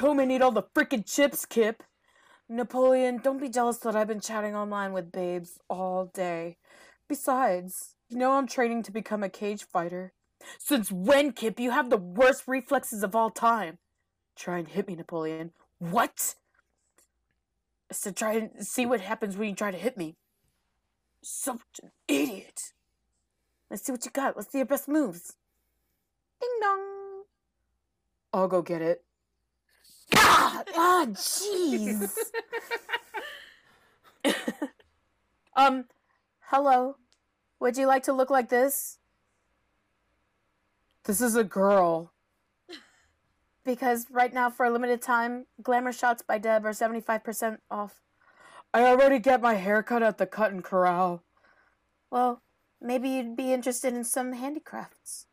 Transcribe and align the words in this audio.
Home 0.00 0.18
and 0.18 0.32
eat 0.32 0.40
all 0.40 0.50
the 0.50 0.62
frickin' 0.62 1.04
chips, 1.04 1.44
Kip. 1.44 1.82
Napoleon, 2.48 3.18
don't 3.18 3.38
be 3.38 3.50
jealous 3.50 3.76
that 3.78 3.94
I've 3.94 4.08
been 4.08 4.20
chatting 4.20 4.56
online 4.56 4.94
with 4.94 5.12
babes 5.12 5.58
all 5.68 6.06
day. 6.06 6.56
Besides, 7.06 7.96
you 8.08 8.16
know 8.16 8.32
I'm 8.32 8.46
training 8.46 8.82
to 8.84 8.92
become 8.92 9.22
a 9.22 9.28
cage 9.28 9.64
fighter. 9.64 10.14
Since 10.58 10.90
when, 10.90 11.32
Kip? 11.32 11.60
You 11.60 11.70
have 11.72 11.90
the 11.90 11.98
worst 11.98 12.44
reflexes 12.46 13.02
of 13.02 13.14
all 13.14 13.28
time. 13.28 13.76
Try 14.36 14.56
and 14.56 14.68
hit 14.68 14.88
me, 14.88 14.94
Napoleon. 14.94 15.52
What? 15.78 16.34
I 17.90 17.94
said 17.94 18.16
try 18.16 18.32
and 18.34 18.66
see 18.66 18.86
what 18.86 19.02
happens 19.02 19.36
when 19.36 19.50
you 19.50 19.54
try 19.54 19.70
to 19.70 19.76
hit 19.76 19.98
me. 19.98 20.16
Such 21.22 21.60
an 21.82 21.90
idiot. 22.08 22.72
Let's 23.70 23.84
see 23.84 23.92
what 23.92 24.06
you 24.06 24.10
got. 24.12 24.34
Let's 24.34 24.50
see 24.50 24.58
your 24.58 24.66
best 24.66 24.88
moves. 24.88 25.36
Ding 26.40 26.48
dong. 26.62 27.24
I'll 28.32 28.48
go 28.48 28.62
get 28.62 28.80
it. 28.80 29.04
Ah, 30.16 30.62
ah, 30.76 31.06
jeez. 31.08 32.16
um, 35.56 35.84
hello. 36.50 36.96
Would 37.60 37.76
you 37.76 37.86
like 37.86 38.02
to 38.04 38.12
look 38.12 38.30
like 38.30 38.48
this? 38.48 38.98
This 41.04 41.20
is 41.20 41.36
a 41.36 41.44
girl. 41.44 42.12
Because 43.64 44.06
right 44.10 44.32
now, 44.32 44.48
for 44.50 44.64
a 44.64 44.70
limited 44.70 45.02
time, 45.02 45.46
Glamour 45.62 45.92
Shots 45.92 46.22
by 46.22 46.38
Deb 46.38 46.64
are 46.64 46.70
75% 46.70 47.58
off. 47.70 48.00
I 48.72 48.84
already 48.84 49.18
get 49.18 49.40
my 49.42 49.54
hair 49.54 49.82
cut 49.82 50.02
at 50.02 50.18
the 50.18 50.26
Cut 50.26 50.52
and 50.52 50.64
Corral. 50.64 51.24
Well, 52.10 52.42
maybe 52.80 53.08
you'd 53.08 53.36
be 53.36 53.52
interested 53.52 53.92
in 53.92 54.04
some 54.04 54.32
handicrafts. 54.32 55.26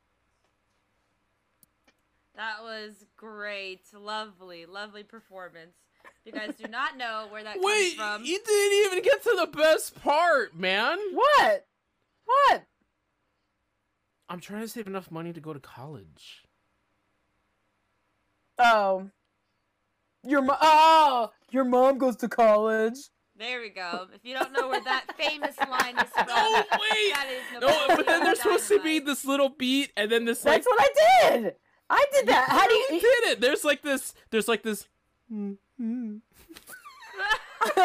That 2.37 2.61
was 2.61 2.93
great. 3.17 3.81
Lovely, 3.93 4.67
lovely 4.67 5.03
performance. 5.03 5.75
You 6.23 6.31
guys 6.31 6.53
do 6.55 6.67
not 6.67 6.95
know 6.95 7.25
where 7.31 7.43
that 7.43 7.57
Wait, 7.59 7.97
comes 7.97 8.15
from, 8.15 8.21
Wait, 8.21 8.29
you 8.29 8.39
didn't 8.45 8.85
even 8.85 9.03
get 9.03 9.23
to 9.23 9.35
the 9.39 9.47
best 9.57 9.99
part, 10.01 10.55
man. 10.55 10.97
What? 11.13 11.65
What? 12.25 12.63
I'm 14.29 14.39
trying 14.39 14.61
to 14.61 14.67
save 14.67 14.87
enough 14.87 15.09
money 15.09 15.33
to 15.33 15.39
go 15.39 15.51
to 15.53 15.59
college. 15.59 16.43
Oh. 18.59 19.09
Your 20.23 20.41
mo- 20.41 20.57
oh, 20.61 21.31
your 21.51 21.63
mom 21.63 21.97
goes 21.97 22.17
to 22.17 22.27
college. 22.27 22.97
there 23.37 23.61
we 23.61 23.69
go. 23.69 24.07
If 24.13 24.25
you 24.25 24.37
don't 24.37 24.51
know 24.51 24.67
where 24.67 24.81
that 24.83 25.05
famous 25.17 25.55
line 25.59 25.95
is 25.97 26.11
from, 26.11 26.25
Oh 26.29 26.63
wait, 26.73 27.13
that 27.13 27.27
is 27.31 27.61
no, 27.61 27.67
Napoleon 27.67 27.95
but 27.97 28.05
then 28.05 28.23
there's 28.23 28.41
supposed 28.41 28.67
to 28.67 28.81
be 28.81 28.99
this 28.99 29.23
little 29.25 29.49
beat, 29.49 29.91
and 29.95 30.11
then 30.11 30.25
this 30.25 30.43
like 30.43 30.63
That's 30.63 30.67
what 30.67 30.81
I 30.81 31.29
did. 31.31 31.55
I 31.89 32.05
did 32.13 32.27
that. 32.27 32.49
How 32.49 32.67
do 32.67 32.73
you 32.73 32.87
you? 32.91 32.99
did 33.01 33.31
it? 33.31 33.41
There's 33.41 33.63
like 33.63 33.81
this. 33.81 34.13
There's 34.29 34.47
like 34.47 34.63
this. 34.63 34.87
mm-hmm. 35.31 36.17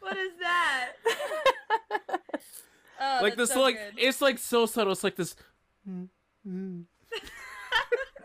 what 0.00 0.16
is 0.16 0.32
that? 0.40 0.92
Oh, 3.02 3.20
like 3.22 3.34
this, 3.34 3.50
so 3.50 3.62
like 3.62 3.76
good. 3.76 3.94
it's 3.96 4.20
like 4.20 4.36
so 4.36 4.66
subtle. 4.66 4.92
It's 4.92 5.02
like 5.02 5.16
this. 5.16 5.34
mm-hmm. 5.88 6.80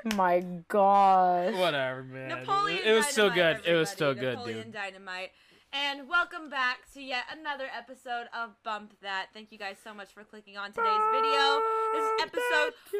My 0.17 0.41
God. 0.67 1.53
Whatever, 1.55 2.03
man. 2.03 2.27
Napoleon 2.27 2.79
it 2.85 2.91
was 2.91 3.07
so 3.07 3.29
Dynamite, 3.29 3.63
good. 3.63 3.71
It 3.71 3.75
was 3.77 3.89
so 3.91 4.09
everybody. 4.09 4.19
good, 4.19 4.31
Napoleon 4.35 4.63
dude. 4.63 4.73
Dynamite. 4.73 5.31
And 5.71 6.09
welcome 6.09 6.49
back 6.49 6.79
to 6.93 7.01
yet 7.01 7.23
another 7.31 7.67
episode 7.73 8.27
of 8.37 8.49
Bump 8.65 8.93
That. 9.01 9.27
Thank 9.33 9.53
you 9.53 9.57
guys 9.57 9.77
so 9.81 9.93
much 9.93 10.09
for 10.11 10.25
clicking 10.25 10.57
on 10.57 10.73
today's 10.73 11.01
video. 11.13 11.61
This 11.95 12.03
is 12.03 12.21
episode 12.23 12.73
40. 12.91 12.99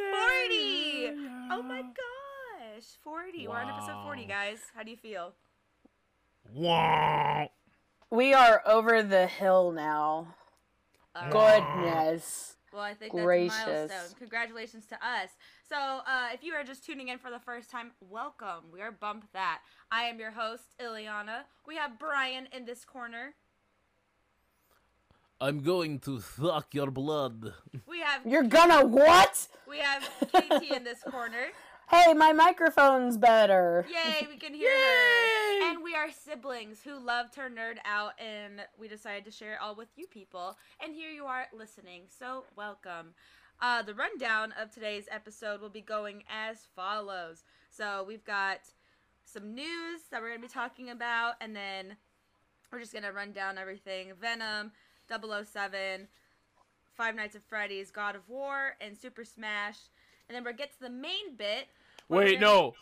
Oh 1.52 1.62
my 1.62 1.82
gosh, 1.82 2.86
40. 3.04 3.46
We're 3.46 3.58
on 3.58 3.70
episode 3.70 4.02
40, 4.06 4.24
guys. 4.24 4.60
How 4.74 4.84
do 4.84 4.92
you 4.92 4.96
feel? 4.96 5.34
Wow. 6.54 7.50
We 8.10 8.34
are 8.34 8.62
over 8.66 9.04
the 9.04 9.28
hill 9.28 9.74
now. 9.74 10.34
All 11.14 11.30
right. 11.30 11.62
Goodness. 11.76 12.56
Well, 12.72 12.84
I 12.84 12.94
think 12.94 13.14
that's 13.14 13.26
a 13.26 13.28
milestone. 13.28 14.18
Congratulations 14.18 14.86
to 14.86 14.96
us. 14.96 15.32
So, 15.68 15.76
uh, 15.76 16.30
if 16.34 16.42
you 16.42 16.54
are 16.54 16.64
just 16.64 16.86
tuning 16.86 17.10
in 17.10 17.18
for 17.18 17.30
the 17.30 17.40
first 17.40 17.70
time, 17.70 17.92
welcome. 18.00 18.72
We 18.72 18.82
are 18.82 18.94
Bump 18.94 19.26
That. 19.34 19.60
I 19.92 20.04
am 20.04 20.20
your 20.20 20.32
host, 20.32 20.74
Ileana. 20.82 21.42
We 21.68 21.76
have 21.76 22.00
Brian 22.00 22.48
in 22.54 22.64
this 22.64 22.86
corner. 22.86 23.34
I'm 25.42 25.60
going 25.62 26.00
to 26.00 26.22
suck 26.22 26.74
your 26.74 26.92
blood. 26.92 27.54
We 27.88 28.00
have 28.00 28.26
You're 28.26 28.44
gonna 28.44 28.86
what? 28.86 29.48
we 29.68 29.80
have 29.80 30.10
Katie 30.32 30.74
in 30.74 30.84
this 30.84 31.04
corner. 31.04 31.48
Hey, 31.88 32.16
my 32.16 32.34
microphone's 32.34 33.16
better. 33.16 33.86
Yay, 33.88 34.26
we 34.28 34.38
can 34.38 34.56
hear 34.56 34.72
her. 34.72 35.70
And 35.70 35.84
we 35.84 35.94
are 35.94 36.10
siblings 36.10 36.82
who 36.84 36.98
loved 36.98 37.36
her 37.36 37.48
nerd 37.48 37.76
out, 37.86 38.14
and 38.20 38.62
we 38.80 38.88
decided 38.88 39.24
to 39.26 39.30
share 39.30 39.54
it 39.54 39.60
all 39.62 39.76
with 39.76 39.90
you 39.96 40.08
people. 40.08 40.58
And 40.84 40.96
here 40.96 41.12
you 41.12 41.26
are 41.26 41.46
listening, 41.56 42.06
so 42.10 42.46
welcome. 42.56 43.14
Uh, 43.62 43.84
the 43.84 43.94
rundown 43.94 44.52
of 44.60 44.72
today's 44.72 45.06
episode 45.12 45.62
will 45.62 45.70
be 45.70 45.80
going 45.82 46.24
as 46.28 46.66
follows. 46.76 47.44
So 47.70 48.04
we've 48.08 48.26
got 48.26 48.62
some 49.24 49.54
news 49.54 50.02
that 50.10 50.24
we're 50.24 50.30
going 50.30 50.42
to 50.42 50.48
be 50.48 50.52
talking 50.52 50.90
about, 50.90 51.36
and 51.40 51.56
then 51.56 51.98
we're 52.72 52.80
just 52.80 52.94
going 52.94 53.04
to 53.04 53.12
run 53.12 53.32
down 53.32 53.60
everything 53.60 54.14
Venom, 54.20 54.72
007, 55.10 56.08
Five 56.96 57.16
Nights 57.16 57.36
at 57.36 57.44
Freddy's, 57.48 57.92
God 57.92 58.16
of 58.16 58.28
War, 58.30 58.76
and 58.82 58.98
Super 58.98 59.26
Smash. 59.26 59.78
And 60.28 60.36
then 60.36 60.44
we'll 60.44 60.54
get 60.54 60.72
to 60.74 60.80
the 60.80 60.90
main 60.90 61.36
bit. 61.38 61.68
Wait, 62.10 62.40
gonna- 62.40 62.46
no. 62.46 62.74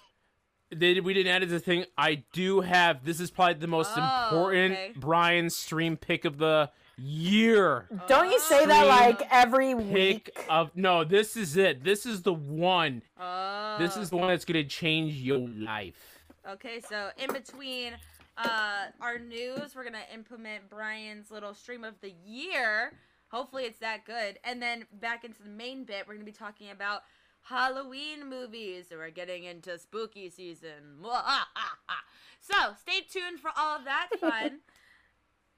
They, 0.75 0.99
we 0.99 1.13
didn't 1.13 1.31
add 1.31 1.43
it 1.43 1.47
to 1.47 1.51
the 1.53 1.59
thing. 1.59 1.85
I 1.97 2.23
do 2.33 2.61
have. 2.61 3.05
This 3.05 3.19
is 3.19 3.29
probably 3.29 3.55
the 3.55 3.67
most 3.67 3.91
Oh, 3.95 4.23
important 4.23 4.73
okay. 4.73 4.91
Brian 4.95 5.49
stream 5.51 5.97
pick 5.97 6.25
of 6.25 6.39
the 6.39 6.71
year. 6.97 7.87
Don't 8.07 8.31
you 8.31 8.39
say 8.39 8.65
that 8.65 8.87
like 8.87 9.21
every 9.29 9.75
Pick 9.75 9.85
week? 9.93 10.45
of 10.49 10.71
no. 10.75 11.03
This 11.03 11.37
is 11.37 11.57
it. 11.57 11.83
This 11.83 12.05
is 12.07 12.23
the 12.23 12.33
one. 12.33 13.03
Oh. 13.19 13.75
This 13.77 13.97
is 13.97 14.09
the 14.09 14.17
one 14.17 14.29
that's 14.29 14.45
gonna 14.45 14.63
change 14.63 15.13
your 15.15 15.39
life. 15.47 16.23
Okay, 16.49 16.79
so 16.89 17.09
in 17.17 17.31
between 17.31 17.93
uh, 18.37 18.85
our 19.01 19.19
news, 19.19 19.75
we're 19.75 19.83
gonna 19.83 19.99
implement 20.13 20.69
Brian's 20.69 21.31
little 21.31 21.53
stream 21.53 21.83
of 21.83 21.99
the 22.01 22.13
year. 22.25 22.93
Hopefully, 23.29 23.63
it's 23.63 23.79
that 23.79 24.05
good. 24.05 24.39
And 24.43 24.61
then 24.61 24.85
back 24.93 25.23
into 25.23 25.41
the 25.41 25.49
main 25.49 25.83
bit, 25.83 26.07
we're 26.07 26.13
gonna 26.13 26.25
be 26.25 26.31
talking 26.31 26.69
about 26.71 27.03
Halloween 27.43 28.29
movies. 28.29 28.87
So 28.89 28.97
we're 28.97 29.09
getting 29.09 29.43
into 29.43 29.77
spooky 29.77 30.29
season. 30.29 30.99
Ah, 31.05 31.47
ah, 31.55 31.77
ah. 31.89 32.03
So 32.39 32.75
stay 32.79 33.01
tuned 33.01 33.39
for 33.39 33.51
all 33.57 33.77
of 33.77 33.85
that 33.85 34.09
fun. 34.19 34.59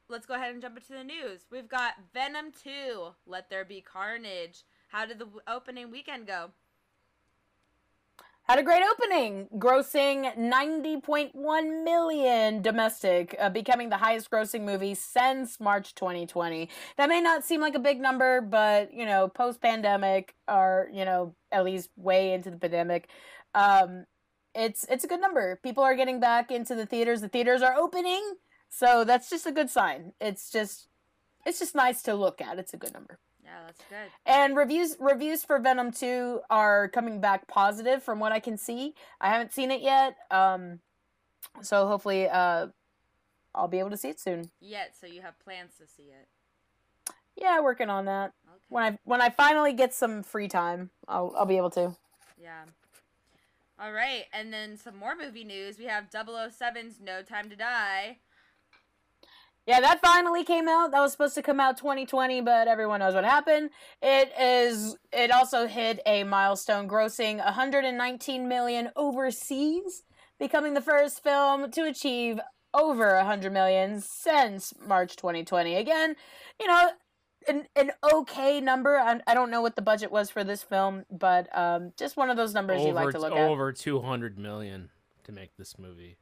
Let's 0.08 0.26
go 0.26 0.36
ahead 0.36 0.54
and 0.54 0.62
jump 0.62 0.78
into 0.78 0.94
the 0.94 1.04
news. 1.04 1.46
We've 1.52 1.68
got 1.68 1.94
Venom 2.14 2.52
2, 2.64 3.14
Let 3.26 3.50
There 3.50 3.66
Be 3.66 3.82
Carnage. 3.82 4.64
How 4.90 5.06
did 5.06 5.18
the 5.18 5.28
opening 5.48 5.90
weekend 5.90 6.28
go? 6.28 6.52
Had 8.48 8.60
a 8.60 8.64
great 8.64 8.84
opening, 8.84 9.48
grossing 9.58 10.38
90.1 10.38 11.84
million 11.84 12.62
domestic, 12.62 13.36
uh, 13.40 13.50
becoming 13.50 13.90
the 13.90 13.98
highest 13.98 14.30
grossing 14.30 14.62
movie 14.62 14.94
since 14.94 15.60
March 15.60 15.96
2020. 15.96 16.70
That 16.98 17.10
may 17.10 17.22
not 17.22 17.44
seem 17.44 17.60
like 17.60 17.74
a 17.74 17.80
big 17.80 18.00
number, 18.00 18.42
but 18.42 18.94
you 18.94 19.04
know, 19.04 19.28
post 19.28 19.64
pandemic 19.64 20.36
or 20.48 20.92
you 20.94 21.06
know, 21.06 21.34
at 21.52 21.66
least 21.66 21.90
way 21.98 22.34
into 22.34 22.52
the 22.52 22.58
pandemic, 22.58 23.10
um, 23.56 24.06
it's 24.54 24.86
it's 24.90 25.04
a 25.04 25.08
good 25.08 25.22
number. 25.22 25.60
People 25.64 25.84
are 25.84 25.96
getting 25.96 26.20
back 26.20 26.52
into 26.52 26.76
the 26.76 26.86
theaters. 26.86 27.22
The 27.22 27.30
theaters 27.30 27.64
are 27.64 27.74
opening, 27.74 28.36
so 28.70 29.04
that's 29.04 29.28
just 29.28 29.48
a 29.48 29.52
good 29.52 29.72
sign. 29.72 30.14
It's 30.22 30.52
just 30.52 30.88
it's 31.48 31.58
just 31.58 31.74
nice 31.74 32.04
to 32.04 32.14
look 32.14 32.42
at. 32.42 32.60
It's 32.60 32.76
a 32.76 32.78
good 32.78 32.94
number. 32.94 33.18
Yeah, 33.46 33.60
that's 33.66 33.82
good. 33.90 34.12
And 34.26 34.58
reviews 34.58 34.98
reviews 35.00 35.44
for 35.44 35.60
Venom 35.60 35.92
2 35.92 36.42
are 36.50 36.90
coming 36.90 37.22
back 37.22 37.48
positive 37.48 38.02
from 38.02 38.20
what 38.20 38.32
I 38.32 38.40
can 38.40 38.58
see. 38.58 38.96
I 39.22 39.30
haven't 39.30 39.54
seen 39.54 39.72
it 39.72 39.82
yet. 39.82 40.18
Um 40.32 40.80
so 41.62 41.88
hopefully 41.88 42.28
uh 42.28 42.68
I'll 43.54 43.68
be 43.68 43.80
able 43.80 43.92
to 43.92 43.98
see 43.98 44.10
it 44.10 44.20
soon. 44.20 44.52
Yet, 44.60 44.96
so 45.00 45.08
you 45.08 45.22
have 45.22 45.40
plans 45.40 45.72
to 45.80 45.88
see 45.88 46.04
it. 46.04 46.28
Yeah, 47.38 47.62
working 47.62 47.90
on 47.90 48.06
that. 48.06 48.34
Okay. 48.48 48.58
When 48.70 48.84
I 48.84 49.00
when 49.04 49.22
I 49.22 49.30
finally 49.30 49.74
get 49.74 49.94
some 49.94 50.24
free 50.24 50.48
time, 50.48 50.90
I'll 51.08 51.34
I'll 51.38 51.46
be 51.46 51.58
able 51.58 51.70
to. 51.72 51.96
Yeah. 52.42 52.64
All 53.80 53.92
right, 53.92 54.24
and 54.32 54.54
then 54.54 54.78
some 54.78 54.96
more 54.96 55.16
movie 55.18 55.44
news. 55.44 55.78
We 55.78 55.86
have 55.86 56.10
007's 56.10 57.02
No 57.02 57.22
Time 57.22 57.50
to 57.50 57.58
Die. 57.58 58.18
Yeah, 59.68 59.80
that 59.82 60.00
finally 60.00 60.44
came 60.44 60.68
out. 60.68 60.92
That 60.92 61.02
was 61.02 61.12
supposed 61.12 61.34
to 61.36 61.42
come 61.42 61.60
out 61.60 61.78
2020, 61.78 62.42
but 62.42 62.68
everyone 62.68 63.00
knows 63.00 63.16
what 63.16 63.26
happened. 63.26 63.72
It 64.02 64.32
is 64.40 64.96
it 65.12 65.32
also 65.32 65.66
hit 65.68 66.00
a 66.06 66.24
milestone 66.24 66.88
grossing 66.88 67.38
119 67.44 68.48
million 68.48 68.92
overseas, 68.96 70.04
becoming 70.40 70.76
the 70.76 70.82
first 70.82 71.24
film 71.24 71.72
to 71.72 71.82
achieve 71.86 72.40
over 72.76 73.16
100 73.16 73.52
million 73.52 74.02
since 74.02 74.72
March 74.86 75.16
2020. 75.16 75.76
Again, 75.76 76.16
you 76.60 76.68
know, 76.68 76.92
an 77.48 77.66
an 77.76 77.92
okay 78.14 78.62
number. 78.62 78.98
I, 78.98 79.20
I 79.26 79.34
don't 79.34 79.50
know 79.50 79.62
what 79.64 79.76
the 79.76 79.82
budget 79.82 80.12
was 80.12 80.30
for 80.30 80.44
this 80.44 80.62
film, 80.62 81.06
but 81.10 81.48
um 81.58 81.92
just 81.98 82.18
one 82.18 82.30
of 82.30 82.38
those 82.38 82.54
numbers 82.54 82.84
you 82.84 82.92
like 82.92 83.10
to 83.12 83.20
look 83.20 83.32
at. 83.34 83.50
over 83.50 83.72
two 83.72 84.02
hundred 84.02 84.38
million. 84.38 84.90
to 85.24 85.32
make 85.32 85.58
this 85.58 85.80
movie, 85.80 86.18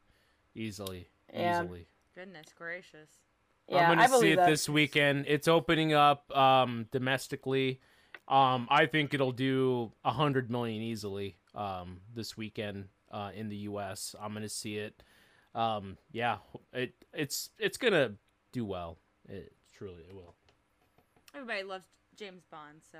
easily, 0.56 1.10
Yeah. 1.34 1.62
easily. 1.62 1.88
Goodness 2.16 2.48
gracious. 2.58 3.10
Yeah, 3.74 3.92
I'm 3.92 3.98
gonna 3.98 4.20
see 4.20 4.32
it 4.32 4.36
that. 4.38 4.50
this 4.50 4.68
weekend. 4.70 5.26
It's 5.28 5.48
opening 5.48 5.94
up 5.94 6.36
um, 6.36 6.88
domestically. 6.92 7.80
Um, 8.28 8.68
I 8.70 8.86
think 8.86 9.14
it'll 9.14 9.32
do 9.32 9.92
a 10.06 10.12
hundred 10.12 10.50
million 10.50 10.82
easily 10.82 11.38
um, 11.56 12.00
this 12.16 12.38
weekend 12.38 12.86
uh, 13.12 13.32
in 13.36 13.50
the 13.50 13.58
U.S. 13.58 14.16
I'm 14.22 14.34
gonna 14.34 14.50
see 14.50 14.78
it. 14.78 15.04
Um, 15.56 15.98
yeah, 16.12 16.38
it 16.72 16.94
it's 17.14 17.50
it's 17.60 17.78
gonna 17.78 18.14
do 18.52 18.66
well. 18.66 18.98
It 19.30 19.54
truly 19.74 20.04
it 20.08 20.14
will. 20.14 20.36
Everybody 21.36 21.64
loves 21.64 21.86
James 22.16 22.44
Bond, 22.52 22.82
so. 22.92 22.98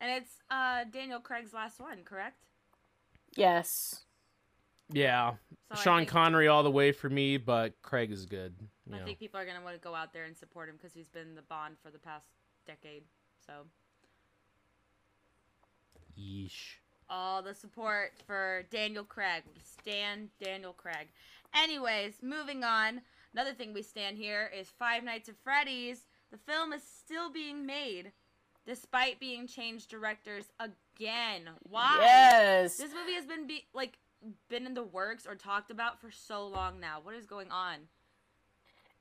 And 0.00 0.10
it's 0.10 0.32
uh 0.50 0.84
Daniel 0.90 1.20
Craig's 1.20 1.52
last 1.54 1.80
one, 1.80 1.98
correct? 2.04 2.36
Yes. 3.36 4.04
Yeah, 4.92 5.34
So 5.72 5.80
Sean 5.80 6.00
think- 6.00 6.10
Connery 6.10 6.48
all 6.48 6.62
the 6.62 6.70
way 6.70 6.92
for 6.92 7.08
me, 7.08 7.36
but 7.38 7.80
Craig 7.82 8.10
is 8.10 8.26
good. 8.26 8.54
I 8.90 8.98
know. 8.98 9.04
think 9.04 9.18
people 9.18 9.38
are 9.38 9.46
gonna 9.46 9.62
want 9.62 9.76
to 9.76 9.80
go 9.80 9.94
out 9.94 10.12
there 10.12 10.24
and 10.24 10.36
support 10.36 10.68
him 10.68 10.76
because 10.76 10.92
he's 10.94 11.08
been 11.08 11.34
the 11.34 11.42
Bond 11.42 11.76
for 11.82 11.90
the 11.90 11.98
past 11.98 12.26
decade. 12.66 13.04
So 13.46 13.52
Yeesh. 16.18 16.76
all 17.08 17.42
the 17.42 17.54
support 17.54 18.12
for 18.26 18.64
Daniel 18.70 19.04
Craig. 19.04 19.44
We 19.54 19.60
stand 19.60 20.28
Daniel 20.42 20.72
Craig. 20.72 21.08
Anyways, 21.54 22.22
moving 22.22 22.64
on. 22.64 23.02
Another 23.32 23.52
thing 23.52 23.72
we 23.72 23.82
stand 23.82 24.18
here 24.18 24.50
is 24.58 24.68
Five 24.68 25.04
Nights 25.04 25.28
at 25.28 25.36
Freddy's. 25.42 26.06
The 26.30 26.38
film 26.38 26.72
is 26.72 26.82
still 26.82 27.30
being 27.30 27.66
made, 27.66 28.12
despite 28.66 29.20
being 29.20 29.46
changed 29.46 29.90
directors 29.90 30.46
again. 30.60 31.48
Why? 31.68 31.98
Yes. 32.00 32.76
This 32.76 32.92
movie 32.94 33.14
has 33.14 33.26
been 33.26 33.46
be- 33.46 33.66
like 33.74 33.98
been 34.48 34.66
in 34.66 34.74
the 34.74 34.82
works 34.82 35.26
or 35.26 35.34
talked 35.34 35.70
about 35.70 36.00
for 36.00 36.10
so 36.10 36.46
long 36.46 36.78
now. 36.80 37.00
What 37.02 37.14
is 37.14 37.26
going 37.26 37.50
on? 37.50 37.76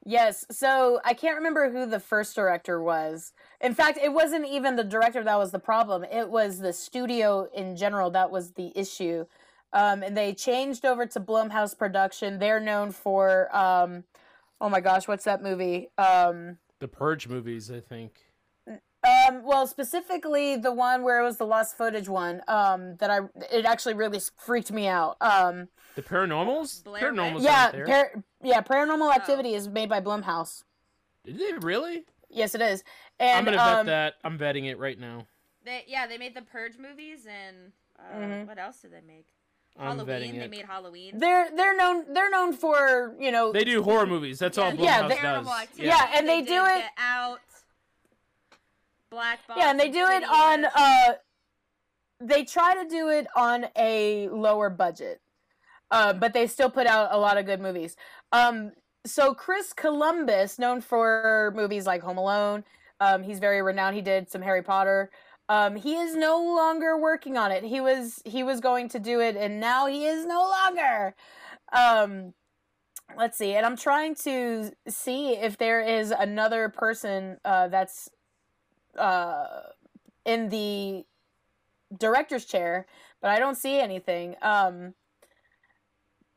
Yes. 0.04 0.46
So 0.50 1.00
I 1.06 1.14
can't 1.14 1.38
remember 1.38 1.70
who 1.70 1.86
the 1.86 2.00
first 2.00 2.36
director 2.36 2.82
was. 2.82 3.34
In 3.60 3.76
fact, 3.76 4.00
it 4.02 4.12
wasn't 4.12 4.48
even 4.48 4.76
the 4.76 4.84
director 4.84 5.24
that 5.24 5.38
was 5.38 5.52
the 5.52 5.60
problem. 5.60 6.04
It 6.04 6.30
was 6.30 6.60
the 6.60 6.74
studio 6.74 7.48
in 7.54 7.76
general 7.76 8.10
that 8.12 8.32
was 8.32 8.52
the 8.52 8.72
issue. 8.76 9.26
Um, 9.74 10.04
and 10.04 10.18
they 10.18 10.34
changed 10.34 10.86
over 10.86 11.06
to 11.06 11.20
Blumhouse 11.20 11.78
Production. 11.78 12.40
They're 12.40 12.60
known 12.60 12.92
for, 12.92 13.56
um, 13.56 14.04
oh 14.60 14.70
my 14.70 14.82
gosh, 14.82 15.08
what's 15.08 15.24
that 15.26 15.42
movie? 15.42 15.90
Um, 15.98 16.58
The 16.80 16.88
Purge 16.88 17.28
movies, 17.28 17.72
I 17.72 17.80
think. 17.80 18.14
Um, 19.04 19.44
well, 19.44 19.66
specifically 19.68 20.56
the 20.58 20.72
one 20.72 21.04
where 21.04 21.20
it 21.20 21.24
was 21.24 21.38
the 21.38 21.46
lost 21.46 21.78
footage 21.78 22.08
one. 22.08 22.42
Um, 22.48 22.96
that 22.98 23.10
I 23.10 23.20
it 23.52 23.66
actually 23.66 23.94
really 23.96 24.20
freaked 24.38 24.72
me 24.72 24.88
out. 24.88 25.18
Um, 25.22 25.70
The 25.96 26.02
Paranormals. 26.04 26.84
Blair 26.84 27.12
Paranormals. 27.12 27.42
Yeah, 27.44 27.72
par- 27.72 28.24
yeah, 28.44 28.62
Paranormal 28.62 29.10
Oh. 29.10 29.14
Activity 29.14 29.56
is 29.56 29.68
made 29.68 29.90
by 29.90 30.02
Blumhouse. 30.02 30.64
Did 31.26 31.40
they 31.40 31.54
really? 31.60 32.06
Yes, 32.30 32.56
it 32.56 32.62
is. 32.62 32.84
And 33.20 33.40
I'm 33.40 33.46
gonna 33.46 33.58
bet 33.58 33.80
um, 33.80 33.86
that. 33.88 34.14
I'm 34.24 34.38
betting 34.38 34.66
it 34.66 34.78
right 34.80 35.00
now. 35.00 35.28
They 35.66 35.84
yeah, 35.88 36.08
they 36.08 36.18
made 36.18 36.36
the 36.36 36.42
Purge 36.42 36.78
movies 36.78 37.28
and 37.28 37.72
uh, 38.00 38.16
Mhm. 38.18 38.48
what 38.48 38.58
else 38.58 38.82
did 38.82 38.92
they 38.94 39.02
make? 39.06 39.28
I'm 39.80 39.98
betting 40.06 40.34
Halloween. 40.34 40.40
They 40.40 40.46
it. 40.46 40.52
made 40.52 40.66
Halloween. 40.66 41.20
They're 41.20 41.50
they're 41.56 41.76
known 41.78 42.14
they're 42.14 42.30
known 42.30 42.54
for 42.54 43.16
you 43.20 43.32
know 43.32 43.52
They 43.52 43.64
do 43.64 43.82
horror 43.84 44.06
movies. 44.08 44.38
That's 44.40 44.58
all 44.58 44.72
Blumhouse 44.72 44.84
Yeah, 44.84 45.08
does. 45.08 45.18
Paranormal 45.18 45.62
Activity. 45.62 45.88
Yeah, 45.88 46.12
and 46.16 46.28
they 46.28 46.42
do 46.42 46.66
it- 46.66 46.80
Get 46.80 46.92
out. 46.98 47.40
Black 49.12 49.46
Box. 49.48 49.60
yeah 49.60 49.70
and 49.70 49.80
they 49.80 49.90
do 49.90 50.06
it 50.08 50.24
on 50.24 50.66
uh 50.66 51.14
they 52.20 52.44
try 52.46 52.74
to 52.82 52.88
do 52.90 53.10
it 53.10 53.28
on 53.36 53.66
a 53.78 54.30
lower 54.30 54.70
budget 54.70 55.20
uh, 55.92 56.14
but 56.14 56.34
they 56.34 56.48
still 56.48 56.70
put 56.70 56.88
out 56.88 57.10
a 57.12 57.18
lot 57.18 57.38
of 57.38 57.46
good 57.46 57.60
movies. 57.60 57.98
Um 58.32 58.72
so 59.06 59.34
chris 59.34 59.74
columbus 59.74 60.58
known 60.58 60.80
for 60.80 61.52
movies 61.56 61.86
like 61.86 62.02
home 62.02 62.18
alone 62.18 62.64
um 63.00 63.24
he's 63.24 63.40
very 63.40 63.62
renowned. 63.62 63.96
He 63.96 64.02
did 64.02 64.30
some 64.30 64.42
harry 64.42 64.64
potter. 64.64 65.12
Um 65.50 65.76
he 65.76 65.96
is 65.96 66.16
no 66.16 66.38
longer 66.40 66.98
working 66.98 67.36
on 67.38 67.52
it. 67.52 67.64
He 67.64 67.82
was 67.82 68.22
he 68.26 68.44
was 68.44 68.62
going 68.62 68.88
to 68.90 69.00
do 69.00 69.20
it 69.20 69.36
and 69.36 69.60
now 69.60 69.88
he 69.88 70.06
is 70.06 70.26
no 70.26 70.50
longer. 70.50 71.16
Um 71.74 72.34
let's 73.18 73.38
see 73.38 73.54
and 73.56 73.66
i'm 73.66 73.76
trying 73.76 74.16
to 74.16 74.72
see 74.88 75.34
if 75.34 75.58
there 75.58 75.82
is 75.82 76.12
another 76.12 76.70
person 76.70 77.36
uh 77.44 77.68
that's 77.68 78.08
uh 78.98 79.46
in 80.26 80.50
the 80.50 81.04
director's 81.98 82.46
chair 82.46 82.86
but 83.22 83.32
i 83.32 83.40
don't 83.40 83.56
see 83.56 83.80
anything. 83.80 84.36
Um 84.42 84.94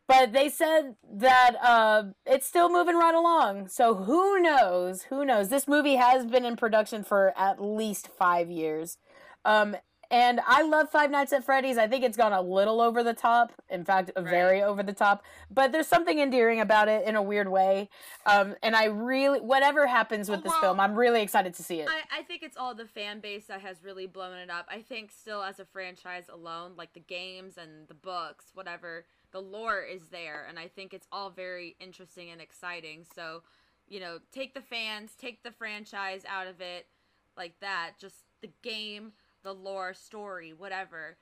but 0.07 0.33
they 0.33 0.51
said 0.51 0.97
that 1.15 1.57
uh 1.63 2.05
it's 2.27 2.47
still 2.47 2.71
moving 2.71 2.97
right 2.97 3.15
along. 3.15 3.69
So 3.69 3.95
who 3.95 4.41
knows? 4.41 5.05
Who 5.05 5.25
knows? 5.25 5.49
This 5.49 5.67
movie 5.67 5.97
has 5.97 6.27
been 6.27 6.45
in 6.45 6.57
production 6.57 7.05
for 7.05 7.33
at 7.37 7.63
least 7.63 8.09
five 8.09 8.51
years. 8.51 8.99
Um 9.45 9.77
and 10.15 10.41
i 10.47 10.63
love 10.63 10.89
five 10.89 11.11
nights 11.11 11.33
at 11.33 11.43
freddy's 11.45 11.77
i 11.77 11.87
think 11.89 12.05
it's 12.05 12.17
gone 12.17 12.33
a 12.33 12.41
little 12.41 12.81
over 12.81 13.03
the 13.03 13.13
top 13.13 13.53
in 13.69 13.85
fact 13.85 14.11
very 14.17 14.63
over 14.63 14.83
the 14.83 14.93
top 14.93 15.23
but 15.51 15.73
there's 15.73 15.89
something 15.89 16.19
endearing 16.21 16.61
about 16.61 16.89
it 16.89 17.07
in 17.07 17.17
a 17.17 17.23
weird 17.23 17.49
way 17.49 17.89
um 18.27 18.55
and 18.63 18.77
i 18.77 18.85
really 18.85 19.41
whatever 19.41 19.87
happens 19.87 20.31
with 20.31 20.41
Oh, 20.41 20.43
this 20.43 20.57
film 20.59 20.79
i'm 20.79 20.95
really 20.95 21.21
excited 21.23 21.53
to 21.55 21.63
see 21.63 21.81
it 21.81 21.89
I, 21.89 22.21
I 22.21 22.23
think 22.23 22.43
it's 22.43 22.57
all 22.57 22.75
the 22.75 22.87
fan 22.87 23.21
base 23.21 23.47
that 23.47 23.61
has 23.61 23.83
really 23.83 24.07
blown 24.07 24.37
it 24.39 24.51
up. 24.51 24.67
I 24.71 24.81
think 24.81 25.11
still 25.11 25.43
as 25.43 25.59
a 25.59 25.65
franchise 25.65 26.25
alone, 26.33 26.73
like 26.77 26.93
the 26.93 27.01
games 27.01 27.55
and 27.57 27.89
the 27.89 27.95
books, 27.95 28.47
whatever, 28.55 29.07
the 29.33 29.41
lore 29.41 29.83
is 29.83 30.09
there, 30.11 30.47
and 30.49 30.59
I 30.59 30.69
think 30.69 30.95
it's 30.95 31.07
all 31.11 31.31
very 31.31 31.77
interesting 31.81 32.31
and 32.31 32.41
exciting. 32.41 33.05
So, 33.15 33.43
you 33.89 34.01
know, 34.01 34.19
take 34.33 34.55
the 34.55 34.61
fans, 34.61 35.13
take 35.19 35.43
the 35.43 35.51
franchise 35.51 36.23
out 36.29 36.47
of 36.47 36.61
it, 36.61 36.87
like 37.37 37.55
that. 37.61 37.93
Just 38.01 38.17
the 38.41 38.51
game, 38.63 39.13
the 39.45 39.55
lore, 39.55 39.95
story, 39.95 40.53
whatever, 40.53 41.17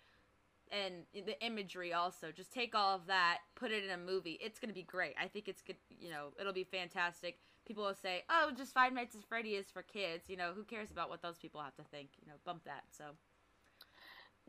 and 0.71 1.05
the 1.15 1.39
imagery 1.45 1.93
also. 1.93 2.33
Just 2.33 2.51
take 2.53 2.75
all 2.75 2.95
of 2.97 3.07
that, 3.09 3.39
put 3.55 3.71
it 3.71 3.85
in 3.85 3.91
a 3.91 3.99
movie. 3.99 4.39
It's 4.41 4.59
gonna 4.59 4.73
be 4.73 4.85
great. 4.85 5.15
I 5.21 5.29
think 5.29 5.49
it's 5.49 5.61
good. 5.61 5.77
You 6.01 6.11
know, 6.11 6.29
it'll 6.41 6.55
be 6.55 6.65
fantastic 6.65 7.39
people 7.67 7.85
will 7.85 7.95
say, 7.95 8.25
"Oh, 8.29 8.51
just 8.57 8.73
Five 8.75 8.93
Nights 8.93 9.15
at 9.15 9.25
Freddy 9.25 9.55
is 9.55 9.71
for 9.71 9.83
kids." 9.83 10.29
You 10.29 10.37
know, 10.37 10.53
who 10.53 10.65
cares 10.65 10.91
about 10.91 11.09
what 11.09 11.23
those 11.23 11.39
people 11.39 11.61
have 11.61 11.75
to 11.77 11.85
think? 11.85 12.11
You 12.21 12.29
know, 12.29 12.35
bump 12.45 12.65
that. 12.65 12.85
So 12.91 13.05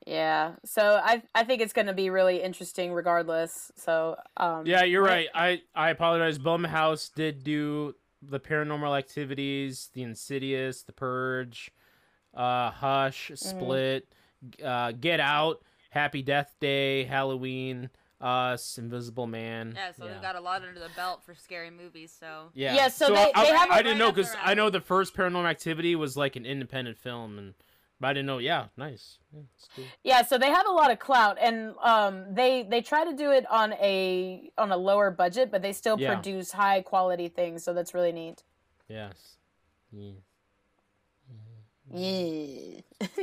Yeah. 0.05 0.53
So 0.65 0.99
I 1.03 1.23
I 1.35 1.43
think 1.43 1.61
it's 1.61 1.73
going 1.73 1.87
to 1.87 1.93
be 1.93 2.09
really 2.09 2.41
interesting 2.41 2.93
regardless. 2.93 3.71
So 3.75 4.17
um 4.37 4.65
Yeah, 4.65 4.83
you're 4.83 5.03
I- 5.03 5.07
right. 5.07 5.29
I 5.33 5.61
I 5.75 5.89
apologize. 5.89 6.39
Blumhouse 6.39 7.13
did 7.13 7.43
do 7.43 7.95
the 8.21 8.39
Paranormal 8.39 8.97
Activities, 8.97 9.89
the 9.93 10.01
Insidious, 10.03 10.81
the 10.83 10.93
Purge, 10.93 11.71
uh, 12.33 12.71
Hush, 12.71 13.31
Mm-hmm. 13.33 13.59
Split, 13.59 14.07
uh, 14.63 14.91
Get 14.93 15.19
Out, 15.19 15.61
Happy 15.89 16.21
Death 16.21 16.55
Day, 16.59 17.03
Halloween, 17.05 17.89
Us, 18.19 18.77
Invisible 18.77 19.27
Man. 19.27 19.73
yeah, 19.75 19.91
so 19.91 20.05
yeah. 20.05 20.13
they've 20.13 20.21
got 20.21 20.35
a 20.35 20.41
lot 20.41 20.61
under 20.63 20.79
the 20.79 20.89
belt 20.95 21.21
for 21.23 21.35
scary 21.35 21.69
movies. 21.69 22.15
So 22.17 22.49
Yeah. 22.53 22.75
Yeah, 22.75 22.87
so 22.87 23.07
they- 23.13 23.31
I, 23.35 23.43
they 23.45 23.49
have 23.57 23.69
a- 23.69 23.73
I 23.73 23.81
didn't 23.81 23.97
know 23.97 24.05
Right 24.05 24.09
up 24.11 24.15
because 24.15 24.35
I 24.41 24.53
know 24.53 24.69
the 24.69 24.81
first 24.81 25.13
Paranormal 25.15 25.45
Activity 25.49 25.95
was 25.95 26.15
like 26.17 26.35
an 26.35 26.45
independent 26.45 26.97
film, 26.97 27.37
and 27.37 27.53
but 27.99 28.07
I 28.07 28.13
didn't 28.13 28.25
know. 28.25 28.39
Yeah, 28.39 28.65
nice. 28.75 29.19
Yeah, 29.33 29.41
it's 29.55 29.69
cool. 29.75 29.85
Yeah, 30.03 30.23
so 30.23 30.37
they 30.37 30.49
have 30.49 30.65
a 30.67 30.71
lot 30.71 30.91
of 30.91 30.99
clout 30.99 31.37
and 31.39 31.73
um 31.81 32.33
they 32.33 32.63
they 32.63 32.81
try 32.81 33.05
to 33.05 33.13
do 33.15 33.31
it 33.31 33.45
on 33.49 33.73
a 33.73 34.49
on 34.57 34.71
a 34.71 34.77
lower 34.77 35.09
budget, 35.11 35.51
but 35.51 35.61
they 35.61 35.71
still 35.71 35.97
Yeah. 35.99 36.13
produce 36.15 36.51
high 36.51 36.81
quality 36.81 37.29
things, 37.29 37.63
so 37.63 37.71
that's 37.73 37.93
really 37.93 38.11
neat. 38.11 38.43
Yes. 38.89 39.37
Yeah. 39.91 40.13
Yeah. 41.93 42.81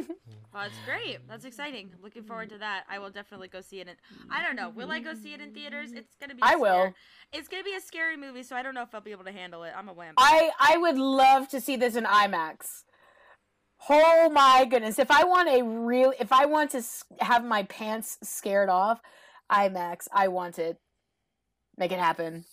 well, 0.55 0.65
it's 0.65 0.77
great. 0.87 1.19
That's 1.29 1.45
exciting. 1.45 1.91
I'm 1.93 2.03
looking 2.03 2.23
forward 2.23 2.51
to 2.51 2.59
that. 2.59 2.85
I 2.89 3.01
will 3.01 3.11
definitely 3.11 3.49
go 3.49 3.61
see 3.61 3.81
it. 3.81 3.89
In, 3.89 3.95
I 4.31 4.43
don't 4.45 4.55
know. 4.55 4.71
Will 4.71 4.93
I 4.93 5.01
go 5.01 5.13
see 5.15 5.35
it 5.35 5.41
in 5.41 5.53
theaters? 5.53 5.91
It's 5.93 6.15
gonna 6.21 6.37
be. 6.37 6.43
I 6.43 6.55
will. 6.55 6.95
It's 7.33 7.49
gonna 7.49 7.65
be 7.65 7.75
a 7.75 7.81
scary 7.81 8.17
movie, 8.17 8.45
so 8.45 8.55
I 8.55 8.63
don't 8.63 8.75
know 8.75 8.83
if 8.83 8.95
I'll 8.95 9.01
be 9.01 9.11
able 9.11 9.25
to 9.25 9.33
handle 9.33 9.65
it. 9.65 9.73
I'm 9.77 9.89
a 9.89 9.93
wimp. 9.93 10.15
I 10.19 10.51
I 10.61 10.77
would 10.77 10.99
love 10.99 11.49
to 11.49 11.61
see 11.61 11.77
this 11.77 11.97
in 11.97 12.05
IMAX. 12.05 12.85
Oh 13.89 14.31
my 14.31 14.67
goodness! 14.71 15.01
If 15.01 15.11
I 15.11 15.25
want 15.25 15.49
a 15.49 15.63
real, 15.65 16.13
if 16.21 16.33
I 16.33 16.47
want 16.47 16.71
to 16.73 16.83
have 17.19 17.45
my 17.45 17.65
pants 17.65 18.19
scared 18.23 18.69
off, 18.69 19.01
IMAX, 19.51 20.07
I 20.13 20.29
want 20.29 20.61
it. 20.61 20.79
Make 21.77 21.91
it 21.91 21.99
happen. 21.99 22.45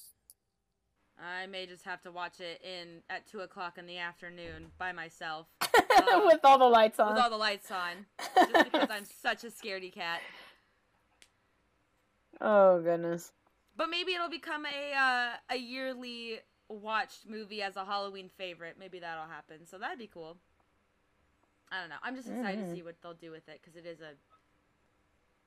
I 1.19 1.47
may 1.47 1.65
just 1.65 1.83
have 1.85 2.01
to 2.03 2.11
watch 2.11 2.39
it 2.39 2.61
in 2.63 3.01
at 3.09 3.25
two 3.27 3.39
o'clock 3.39 3.77
in 3.77 3.87
the 3.87 3.97
afternoon 3.97 4.67
by 4.77 4.91
myself 4.91 5.47
Uh, 5.61 6.21
With 6.25 6.41
all 6.43 6.59
the 6.59 6.65
lights 6.65 6.99
on. 6.99 7.13
with 7.13 7.23
all 7.23 7.29
the 7.29 7.37
lights 7.37 7.71
on, 7.71 8.05
just 8.51 8.71
because 8.71 8.89
I'm 8.91 9.05
such 9.05 9.43
a 9.43 9.47
scaredy 9.47 9.91
cat. 9.91 10.21
oh 12.41 12.81
goodness. 12.81 13.31
But 13.75 13.89
maybe 13.89 14.13
it'll 14.13 14.29
become 14.29 14.65
a 14.65 14.93
uh, 14.95 15.29
a 15.49 15.57
yearly 15.57 16.39
watched 16.69 17.27
movie 17.27 17.61
as 17.61 17.75
a 17.77 17.85
Halloween 17.85 18.29
favorite. 18.37 18.75
Maybe 18.79 18.99
that'll 18.99 19.25
happen. 19.27 19.65
So 19.65 19.77
that'd 19.77 19.97
be 19.99 20.07
cool. 20.07 20.37
I 21.71 21.79
don't 21.81 21.89
know. 21.89 21.95
I'm 22.03 22.15
just 22.15 22.27
excited 22.29 22.63
Mhm. 22.63 22.69
to 22.69 22.75
see 22.75 22.81
what 22.83 23.01
they'll 23.01 23.13
do 23.13 23.31
with 23.31 23.47
it 23.49 23.59
because 23.61 23.75
it 23.75 23.85
is 23.85 23.99
a 24.01 24.13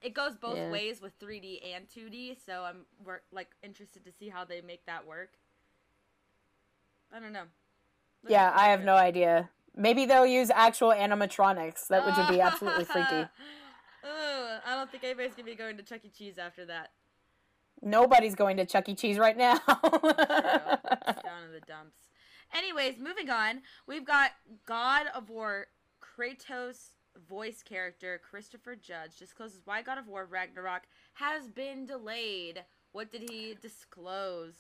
it 0.03 0.15
goes 0.15 0.35
both 0.37 0.57
Yeah. 0.57 0.71
ways 0.71 1.01
with 1.03 1.19
3D 1.19 1.61
and 1.75 1.87
2D, 1.89 2.35
so 2.45 2.63
I'm 2.65 2.87
we're 3.05 3.21
like 3.33 3.51
interested 3.63 4.05
to 4.05 4.13
see 4.13 4.29
how 4.31 4.45
they 4.45 4.61
make 4.63 4.85
that 4.87 5.07
work. 5.07 5.39
I 7.13 7.21
don't 7.21 7.33
know. 7.33 7.45
Yeah, 8.29 8.53
I 8.55 8.69
have 8.69 8.85
no 8.85 8.95
idea. 8.95 9.51
Maybe 9.77 10.05
they'll 10.05 10.27
use 10.27 10.51
actual 10.51 10.91
animatronics, 10.91 11.89
that 11.89 12.05
which 12.05 12.17
would 12.17 12.29
be 12.29 12.41
absolutely 12.41 12.85
freaky. 12.93 13.29
Ugh, 14.05 14.61
I 14.67 14.75
don't 14.77 14.91
think 14.91 15.05
anybody's 15.05 15.35
gonna 15.35 15.47
be 15.47 15.55
going 15.55 15.77
to 15.77 15.83
Chuck 15.83 16.01
E. 16.05 16.11
Cheese 16.11 16.39
after 16.39 16.65
that. 16.67 16.91
Nobody's 17.83 18.35
going 18.35 18.57
to 18.59 18.67
Chuck 18.67 18.89
E. 18.89 18.95
Cheese 18.95 19.19
right 19.19 19.37
now. 19.37 19.59
Down 19.67 21.45
in 21.47 21.53
the 21.53 21.63
dumps. 21.67 22.11
Anyways, 22.55 22.99
moving 22.99 23.31
on, 23.31 23.63
we've 23.87 24.05
got 24.05 24.33
God 24.67 25.07
of 25.15 25.31
War 25.31 25.67
Kratos 26.03 26.91
voice 27.29 27.63
character 27.63 28.21
Christopher 28.29 28.77
Judge 28.77 29.17
discloses 29.19 29.61
why 29.65 29.83
God 29.83 29.99
of 29.99 30.09
War 30.09 30.27
Ragnarok 30.27 30.83
has 31.15 31.49
been 31.49 31.87
delayed. 31.87 32.65
What 32.93 33.11
did 33.11 33.31
he 33.31 33.57
disclose? 33.61 34.55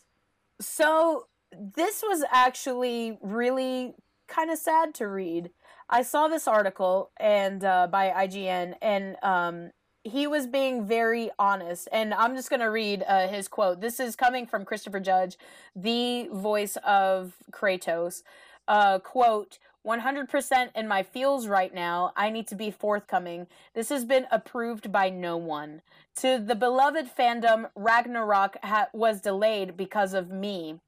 So 0.60 1.26
this 1.58 2.02
was 2.02 2.24
actually 2.30 3.18
really 3.20 3.94
kind 4.28 4.50
of 4.50 4.58
sad 4.58 4.94
to 4.94 5.08
read. 5.08 5.50
I 5.88 6.02
saw 6.02 6.28
this 6.28 6.46
article 6.46 7.10
and 7.18 7.64
uh, 7.64 7.88
by 7.88 8.10
IGN, 8.10 8.74
and 8.80 9.16
um, 9.22 9.70
he 10.04 10.26
was 10.26 10.46
being 10.46 10.86
very 10.86 11.30
honest. 11.38 11.88
And 11.92 12.14
I'm 12.14 12.36
just 12.36 12.48
gonna 12.50 12.70
read 12.70 13.04
uh, 13.06 13.28
his 13.28 13.48
quote. 13.48 13.80
This 13.80 13.98
is 13.98 14.14
coming 14.16 14.46
from 14.46 14.64
Christopher 14.64 15.00
Judge, 15.00 15.36
the 15.74 16.28
voice 16.32 16.76
of 16.84 17.34
Kratos. 17.50 18.22
Uh, 18.68 18.98
quote. 18.98 19.58
100% 19.86 20.68
in 20.74 20.86
my 20.86 21.02
feels 21.02 21.46
right 21.46 21.72
now. 21.72 22.12
I 22.14 22.28
need 22.28 22.46
to 22.48 22.54
be 22.54 22.70
forthcoming. 22.70 23.46
This 23.72 23.88
has 23.88 24.04
been 24.04 24.26
approved 24.30 24.92
by 24.92 25.08
no 25.08 25.38
one. 25.38 25.80
To 26.16 26.38
the 26.38 26.54
beloved 26.54 27.08
fandom, 27.16 27.70
Ragnarok 27.74 28.58
ha- 28.62 28.88
was 28.92 29.22
delayed 29.22 29.78
because 29.78 30.12
of 30.12 30.30
me. 30.30 30.80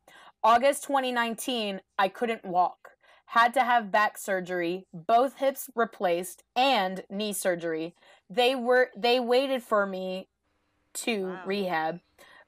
August 0.44 0.82
2019, 0.84 1.80
I 1.98 2.08
couldn't 2.08 2.44
walk. 2.44 2.90
Had 3.26 3.54
to 3.54 3.60
have 3.64 3.90
back 3.92 4.18
surgery, 4.18 4.86
both 4.92 5.36
hips 5.36 5.70
replaced, 5.74 6.42
and 6.54 7.04
knee 7.08 7.32
surgery. 7.32 7.94
They 8.28 8.54
were 8.54 8.90
they 8.96 9.20
waited 9.20 9.62
for 9.62 9.86
me 9.86 10.28
to 10.94 11.26
Wow. 11.28 11.42
rehab. 11.46 12.00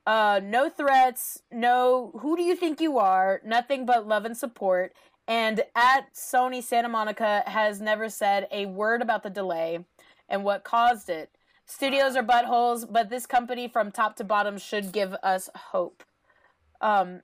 Uh, 0.06 0.40
no 0.42 0.68
threats, 0.68 1.40
no 1.50 2.12
who 2.20 2.36
do 2.36 2.42
you 2.42 2.54
think 2.56 2.80
you 2.80 2.98
are? 2.98 3.40
Nothing 3.44 3.86
but 3.86 4.06
love 4.06 4.26
and 4.26 4.36
support. 4.36 4.92
And 5.26 5.64
at 5.74 6.12
Sony 6.12 6.62
Santa 6.62 6.90
Monica 6.90 7.42
has 7.46 7.80
never 7.80 8.10
said 8.10 8.46
a 8.50 8.66
word 8.66 9.00
about 9.00 9.22
the 9.22 9.30
delay 9.30 9.86
and 10.28 10.44
what 10.44 10.64
caused 10.64 11.08
it. 11.08 11.30
Studios 11.64 12.14
are 12.14 12.22
buttholes, 12.22 12.86
but 12.90 13.08
this 13.08 13.24
company 13.24 13.68
from 13.68 13.90
top 13.90 14.16
to 14.16 14.24
bottom 14.24 14.58
should 14.58 14.92
give 14.92 15.14
us 15.22 15.48
hope. 15.54 16.04
Um, 16.82 17.22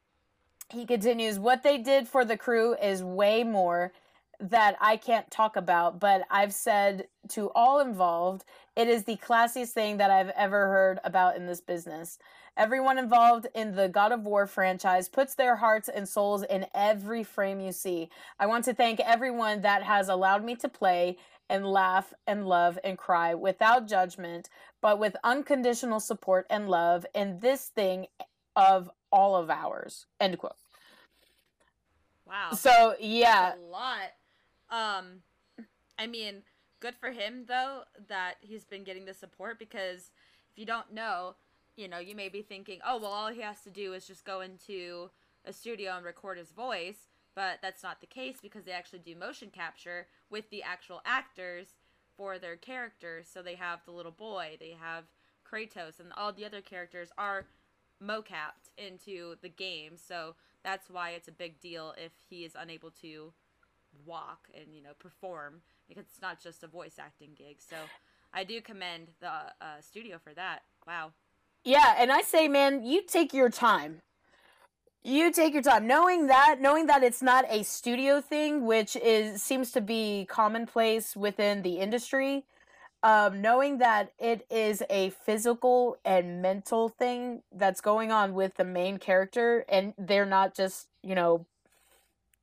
he 0.73 0.87
continues, 0.87 1.39
What 1.39 1.63
they 1.63 1.79
did 1.79 2.09
for 2.09 2.25
the 2.25 2.37
crew 2.37 2.75
is 2.83 3.03
way 3.03 3.45
more 3.45 3.93
that 4.41 4.77
I 4.81 4.97
can't 4.97 5.31
talk 5.31 5.57
about, 5.57 6.01
but 6.01 6.23
I've 6.31 6.55
said 6.55 7.09
to 7.31 7.51
all 7.55 7.81
involved, 7.81 8.45
it 8.75 8.89
is 8.89 9.05
the 9.05 9.17
classiest 9.17 9.73
thing 9.73 9.99
that 9.99 10.11
I've 10.11 10.31
ever 10.31 10.69
heard 10.69 10.99
about 11.05 11.37
in 11.37 11.47
this 11.47 11.61
business. 11.61 12.19
Everyone 12.57 12.99
involved 12.99 13.47
in 13.55 13.75
the 13.75 13.89
God 13.89 14.13
of 14.13 14.25
War 14.27 14.47
franchise 14.47 15.09
puts 15.09 15.35
their 15.35 15.57
hearts 15.57 15.89
and 15.89 16.09
souls 16.09 16.43
in 16.43 16.67
every 16.75 17.23
frame 17.23 17.61
you 17.61 17.73
see. 17.73 18.09
I 18.39 18.47
want 18.47 18.65
to 18.65 18.75
thank 18.75 19.01
everyone 19.01 19.61
that 19.61 19.83
has 19.83 20.09
allowed 20.09 20.45
me 20.45 20.57
to 20.57 20.69
play 20.69 21.19
and 21.49 21.67
laugh 21.67 22.15
and 22.27 22.47
love 22.47 22.79
and 22.83 22.97
cry 22.97 23.35
without 23.35 23.89
judgment, 23.89 24.49
but 24.81 24.99
with 24.99 25.17
unconditional 25.23 26.01
support 26.01 26.47
and 26.49 26.69
love 26.69 27.05
in 27.15 27.41
this 27.41 27.67
thing 27.67 28.07
of 28.57 28.91
all 29.13 29.37
of 29.37 29.51
ours. 29.51 30.07
End 30.21 30.39
quote. 30.39 30.57
Wow. 32.27 32.53
So 32.53 32.95
yeah, 33.01 33.51
That's 33.51 33.61
a 33.61 33.67
lot. 33.67 34.13
Um, 34.71 35.07
I 35.99 36.07
mean, 36.07 36.43
good 36.79 36.95
for 36.95 37.11
him 37.11 37.45
though 37.49 37.83
that 38.09 38.35
he's 38.41 38.65
been 38.65 38.85
getting 38.85 39.05
the 39.05 39.15
support 39.15 39.59
because 39.59 40.11
if 40.53 40.59
you 40.59 40.65
don't 40.65 40.93
know, 40.93 41.35
you 41.77 41.89
know, 41.89 41.99
you 41.99 42.15
may 42.15 42.29
be 42.29 42.43
thinking, 42.43 42.79
oh 42.87 42.99
well, 42.99 43.11
all 43.11 43.29
he 43.29 43.41
has 43.41 43.63
to 43.63 43.71
do 43.71 43.93
is 43.95 44.07
just 44.07 44.25
go 44.25 44.41
into 44.41 45.11
a 45.45 45.53
studio 45.53 45.97
and 45.97 46.05
record 46.05 46.39
his 46.39 46.53
voice, 46.53 47.09
but 47.35 47.59
that's 47.63 47.83
not 47.83 48.01
the 48.01 48.07
case 48.07 48.37
because 48.41 48.65
they 48.65 48.73
actually 48.73 48.99
do 48.99 49.17
motion 49.17 49.51
capture 49.53 50.07
with 50.31 50.51
the 50.51 50.63
actual 50.63 51.01
actors 51.05 51.69
for 52.17 52.39
their 52.39 52.57
characters. 52.57 53.27
So 53.33 53.43
they 53.43 53.55
have 53.55 53.81
the 53.85 53.93
little 53.93 54.13
boy, 54.13 54.57
they 54.61 54.77
have 54.79 55.05
Kratos, 55.51 55.99
and 55.99 56.13
all 56.17 56.33
the 56.33 56.45
other 56.45 56.61
characters 56.61 57.09
are 57.19 57.47
mocapped 58.03 58.71
into 58.79 59.37
the 59.43 59.49
game. 59.49 59.93
So 59.97 60.35
that's 60.65 60.91
why 60.91 61.11
it's 61.11 61.29
a 61.29 61.33
big 61.33 61.61
deal 61.61 61.95
if 61.97 62.13
he 62.29 62.45
is 62.45 62.53
unable 62.59 62.91
to 63.03 63.33
walk 64.07 64.49
and 64.55 64.73
you 64.73 64.81
know 64.81 64.93
perform 64.99 65.63
because 65.89 66.05
it's 66.05 66.23
not 66.23 66.41
just 66.41 66.63
a 66.63 66.67
voice 66.67 66.95
acting 66.99 67.31
gig. 67.37 67.57
So 67.59 67.77
I 68.33 68.45
do 68.45 68.61
commend 68.61 69.09
the 69.21 69.29
uh, 69.29 69.81
studio 69.81 70.19
for 70.23 70.33
that. 70.35 70.61
Wow. 70.87 71.13
Yeah, 71.65 71.95
and 71.99 72.11
I 72.11 72.23
say, 72.23 72.49
man, 72.49 72.85
you 72.85 73.03
take 73.03 73.35
your 73.35 73.51
time. 73.51 74.01
You 75.03 75.33
take 75.33 75.55
your 75.55 75.63
time, 75.63 75.87
knowing 75.87 76.27
that, 76.27 76.59
knowing 76.61 76.87
that 76.87 77.03
it's 77.03 77.23
not 77.23 77.45
a 77.49 77.63
studio 77.65 78.21
thing, 78.21 78.67
which 78.67 78.97
is 78.97 79.43
seems 79.43 79.73
to 79.73 79.81
be 79.81 80.27
commonplace 80.29 81.17
within 81.17 81.63
the 81.63 81.79
industry. 81.79 82.45
Um, 83.03 83.41
knowing 83.41 83.79
that 83.79 84.13
it 84.19 84.47
is 84.51 84.83
a 84.91 85.09
physical 85.11 85.97
and 86.05 86.43
mental 86.43 86.91
thing 86.91 87.43
that's 87.51 87.81
going 87.81 88.13
on 88.13 88.35
with 88.35 88.57
the 88.57 88.65
main 88.65 88.99
character, 88.99 89.65
and 89.71 89.95
they're 89.97 90.27
not 90.27 90.55
just, 90.55 90.89
you 91.03 91.15
know, 91.15 91.47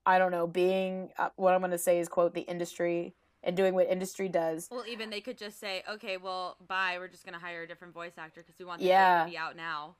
I 0.03 0.17
don't 0.17 0.31
know, 0.31 0.47
being 0.47 1.09
uh, 1.19 1.29
what 1.35 1.53
I'm 1.53 1.59
going 1.59 1.71
to 1.71 1.77
say 1.77 1.99
is 1.99 2.07
quote 2.07 2.33
the 2.33 2.41
industry 2.41 3.13
and 3.43 3.55
doing 3.55 3.75
what 3.75 3.87
industry 3.87 4.29
does. 4.29 4.67
Well, 4.71 4.83
even 4.89 5.09
they 5.09 5.21
could 5.21 5.37
just 5.37 5.59
say, 5.59 5.83
okay, 5.89 6.17
well, 6.17 6.57
bye. 6.67 6.97
We're 6.99 7.07
just 7.07 7.23
gonna 7.23 7.39
hire 7.39 7.63
a 7.63 7.67
different 7.67 7.93
voice 7.93 8.13
actor 8.17 8.41
because 8.41 8.57
we 8.59 8.65
want 8.65 8.81
the 8.81 8.87
Yeah. 8.87 9.23
to 9.23 9.29
be 9.29 9.37
out 9.37 9.55
now. 9.55 9.95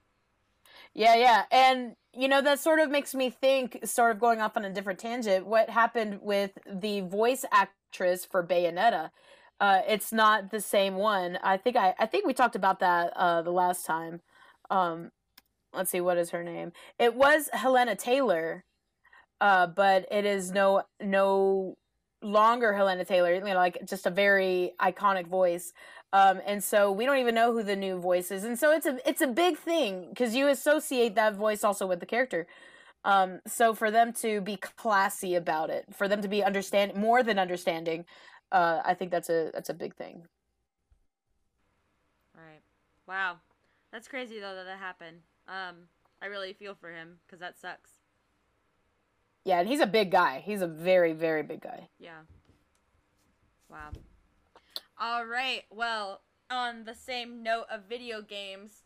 Yeah, 0.94 1.16
yeah. 1.16 1.46
And, 1.52 1.96
you 2.14 2.28
know, 2.28 2.42
that 2.42 2.60
sort 2.60 2.80
of 2.80 2.90
makes 2.90 3.16
me 3.16 3.30
think, 3.30 3.80
sort 3.86 4.12
of 4.12 4.20
going 4.20 4.42
off 4.42 4.58
on 4.58 4.66
a 4.66 4.70
different 4.70 5.00
tangent, 5.00 5.46
what 5.46 5.70
happened 5.70 6.20
with 6.22 6.58
the 6.66 7.02
voice 7.02 7.46
actress 7.52 8.26
for 8.26 8.44
Bayonetta. 8.44 9.12
Uh, 9.60 9.82
it's 9.88 10.12
not 10.12 10.52
the 10.52 10.62
same 10.62 10.96
one. 10.96 11.38
I 11.42 11.58
think 11.58 11.76
I, 11.76 11.96
I 11.98 12.06
think 12.06 12.26
we 12.26 12.34
talked 12.34 12.56
about 12.56 12.80
that 12.80 13.14
uh, 13.16 13.42
the 13.42 13.52
last 13.52 13.86
time. 13.86 14.22
Um, 14.70 15.12
let's 15.74 15.92
see, 15.92 16.02
what 16.02 16.18
is 16.18 16.30
her 16.30 16.44
name? 16.44 16.74
It 17.00 17.16
was 17.16 17.50
Hellena 17.54 17.96
Taylor, 17.96 18.66
uh, 19.42 19.68
but 19.68 20.06
it 20.12 20.26
is 20.26 20.52
no 20.52 20.84
no 21.02 21.76
longer 22.22 22.74
Hellena 22.74 23.06
Taylor. 23.06 23.34
You 23.34 23.42
know, 23.42 23.56
like 23.56 23.80
just 23.86 24.06
a 24.06 24.12
very 24.12 24.74
iconic 24.80 25.28
voice. 25.28 25.74
Um, 26.14 26.40
and 26.46 26.64
so 26.64 26.92
we 26.92 27.06
don't 27.06 27.18
even 27.18 27.36
know 27.36 27.52
who 27.52 27.64
the 27.64 27.76
new 27.76 28.00
voice 28.00 28.32
is, 28.32 28.44
and 28.44 28.58
so 28.58 28.72
it's 28.72 28.86
a 28.86 28.98
it's 29.10 29.22
a 29.22 29.28
big 29.28 29.58
thing 29.58 30.08
because 30.10 30.36
you 30.36 30.48
associate 30.48 31.16
that 31.16 31.36
voice 31.36 31.64
also 31.64 31.88
with 31.88 32.00
the 32.00 32.06
character. 32.06 32.48
Um, 33.04 33.40
so 33.48 33.74
for 33.74 33.90
them 33.90 34.12
to 34.22 34.42
be 34.42 34.58
classy 34.58 35.36
about 35.36 35.70
it, 35.70 35.86
for 35.94 36.08
them 36.08 36.22
to 36.22 36.28
be 36.28 36.44
understand 36.44 36.96
more 36.96 37.24
than 37.24 37.40
understanding, 37.40 38.06
uh, 38.52 38.82
I 38.84 38.94
think 38.94 39.12
that's 39.12 39.30
a 39.30 39.52
that's 39.54 39.70
a 39.70 39.74
big 39.74 39.96
thing. 39.96 40.28
Right. 42.36 42.62
Wow. 43.08 43.38
That's 43.92 44.08
crazy 44.08 44.40
though 44.40 44.56
that 44.56 44.66
that 44.66 44.80
happened. 44.80 45.22
Um, 45.48 45.76
I 46.22 46.28
really 46.28 46.54
feel 46.54 46.76
for 46.76 46.92
him 46.92 47.20
because 47.26 47.40
that 47.40 47.60
sucks. 47.60 47.92
Yeah, 49.44 49.60
and 49.60 49.68
he's 49.68 49.80
a 49.80 49.88
big 49.88 50.12
guy. 50.12 50.42
He's 50.46 50.62
a 50.62 50.68
very 50.68 51.14
very 51.14 51.44
big 51.44 51.62
guy. 51.62 51.88
Yeah. 52.00 52.22
Wow. 53.70 53.92
All 55.00 55.26
right. 55.26 55.64
Well, 55.70 56.22
on 56.50 56.86
the 56.86 56.96
same 56.96 57.44
note 57.44 57.66
of 57.70 57.84
video 57.90 58.22
games, 58.22 58.84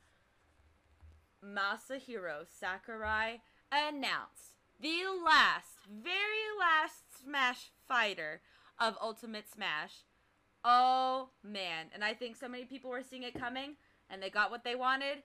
Masahiro 1.44 2.46
Sakurai 2.48 3.42
announced 3.72 4.52
the 4.80 5.04
last, 5.24 5.78
very 5.88 6.50
last 6.60 7.04
Smash 7.24 7.72
fighter 7.88 8.42
of 8.82 8.96
Ultimate 9.00 9.48
Smash. 9.48 9.94
Oh 10.66 11.30
man, 11.44 11.88
and 11.94 12.04
I 12.04 12.14
think 12.14 12.36
so 12.36 12.48
many 12.48 12.66
people 12.66 12.90
were 12.90 13.04
seeing 13.04 13.24
it 13.24 13.40
coming 13.40 13.76
and 14.10 14.22
they 14.22 14.30
got 14.30 14.52
what 14.52 14.64
they 14.64 14.76
wanted. 14.76 15.24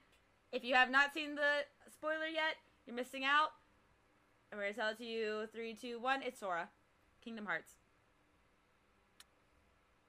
If 0.53 0.63
you 0.63 0.75
have 0.75 0.91
not 0.91 1.13
seen 1.13 1.35
the 1.35 1.65
spoiler 1.91 2.27
yet, 2.27 2.57
you're 2.87 2.95
missing 2.95 3.25
out. 3.25 3.49
I'm 4.53 4.59
gonna 4.59 4.73
tell 4.73 4.91
it 4.91 4.99
to 4.99 5.05
you. 5.05 5.49
Three, 5.53 5.75
two, 5.75 5.99
one. 5.99 6.23
It's 6.23 6.39
Sora, 6.39 6.69
Kingdom 7.25 7.47
Hearts. 7.47 7.73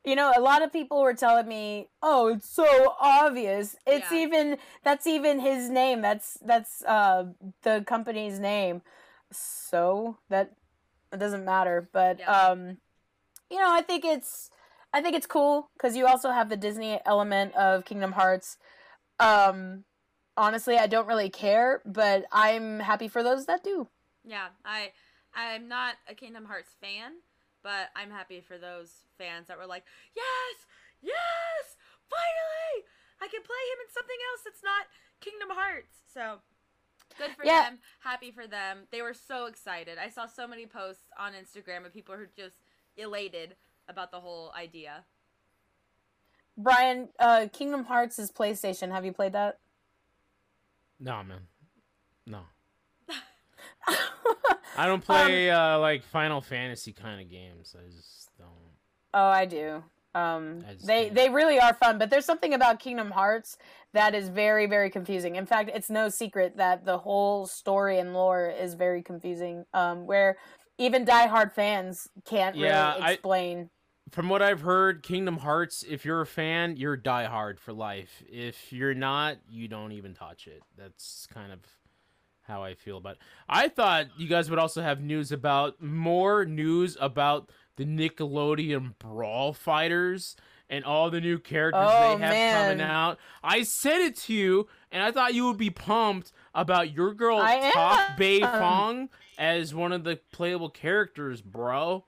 You 0.05 0.15
know, 0.15 0.31
a 0.37 0.39
lot 0.39 0.61
of 0.61 0.71
people 0.71 1.01
were 1.01 1.13
telling 1.13 1.47
me, 1.47 1.89
"Oh, 2.01 2.27
it's 2.27 2.47
so 2.47 2.95
obvious. 2.99 3.75
It's 3.85 4.11
Yeah. 4.11 4.17
even 4.17 4.57
that's 4.83 5.07
even 5.07 5.39
his 5.39 5.69
name. 5.69 6.01
That's 6.01 6.37
that's 6.41 6.83
uh 6.83 7.25
the 7.63 7.83
company's 7.85 8.39
name." 8.39 8.83
So 9.31 10.17
that 10.29 10.53
it 11.11 11.17
doesn't 11.17 11.43
matter, 11.43 11.89
but 11.91 12.19
Yeah. 12.19 12.51
um 12.51 12.77
you 13.49 13.59
know, 13.59 13.71
I 13.71 13.81
think 13.81 14.05
it's 14.05 14.49
I 14.93 15.01
think 15.01 15.15
it's 15.15 15.27
cool 15.27 15.69
because 15.77 15.95
you 15.95 16.07
also 16.07 16.31
have 16.31 16.49
the 16.49 16.57
Disney 16.57 16.99
element 17.05 17.55
of 17.55 17.85
Kingdom 17.85 18.13
Hearts. 18.13 18.57
Um, 19.19 19.83
honestly, 20.35 20.77
I 20.77 20.87
don't 20.87 21.07
really 21.07 21.29
care, 21.29 21.81
but 21.85 22.25
I'm 22.31 22.79
happy 22.79 23.07
for 23.07 23.23
those 23.23 23.45
that 23.45 23.63
do. 23.63 23.87
Yeah, 24.23 24.47
I 24.65 24.91
I'm 25.35 25.67
not 25.67 25.95
a 26.09 26.15
Kingdom 26.15 26.45
Hearts 26.45 26.75
fan, 26.81 27.13
but 27.63 27.89
I'm 27.95 28.11
happy 28.11 28.41
for 28.41 28.57
those 28.57 28.91
fans 29.17 29.47
that 29.47 29.57
were 29.57 29.67
like, 29.67 29.85
"Yes, 30.15 30.55
yes, 31.01 31.75
finally, 32.09 32.85
I 33.21 33.27
can 33.27 33.43
play 33.43 33.63
him 33.73 33.79
in 33.85 33.93
something 33.93 34.17
else 34.31 34.41
that's 34.45 34.63
not 34.63 34.87
Kingdom 35.21 35.49
Hearts." 35.51 35.95
So 36.13 36.39
good 37.17 37.31
for 37.35 37.45
Yeah. 37.45 37.69
them. 37.69 37.79
Happy 38.01 38.31
for 38.31 38.47
them. 38.47 38.87
They 38.91 39.01
were 39.01 39.13
so 39.13 39.45
excited. 39.45 39.97
I 39.97 40.09
saw 40.09 40.25
so 40.25 40.47
many 40.47 40.65
posts 40.65 41.09
on 41.17 41.33
Instagram 41.33 41.85
of 41.85 41.93
people 41.93 42.15
who 42.15 42.25
just 42.35 42.57
elated 42.97 43.55
about 43.87 44.11
the 44.11 44.19
whole 44.19 44.51
idea. 44.57 45.03
Brian, 46.57 47.09
uh, 47.19 47.47
Kingdom 47.53 47.85
Hearts 47.85 48.17
is 48.17 48.31
PlayStation. 48.31 48.91
Have 48.91 49.05
you 49.05 49.13
played 49.13 49.33
that? 49.33 49.59
No, 50.99 51.23
man. 51.23 51.41
No. 52.25 52.39
I 54.77 54.85
don't 54.87 55.03
play 55.03 55.51
uh, 55.51 55.79
like 55.79 56.03
Final 56.03 56.41
Fantasy 56.41 56.93
kind 56.93 57.21
of 57.21 57.29
games. 57.29 57.75
I 57.77 57.89
just 57.95 58.29
don't. 58.37 58.47
Oh, 59.13 59.27
I 59.27 59.45
do. 59.45 59.83
Um, 60.15 60.63
I 60.67 60.75
they 60.83 61.05
don't. 61.05 61.15
they 61.15 61.29
really 61.29 61.59
are 61.59 61.75
fun, 61.75 61.99
but 61.99 62.09
there's 62.09 62.25
something 62.25 62.53
about 62.53 62.79
Kingdom 62.79 63.11
Hearts 63.11 63.57
that 63.93 64.15
is 64.15 64.29
very 64.29 64.65
very 64.65 64.89
confusing. 64.89 65.35
In 65.35 65.45
fact, 65.45 65.69
it's 65.73 65.91
no 65.91 66.09
secret 66.09 66.57
that 66.57 66.85
the 66.85 66.97
whole 66.97 67.45
story 67.45 67.99
and 67.99 68.13
lore 68.13 68.49
is 68.49 68.73
very 68.73 69.03
confusing. 69.03 69.65
Um, 69.75 70.07
where 70.07 70.37
even 70.77 71.05
diehard 71.05 71.51
fans 71.53 72.07
can't 72.25 72.55
Yeah, 72.55 72.93
really 72.93 73.05
I- 73.05 73.11
explain. 73.13 73.69
From 74.11 74.29
what 74.29 74.41
I've 74.41 74.61
heard, 74.61 75.03
Kingdom 75.03 75.39
Hearts, 75.39 75.83
if 75.83 76.05
you're 76.05 76.21
a 76.21 76.25
fan, 76.25 76.77
you're 76.77 76.95
diehard 76.97 77.59
for 77.59 77.73
life. 77.73 78.23
If 78.29 78.71
you're 78.71 78.93
not, 78.93 79.35
you 79.49 79.67
don't 79.67 79.91
even 79.91 80.13
touch 80.13 80.47
it. 80.47 80.61
That's 80.77 81.27
kind 81.33 81.51
of 81.51 81.59
how 82.43 82.63
I 82.63 82.73
feel 82.75 82.95
about 82.95 83.15
it. 83.15 83.21
I 83.49 83.67
thought 83.67 84.07
you 84.17 84.29
guys 84.29 84.49
would 84.49 84.59
also 84.59 84.81
have 84.81 85.01
news 85.01 85.33
about 85.33 85.81
more 85.81 86.45
news 86.45 86.95
about 87.01 87.49
the 87.75 87.83
Nickelodeon 87.83 88.97
Brawl 88.97 89.51
Fighters 89.51 90.37
and 90.69 90.85
all 90.85 91.09
the 91.09 91.19
new 91.19 91.37
characters 91.37 91.83
Oh, 91.85 92.17
they 92.17 92.23
have 92.23 92.33
man. 92.33 92.69
coming 92.77 92.81
out. 92.81 93.19
I 93.43 93.63
said 93.63 93.99
it 94.01 94.15
to 94.19 94.33
you, 94.33 94.67
and 94.91 95.03
I 95.03 95.11
thought 95.11 95.33
you 95.33 95.45
would 95.47 95.57
be 95.57 95.69
pumped 95.69 96.31
about 96.57 96.91
your 96.91 97.13
girl 97.13 97.37
I 97.37 97.71
Toph 97.73 98.09
am. 98.09 98.17
Beifong 98.17 99.09
as 99.37 99.73
one 99.73 99.93
of 99.93 100.03
the 100.03 100.19
playable 100.33 100.69
characters, 100.69 101.41
bro. 101.41 102.03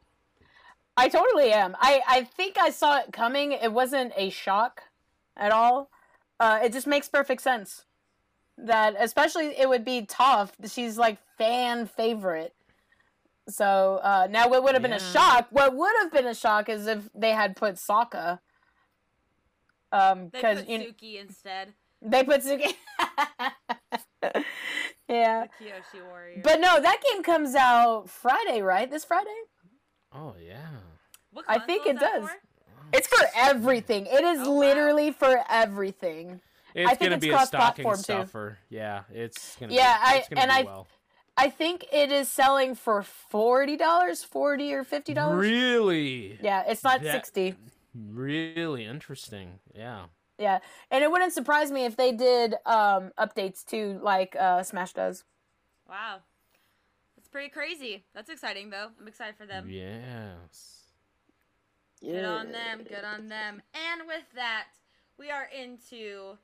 I 0.98 1.08
totally 1.08 1.54
am. 1.54 1.78
I 1.80 2.02
I 2.08 2.24
think 2.24 2.58
I 2.58 2.72
saw 2.72 2.98
it 2.98 3.14
coming. 3.14 3.54
It 3.54 3.72
wasn't 3.72 4.12
a 4.18 4.30
shock 4.30 4.82
at 5.38 5.52
all. 5.54 5.90
Uh, 6.40 6.60
it 6.64 6.74
just 6.74 6.88
makes 6.88 7.08
perfect 7.08 7.42
sense. 7.42 7.86
That 8.58 8.96
especially 9.00 9.58
it 9.58 9.70
would 9.70 9.86
be 9.86 10.06
tough. 10.06 10.54
She's 10.68 10.98
like 10.98 11.20
fan 11.38 11.86
favorite. 11.86 12.54
So 13.48 14.00
uh, 14.04 14.28
now 14.30 14.50
what 14.50 14.64
would 14.64 14.74
have 14.74 14.82
been 14.82 14.94
a 14.94 15.00
shock? 15.00 15.48
What 15.52 15.76
would 15.76 15.94
have 16.02 16.12
been 16.12 16.28
a 16.28 16.36
shock 16.36 16.68
is 16.70 16.86
if 16.88 17.08
they 17.16 17.32
had 17.32 17.56
put 17.56 17.76
Sokka. 17.76 18.40
Um, 19.92 20.30
They 20.32 20.40
because 20.40 20.60
put 20.60 20.70
you 20.70 20.80
Suki 20.80 21.22
instead. 21.22 21.74
they 22.02 22.24
put 22.24 22.42
Suki. 22.44 22.76
yeah, 25.08 25.46
The 25.60 25.66
Kyoshi 25.66 26.06
warrior. 26.08 26.42
but 26.44 26.60
no, 26.60 26.82
that 26.82 27.02
game 27.12 27.24
comes 27.24 27.56
out 27.56 28.10
Friday, 28.10 28.62
right? 28.62 28.90
This 28.90 29.06
Friday. 29.06 29.30
Oh 30.14 30.36
yeah. 30.44 30.68
I 31.48 31.60
think 31.60 31.86
it 31.86 32.00
does. 32.00 32.24
for? 32.30 32.36
It's 32.92 33.08
for 33.08 33.24
everything. 33.36 34.08
It 34.08 34.24
is 34.24 34.40
Oh, 34.42 34.52
wow. 34.52 34.58
literally 34.60 35.12
for 35.12 35.44
everything. 35.50 36.42
It's 36.76 36.90
think 36.90 37.00
gonna 37.02 37.16
it's 37.16 37.26
be 37.26 37.30
a 37.32 37.46
stocking 37.46 37.86
cross-platform, 37.86 37.96
too. 37.98 38.02
stuffer. 38.04 38.58
Yeah, 38.70 39.04
it's 39.14 39.56
gonna. 39.58 39.74
Yeah, 39.74 39.98
be, 39.98 40.04
I- 40.04 40.16
it's 40.18 40.30
gonna 40.30 40.42
and 40.42 40.52
do 40.52 40.58
I- 40.58 40.64
well. 40.64 40.88
I 41.38 41.50
think 41.50 41.86
it 41.94 42.12
is 42.12 42.28
selling 42.28 42.76
for 42.76 43.02
forty 43.04 43.78
dollars, 43.78 44.24
forty 44.24 44.74
or 44.74 44.84
fifty 44.84 45.14
dollars. 45.14 45.40
Really, 45.40 46.38
Yeah, 46.42 46.64
it's 46.68 46.84
not 46.84 47.02
That- 47.02 47.12
sixty. 47.14 47.56
really 47.96 48.86
interesting. 48.86 49.60
Yeah. 49.74 50.06
Yeah, 50.40 50.60
and 50.90 51.04
it 51.04 51.12
wouldn't 51.12 51.34
surprise 51.34 51.70
me 51.70 51.84
if 51.86 51.98
they 51.98 52.14
did 52.14 52.56
um, 52.66 53.12
updates 53.20 53.66
too, 53.66 54.00
like 54.02 54.36
uh, 54.40 54.64
Smash 54.64 54.94
does. 54.94 55.26
Wow. 55.88 56.20
That's 57.18 57.28
pretty 57.28 57.50
crazy. 57.50 58.06
That's 58.16 58.30
exciting 58.30 58.70
though. 58.70 58.88
I'm 59.00 59.08
excited 59.08 59.36
for 59.36 59.46
them. 59.46 59.68
Yes. 59.70 60.84
Good 62.02 62.24
on 62.24 62.52
them. 62.54 62.84
Good 62.88 63.04
on 63.04 63.28
them. 63.28 63.62
And 63.74 64.08
with 64.08 64.24
that, 64.36 64.68
we 65.18 65.30
are 65.30 65.50
into 65.54 66.38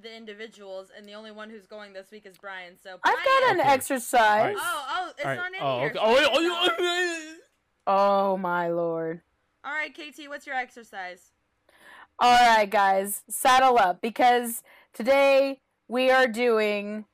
the 0.00 0.14
individuals, 0.14 0.90
and 0.96 1.06
the 1.08 1.14
only 1.14 1.32
one 1.32 1.48
who's 1.48 1.66
going 1.66 1.94
this 1.94 2.10
week 2.10 2.26
is 2.26 2.36
Brian. 2.36 2.74
So 2.80 2.98
I've 3.02 3.24
got 3.24 3.52
an 3.52 3.60
Okay. 3.60 3.68
exercise. 3.70 4.20
Alright. 4.20 4.56
Oh, 4.58 4.86
oh, 4.90 5.10
it's 5.16 5.24
All 5.24 5.30
right. 5.30 5.36
not 5.36 5.48
in 5.54 5.58
oh, 5.62 5.78
here. 5.78 5.88
okay. 5.88 5.98
so 5.98 6.04
oh, 6.04 6.10
I 6.10 6.68
wait, 6.68 6.76
oh, 6.76 7.36
Oh 7.86 8.36
my 8.36 8.68
lord! 8.68 9.22
All 9.64 9.72
right, 9.72 9.94
Katie, 9.94 10.28
what's 10.28 10.46
your 10.46 10.54
exercise? 10.56 11.32
All 12.20 12.32
right, 12.56 12.68
guys, 12.68 13.22
saddle 13.28 13.78
up 13.78 14.00
because 14.00 14.62
today 14.92 15.60
we 15.86 16.10
are 16.10 16.26
doing 16.26 17.04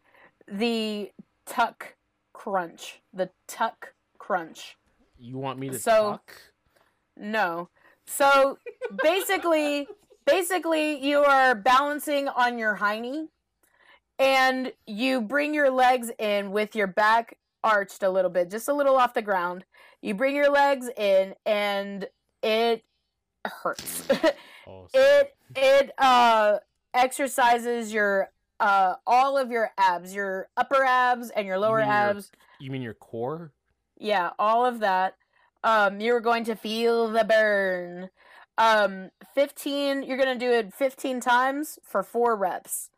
the 0.49 1.11
tuck 1.47 1.95
crunch. 2.33 3.01
The 3.13 3.31
tuck 3.47 3.95
crunch. 4.19 4.77
You 5.19 5.37
want 5.39 5.59
me 5.59 5.69
to 5.71 5.79
So- 5.79 6.13
tuck? 6.13 6.33
No. 7.17 7.69
So 8.07 8.59
basically, 9.03 9.87
basically, 10.27 11.05
you 11.07 11.19
are 11.23 11.55
balancing 11.55 12.29
on 12.29 12.59
your 12.59 12.77
hiney, 12.77 13.29
and 14.19 14.73
you 14.87 15.21
bring 15.21 15.55
your 15.55 15.71
legs 15.71 16.11
in 16.19 16.51
with 16.51 16.75
your 16.75 16.87
back 16.87 17.39
arched 17.63 18.03
a 18.03 18.11
little 18.11 18.31
bit, 18.31 18.51
just 18.51 18.69
a 18.69 18.75
little 18.75 18.97
off 18.97 19.15
the 19.15 19.23
ground. 19.23 19.65
You 20.03 20.15
bring 20.15 20.35
your 20.37 20.51
legs 20.51 20.89
in, 20.97 21.35
and 21.47 22.09
it 22.43 22.85
hurts. 23.47 24.07
Sorry. 24.65 24.89
it 24.95 25.37
it 25.57 25.91
uh 25.99 26.59
exercises 26.93 27.93
your 27.93 28.31
uh 28.61 28.95
all 29.07 29.37
of 29.37 29.51
your 29.51 29.71
abs, 29.79 30.15
your 30.15 30.49
upper 30.57 30.85
abs 30.85 31.31
and 31.31 31.47
your 31.47 31.59
lower 31.59 31.81
your- 31.81 31.89
abs. 31.91 32.31
You 32.59 32.71
mean 32.71 32.83
your 32.83 32.95
core? 32.95 33.53
Yeah, 33.99 34.31
all 34.39 34.65
of 34.65 34.81
that. 34.81 35.17
Um, 35.63 36.01
you're 36.01 36.21
going 36.21 36.45
to 36.45 36.55
feel 36.57 37.09
the 37.09 37.25
burn. 37.25 38.11
Um, 38.59 39.11
15, 39.35 40.03
you're 40.03 40.17
going 40.19 40.39
to 40.39 40.45
do 40.47 40.53
it 40.53 40.75
15 40.75 41.21
times 41.21 41.79
for 41.83 42.03
four 42.03 42.37
reps. 42.37 42.91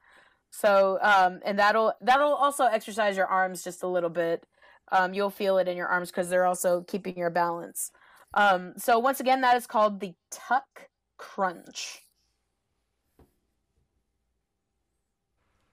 So, 0.50 0.98
um, 1.00 1.40
and 1.44 1.58
that'll, 1.58 1.94
that'll 2.00 2.34
also 2.34 2.64
exercise 2.64 3.16
your 3.16 3.26
arms 3.26 3.62
just 3.62 3.82
a 3.82 3.86
little 3.86 4.10
bit. 4.10 4.46
Um, 4.90 5.14
you'll 5.14 5.30
feel 5.30 5.58
it 5.58 5.68
in 5.68 5.76
your 5.76 5.86
arms 5.86 6.10
because 6.10 6.28
they're 6.28 6.46
also 6.46 6.82
keeping 6.82 7.16
your 7.16 7.30
balance. 7.30 7.90
Um, 8.34 8.74
so 8.76 8.98
once 8.98 9.20
again, 9.20 9.40
that 9.42 9.56
is 9.56 9.66
called 9.66 10.00
the 10.00 10.14
tuck 10.30 10.88
crunch. 11.16 12.02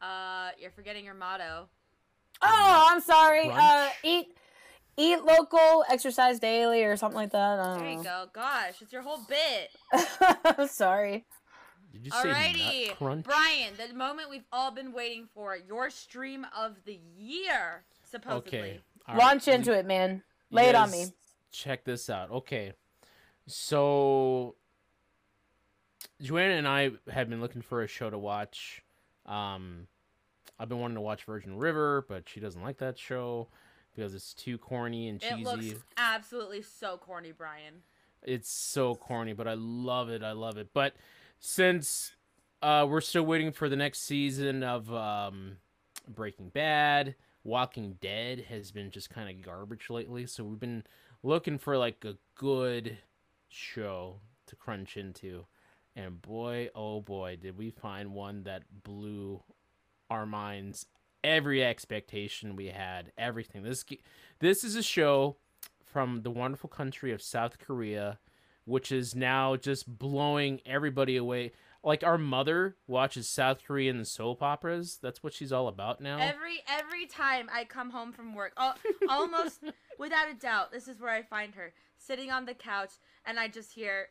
Uh, 0.02 0.50
you're 0.60 0.72
forgetting 0.72 1.06
your 1.06 1.14
motto. 1.14 1.70
Oh, 2.42 2.88
I'm 2.92 3.00
sorry. 3.02 3.48
Uh, 3.50 3.88
eat, 4.04 4.28
eat 4.98 5.24
local, 5.24 5.86
exercise 5.90 6.40
daily, 6.40 6.84
or 6.84 6.98
something 6.98 7.16
like 7.16 7.32
that. 7.32 7.60
I 7.60 7.78
There 7.78 7.88
you 7.90 7.96
don't 7.96 8.04
go. 8.04 8.26
Gosh, 8.34 8.82
it's 8.82 8.92
your 8.92 9.02
whole 9.02 9.22
bit. 9.30 9.70
know. 10.58 10.66
sorry. 10.70 11.26
Did 11.94 12.06
you 12.08 12.12
say 12.12 12.18
Alrighty, 12.30 12.88
nut 12.88 12.98
crunch? 12.98 13.26
Brian, 13.26 13.74
the 13.78 13.94
moment 13.94 14.30
we've 14.30 14.46
all 14.52 14.72
been 14.72 14.92
waiting 14.92 15.28
for, 15.34 15.56
your 15.56 15.90
stream 15.90 16.46
of 16.58 16.76
the 16.86 17.00
year, 17.18 17.84
supposedly. 18.10 18.60
Okay. 18.60 18.80
all 19.08 19.16
right, 19.16 19.24
Launch 19.24 19.48
you- 19.48 19.54
into 19.54 19.72
it, 19.78 19.86
man. 19.86 20.24
you 20.50 20.56
Lay 20.58 20.68
it 20.70 20.76
on 20.76 20.92
me. 20.92 21.06
Check 21.52 21.86
this 21.86 22.10
out. 22.10 22.32
Okay. 22.32 22.74
So 23.48 24.56
Joanna 26.22 26.56
and 26.56 26.68
I 26.68 26.92
have 27.12 27.30
been 27.30 27.42
looking 27.42 27.62
for 27.62 27.82
a 27.84 27.88
show 27.88 28.10
to 28.10 28.18
watch. 28.18 28.82
Um 29.26 29.88
I've 30.60 30.70
been 30.70 30.80
wanting 30.80 30.96
to 30.96 31.02
watch 31.02 31.24
Virgin 31.24 31.58
River, 31.58 32.06
but 32.08 32.30
she 32.30 32.40
doesn't 32.40 32.62
like 32.62 32.78
that 32.78 32.98
show 32.98 33.48
because 33.96 34.14
it's 34.14 34.34
too 34.34 34.58
corny 34.58 35.10
and 35.10 35.22
It 35.22 35.30
cheesy. 35.30 35.44
looks 35.44 35.84
absolutely 35.98 36.62
so 36.62 36.98
corny, 36.98 37.32
Brian. 37.32 37.82
It's 38.22 38.50
so 38.50 38.96
corny, 38.96 39.34
but 39.34 39.48
I 39.48 39.56
love 39.56 40.10
it. 40.10 40.24
I 40.24 40.32
love 40.32 40.58
it. 40.58 40.70
But 40.74 40.94
since 41.40 42.16
uh, 42.62 42.86
we're 42.90 43.02
still 43.02 43.26
waiting 43.26 43.52
for 43.52 43.68
the 43.68 43.76
next 43.76 44.04
season 44.04 44.64
of 44.64 44.94
um, 44.94 45.58
Breaking 46.08 46.50
Bad, 46.50 47.16
Walking 47.44 47.98
Dead 48.00 48.46
has 48.50 48.72
been 48.72 48.90
just 48.92 49.10
kind 49.10 49.30
of 49.30 49.44
garbage 49.46 49.90
lately. 49.90 50.26
So 50.28 50.44
we've 50.46 50.60
been 50.60 50.84
looking 51.24 51.58
for 51.58 51.78
like 51.78 52.06
a 52.06 52.16
good 52.36 52.98
show 53.50 54.20
to 54.48 54.56
crunch 54.56 54.96
into. 54.98 55.46
And 55.96 56.22
boy, 56.22 56.70
oh 56.74 57.02
boy, 57.02 57.38
did 57.40 57.58
we 57.58 57.70
find 57.70 58.14
one 58.14 58.44
that 58.44 58.64
blew 58.84 59.44
our 60.10 60.26
minds. 60.26 60.86
Every 61.24 61.64
expectation 61.64 62.56
we 62.56 62.68
had, 62.68 63.12
everything. 63.18 63.64
This 63.64 63.86
this 64.40 64.64
is 64.64 64.76
a 64.76 64.84
show 64.84 65.38
from 65.84 66.24
the 66.24 66.32
wonderful 66.32 66.70
country 66.70 67.12
of 67.12 67.22
South 67.22 67.60
Korea 67.60 68.20
which 68.66 68.92
is 68.92 69.16
now 69.16 69.56
just 69.56 69.98
blowing 70.00 70.62
everybody 70.66 71.18
away. 71.18 71.52
Like 71.84 72.04
our 72.04 72.18
mother 72.18 72.78
watches 72.88 73.28
South 73.28 73.60
Korean 73.66 74.06
soap 74.06 74.42
operas. 74.42 75.00
That's 75.02 75.22
what 75.22 75.34
she's 75.34 75.52
all 75.52 75.68
about 75.68 76.00
now. 76.00 76.18
Every 76.18 76.64
every 76.68 77.06
time 77.08 77.50
I 77.52 77.66
come 77.66 77.90
home 77.90 78.14
from 78.14 78.34
work, 78.34 78.54
al- 78.58 78.78
almost 79.10 79.60
without 80.00 80.30
a 80.30 80.34
doubt, 80.34 80.72
this 80.72 80.88
is 80.88 81.02
where 81.02 81.12
I 81.12 81.24
find 81.24 81.56
her 81.56 81.74
sitting 81.98 82.32
on 82.32 82.46
the 82.46 82.54
couch, 82.54 82.92
and 83.26 83.38
I 83.38 83.50
just 83.50 83.74
hear 83.74 84.08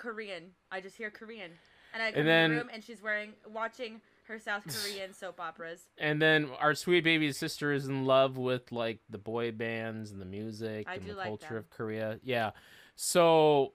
Korean. 0.00 0.50
I 0.72 0.80
just 0.80 0.96
hear 0.96 1.10
Korean, 1.10 1.52
and 1.94 2.02
I 2.02 2.10
go 2.10 2.18
And 2.20 2.28
in 2.28 2.50
the 2.50 2.56
room, 2.56 2.70
and 2.72 2.82
she's 2.82 3.02
wearing 3.02 3.34
watching 3.52 4.00
her 4.28 4.38
South 4.38 4.64
Korean 4.84 5.12
soap 5.12 5.38
operas. 5.40 5.80
and 5.98 6.20
then 6.22 6.48
our 6.58 6.74
sweet 6.74 7.04
baby 7.04 7.30
sister 7.32 7.72
is 7.72 7.86
in 7.86 8.04
love 8.06 8.36
with 8.36 8.70
like 8.72 9.00
the 9.10 9.18
boy 9.18 9.50
bands 9.52 10.10
and 10.12 10.20
the 10.20 10.24
music 10.24 10.86
I 10.88 10.94
and 10.94 11.04
the 11.04 11.14
like 11.14 11.26
culture 11.26 11.48
them. 11.48 11.56
of 11.58 11.70
Korea. 11.70 12.18
Yeah. 12.22 12.50
So 12.96 13.72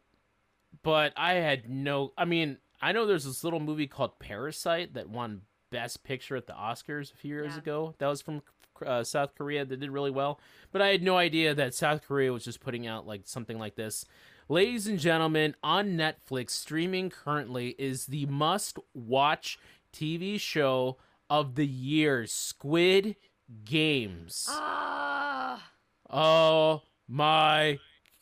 but 0.83 1.13
I 1.17 1.33
had 1.33 1.69
no 1.69 2.13
I 2.17 2.25
mean, 2.25 2.57
I 2.81 2.91
know 2.91 3.05
there's 3.05 3.25
this 3.25 3.43
little 3.43 3.59
movie 3.59 3.87
called 3.87 4.17
Parasite 4.19 4.93
that 4.93 5.09
won 5.09 5.41
best 5.71 6.03
picture 6.03 6.35
at 6.35 6.47
the 6.47 6.53
Oscars 6.53 7.13
a 7.13 7.17
few 7.17 7.35
years 7.35 7.53
Yeah. 7.53 7.59
ago. 7.59 7.95
That 7.97 8.07
was 8.07 8.21
from 8.21 8.41
uh, 8.85 9.03
South 9.03 9.35
Korea 9.35 9.63
that 9.65 9.79
did 9.79 9.89
really 9.89 10.11
well, 10.11 10.39
but 10.71 10.81
I 10.81 10.87
had 10.89 11.01
no 11.01 11.17
idea 11.17 11.53
that 11.55 11.73
South 11.73 12.01
Korea 12.05 12.31
was 12.33 12.43
just 12.43 12.59
putting 12.59 12.85
out 12.87 13.07
like 13.07 13.21
something 13.25 13.57
like 13.57 13.75
this. 13.75 14.05
Ladies 14.47 14.85
and 14.85 14.99
gentlemen, 14.99 15.55
on 15.63 15.97
Netflix, 15.97 16.51
streaming 16.51 17.09
currently 17.09 17.69
is 17.79 18.05
the 18.05 18.27
must 18.27 18.77
watch 18.93 19.57
TV 19.91 20.39
show 20.39 20.97
of 21.31 21.55
the 21.55 21.65
year 21.65 22.27
Squid 22.27 23.15
Games. 23.63 24.45
Ah, 24.47 25.71
Oh 26.11 26.83
my 27.07 27.79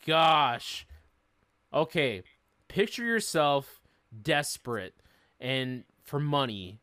gosh. 0.08 0.88
Okay, 1.74 2.24
picture 2.70 3.04
yourself 3.04 3.82
desperate 4.22 4.96
and 5.42 5.84
for 6.04 6.22
money 6.22 6.80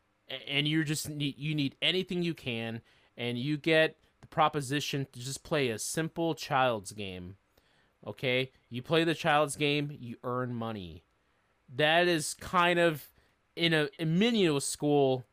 and 0.47 0.67
you're 0.67 0.83
just 0.83 1.09
need 1.09 1.35
you 1.39 1.55
need 1.55 1.75
anything 1.81 2.21
you 2.21 2.35
can 2.35 2.81
and 3.17 3.39
you 3.39 3.57
get 3.57 3.97
the 4.19 4.27
proposition 4.27 5.07
to 5.13 5.19
just 5.19 5.43
play 5.43 5.69
a 5.69 5.79
simple 5.79 6.35
child's 6.35 6.91
game. 6.91 7.37
Okay? 8.05 8.51
You 8.69 8.81
play 8.81 9.03
the 9.03 9.13
child's 9.15 9.55
game, 9.55 9.95
you 9.99 10.17
earn 10.23 10.53
money. 10.53 11.03
That 11.75 12.07
is 12.07 12.33
kind 12.33 12.79
of 12.79 13.07
in 13.55 13.73
a, 13.73 13.89
a 13.99 14.05
minuscule, 14.05 15.25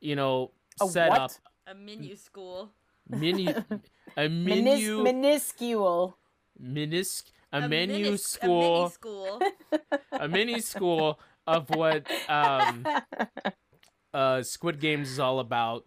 you 0.00 0.16
know, 0.16 0.50
A 0.80 0.86
setup. 0.88 1.20
what? 1.20 1.40
a 1.66 1.74
menu 1.74 2.16
school. 2.16 2.70
Mini 3.08 3.48
a 4.16 4.28
Minis- 4.28 5.02
minuscule. 5.02 6.16
minis 6.60 7.22
a, 7.52 7.58
A 7.62 7.68
menu 7.68 8.12
minis- 8.12 8.20
school 8.20 8.76
A 8.76 8.80
mini 8.80 8.90
school. 8.90 9.40
a 10.12 10.28
mini 10.28 10.60
school 10.60 11.18
of 11.46 11.68
what 11.70 12.06
um 12.28 12.86
uh 14.14 14.42
Squid 14.42 14.80
Games 14.80 15.10
is 15.10 15.18
all 15.18 15.38
about. 15.40 15.86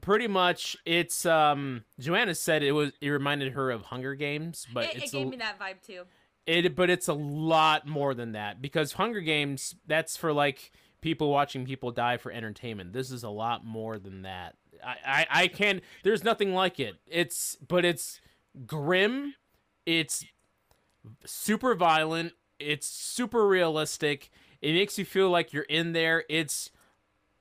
Pretty 0.00 0.28
much 0.28 0.76
it's 0.84 1.26
um 1.26 1.84
Joanna 1.98 2.34
said 2.34 2.62
it 2.62 2.72
was 2.72 2.92
it 3.00 3.08
reminded 3.08 3.52
her 3.54 3.70
of 3.70 3.82
Hunger 3.82 4.14
Games, 4.14 4.66
but 4.72 4.84
it, 4.84 5.04
it 5.04 5.12
gave 5.12 5.26
a, 5.26 5.30
me 5.30 5.36
that 5.38 5.58
vibe 5.58 5.82
too. 5.84 6.04
it 6.46 6.76
but 6.76 6.88
it's 6.90 7.08
a 7.08 7.14
lot 7.14 7.86
more 7.86 8.14
than 8.14 8.32
that 8.32 8.62
because 8.62 8.92
Hunger 8.92 9.20
Games 9.20 9.74
that's 9.86 10.16
for 10.16 10.32
like 10.32 10.72
people 11.00 11.30
watching 11.30 11.64
people 11.64 11.90
die 11.90 12.16
for 12.16 12.30
entertainment. 12.30 12.92
This 12.92 13.10
is 13.10 13.22
a 13.22 13.28
lot 13.28 13.64
more 13.64 13.98
than 13.98 14.22
that. 14.22 14.54
I 14.84 14.96
I, 15.04 15.26
I 15.30 15.48
can 15.48 15.80
there's 16.04 16.22
nothing 16.22 16.54
like 16.54 16.78
it. 16.78 16.96
It's 17.06 17.56
but 17.56 17.84
it's 17.84 18.20
grim. 18.66 19.34
It's 19.84 20.24
super 21.24 21.74
violent. 21.74 22.34
It's 22.58 22.86
super 22.86 23.46
realistic. 23.46 24.30
It 24.60 24.72
makes 24.72 24.98
you 24.98 25.04
feel 25.04 25.30
like 25.30 25.52
you're 25.52 25.62
in 25.64 25.92
there. 25.92 26.24
It's 26.28 26.70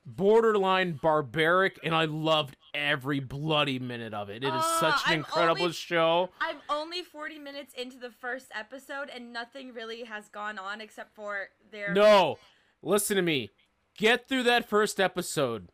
borderline 0.08 0.94
barbaric, 1.02 1.80
and 1.84 1.94
I 1.94 2.06
loved 2.06 2.56
every 2.74 3.20
bloody 3.20 3.78
minute 3.78 4.14
of 4.14 4.30
it. 4.30 4.44
It 4.44 4.48
is 4.48 4.52
Ah, 4.54 4.78
such 4.80 5.08
an 5.08 5.14
I'm 5.14 5.20
incredible 5.20 5.64
only- 5.64 5.74
show. 5.74 6.30
I'm 6.40 6.58
only 6.70 7.04
40 7.04 7.38
minutes 7.40 7.74
into 7.74 7.98
the 8.00 8.10
first 8.10 8.48
episode, 8.56 9.10
and 9.10 9.34
nothing 9.34 9.74
really 9.74 10.06
has 10.06 10.30
gone 10.30 10.58
on 10.58 10.80
except 10.82 11.14
for 11.14 11.50
their. 11.72 11.94
No, 11.94 12.40
listen 12.82 13.18
to 13.18 13.22
me. 13.22 13.50
Get 13.98 14.28
through 14.28 14.44
that 14.44 14.68
first 14.70 15.00
episode. 15.00 15.70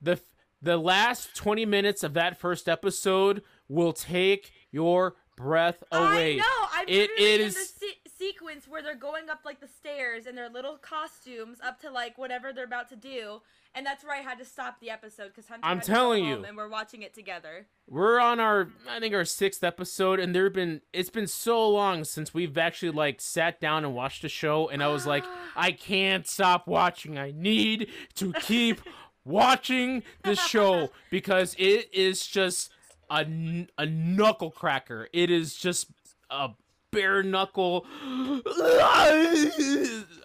the 0.00 0.20
The 0.62 0.76
last 0.78 1.34
twenty 1.36 1.64
minutes 1.66 2.02
of 2.02 2.14
that 2.14 2.38
first 2.38 2.68
episode 2.68 3.42
will 3.68 3.92
take 3.92 4.52
your 4.70 5.14
breath 5.36 5.82
away. 5.92 6.34
I 6.34 6.36
know. 6.36 6.68
I'm 6.72 6.88
It 6.88 7.10
literally 7.10 7.34
in 7.34 7.40
the 7.48 7.50
se- 7.52 7.60
sequence 8.18 8.66
where 8.66 8.82
they're 8.82 8.94
going 8.94 9.28
up 9.30 9.40
like 9.44 9.60
the 9.60 9.68
stairs 9.68 10.26
in 10.26 10.34
their 10.34 10.48
little 10.48 10.76
costumes 10.76 11.58
up 11.62 11.80
to 11.80 11.90
like 11.90 12.18
whatever 12.18 12.52
they're 12.52 12.64
about 12.64 12.88
to 12.88 12.96
do, 12.96 13.42
and 13.74 13.84
that's 13.84 14.04
where 14.04 14.14
I 14.14 14.20
had 14.20 14.38
to 14.38 14.44
stop 14.44 14.80
the 14.80 14.90
episode 14.90 15.28
because 15.28 15.48
Hunter. 15.48 15.66
I'm 15.66 15.78
had 15.78 15.84
to 15.84 15.90
go 15.90 15.94
telling 15.94 16.24
you. 16.24 16.44
and 16.44 16.56
we're 16.56 16.68
watching 16.68 17.02
it 17.02 17.14
together. 17.14 17.66
We're 17.88 18.18
on 18.18 18.40
our, 18.40 18.68
I 18.88 19.00
think 19.00 19.14
our 19.14 19.24
sixth 19.24 19.62
episode, 19.62 20.18
and 20.18 20.34
there've 20.34 20.52
been 20.52 20.80
it's 20.92 21.10
been 21.10 21.26
so 21.26 21.68
long 21.68 22.04
since 22.04 22.32
we've 22.32 22.56
actually 22.56 22.92
like 22.92 23.20
sat 23.20 23.60
down 23.60 23.84
and 23.84 23.94
watched 23.94 24.24
a 24.24 24.28
show, 24.28 24.68
and 24.68 24.82
I 24.82 24.88
was 24.88 25.06
like, 25.06 25.24
I 25.56 25.72
can't 25.72 26.26
stop 26.26 26.66
watching. 26.66 27.18
I 27.18 27.32
need 27.32 27.88
to 28.14 28.32
keep 28.32 28.80
watching 29.24 30.02
the 30.22 30.34
show 30.34 30.90
because 31.10 31.54
it 31.58 31.92
is 31.92 32.26
just 32.26 32.70
a 33.10 33.66
a 33.78 33.86
knuckle 33.86 34.50
cracker. 34.50 35.08
It 35.12 35.30
is 35.30 35.54
just 35.54 35.88
a 36.30 36.50
bare 36.96 37.22
knuckle. 37.22 37.86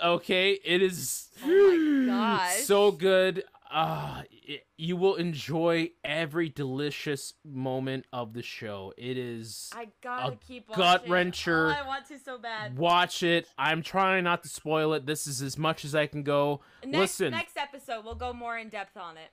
okay, 0.03 0.59
it 0.63 0.81
is. 0.81 1.29
Oh 1.43 1.77
my. 2.07 2.47
So 2.63 2.91
good. 2.91 3.43
Uh, 3.69 4.23
it, 4.31 4.65
you 4.77 4.97
will 4.97 5.15
enjoy 5.15 5.91
every 6.03 6.49
delicious 6.49 7.33
moment 7.45 8.05
of 8.11 8.33
the 8.33 8.41
show. 8.41 8.93
It 8.97 9.17
is. 9.17 9.69
I 9.73 9.87
gotta 10.01 10.33
A 10.33 10.35
keep 10.35 10.67
gut-wrencher. 10.73 11.73
Oh, 11.73 11.81
I 11.83 11.87
want 11.87 12.05
to 12.09 12.19
so 12.19 12.37
bad. 12.37 12.77
Watch 12.77 13.23
it. 13.23 13.47
I'm 13.57 13.81
trying 13.81 14.25
not 14.25 14.43
to 14.43 14.49
spoil 14.49 14.93
it. 14.93 15.05
This 15.05 15.25
is 15.25 15.41
as 15.41 15.57
much 15.57 15.85
as 15.85 15.95
I 15.95 16.05
can 16.07 16.23
go. 16.23 16.59
Next, 16.83 16.97
Listen, 16.97 17.31
next 17.31 17.55
episode 17.55 18.03
we'll 18.03 18.15
go 18.15 18.33
more 18.33 18.57
in 18.57 18.67
depth 18.67 18.97
on 18.97 19.15
it. 19.15 19.29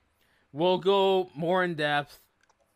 we'll 0.53 0.79
go 0.79 1.31
more 1.35 1.64
in 1.64 1.74
depth. 1.74 2.20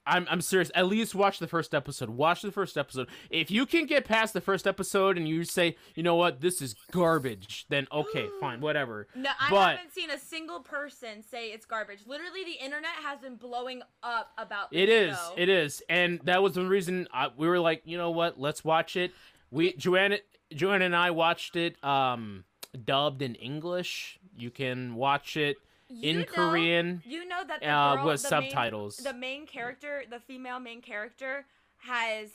I'm 0.07 0.27
I'm 0.31 0.41
serious. 0.41 0.71
At 0.75 0.87
least 0.87 1.15
watch 1.15 1.39
the 1.39 1.47
first 1.47 1.75
episode. 1.75 2.11
Watch 2.11 2.43
the 2.43 2.51
first 2.53 2.77
episode. 2.77 3.09
If 3.31 3.51
you 3.51 3.67
can 3.67 3.87
get 3.87 4.05
past 4.05 4.33
the 4.35 4.41
first 4.41 4.67
episode 4.67 5.17
and 5.17 5.29
you 5.29 5.45
say, 5.45 5.77
you 5.95 6.03
know 6.03 6.17
what, 6.17 6.41
this 6.41 6.61
is 6.61 6.75
garbage, 6.91 7.67
then 7.69 7.87
okay, 7.93 8.29
fine, 8.41 8.61
whatever. 8.61 9.07
No, 9.15 9.31
I 9.41 9.51
But- 9.51 9.77
haven't 9.77 9.93
seen 9.93 10.11
a 10.11 10.19
single 10.19 10.61
person 10.61 11.23
say 11.23 11.49
it's 11.53 11.67
garbage. 11.67 12.01
Literally, 12.07 12.45
the 12.45 12.65
internet 12.65 12.91
has 13.05 13.21
been 13.21 13.37
blowing 13.37 13.83
up 14.03 14.33
about 14.39 14.69
It 14.73 14.89
is. 14.89 15.17
show. 15.17 15.35
It 15.37 15.49
is, 15.49 15.83
and 15.89 16.21
that 16.25 16.43
was 16.43 16.55
the 16.55 16.65
reason 16.67 17.07
I, 17.13 17.29
we 17.37 17.47
were 17.47 17.61
like, 17.61 17.83
you 17.85 17.97
know 17.97 18.11
what? 18.11 18.41
Let's 18.41 18.65
watch 18.65 18.97
it. 18.97 19.13
We 19.51 19.73
Joanna, 19.77 20.19
Joanna 20.55 20.87
and 20.87 20.97
I 20.97 21.11
watched 21.13 21.57
it 21.57 21.83
um, 21.85 22.45
dubbed 22.85 23.23
in 23.23 23.35
English. 23.37 24.19
You 24.37 24.51
can 24.51 24.95
watch 24.95 25.37
it 25.37 25.59
in 26.01 26.21
know- 26.21 26.25
Korean. 26.25 27.03
You 27.05 27.27
know 27.27 27.43
that 27.47 27.61
the 27.61 27.69
uh, 27.69 27.97
girl, 27.97 28.07
with 28.07 28.23
the 28.23 28.41
main- 28.41 28.51
subtitles. 28.51 28.97
the 28.99 29.13
main 29.15 29.47
character, 29.47 30.05
the 30.09 30.21
female 30.21 30.61
main 30.61 30.81
character, 30.81 31.47
has 31.79 32.29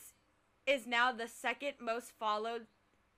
is 0.65 0.85
now 0.85 1.11
the 1.11 1.27
second 1.27 1.73
most 1.79 2.11
followed 2.19 2.67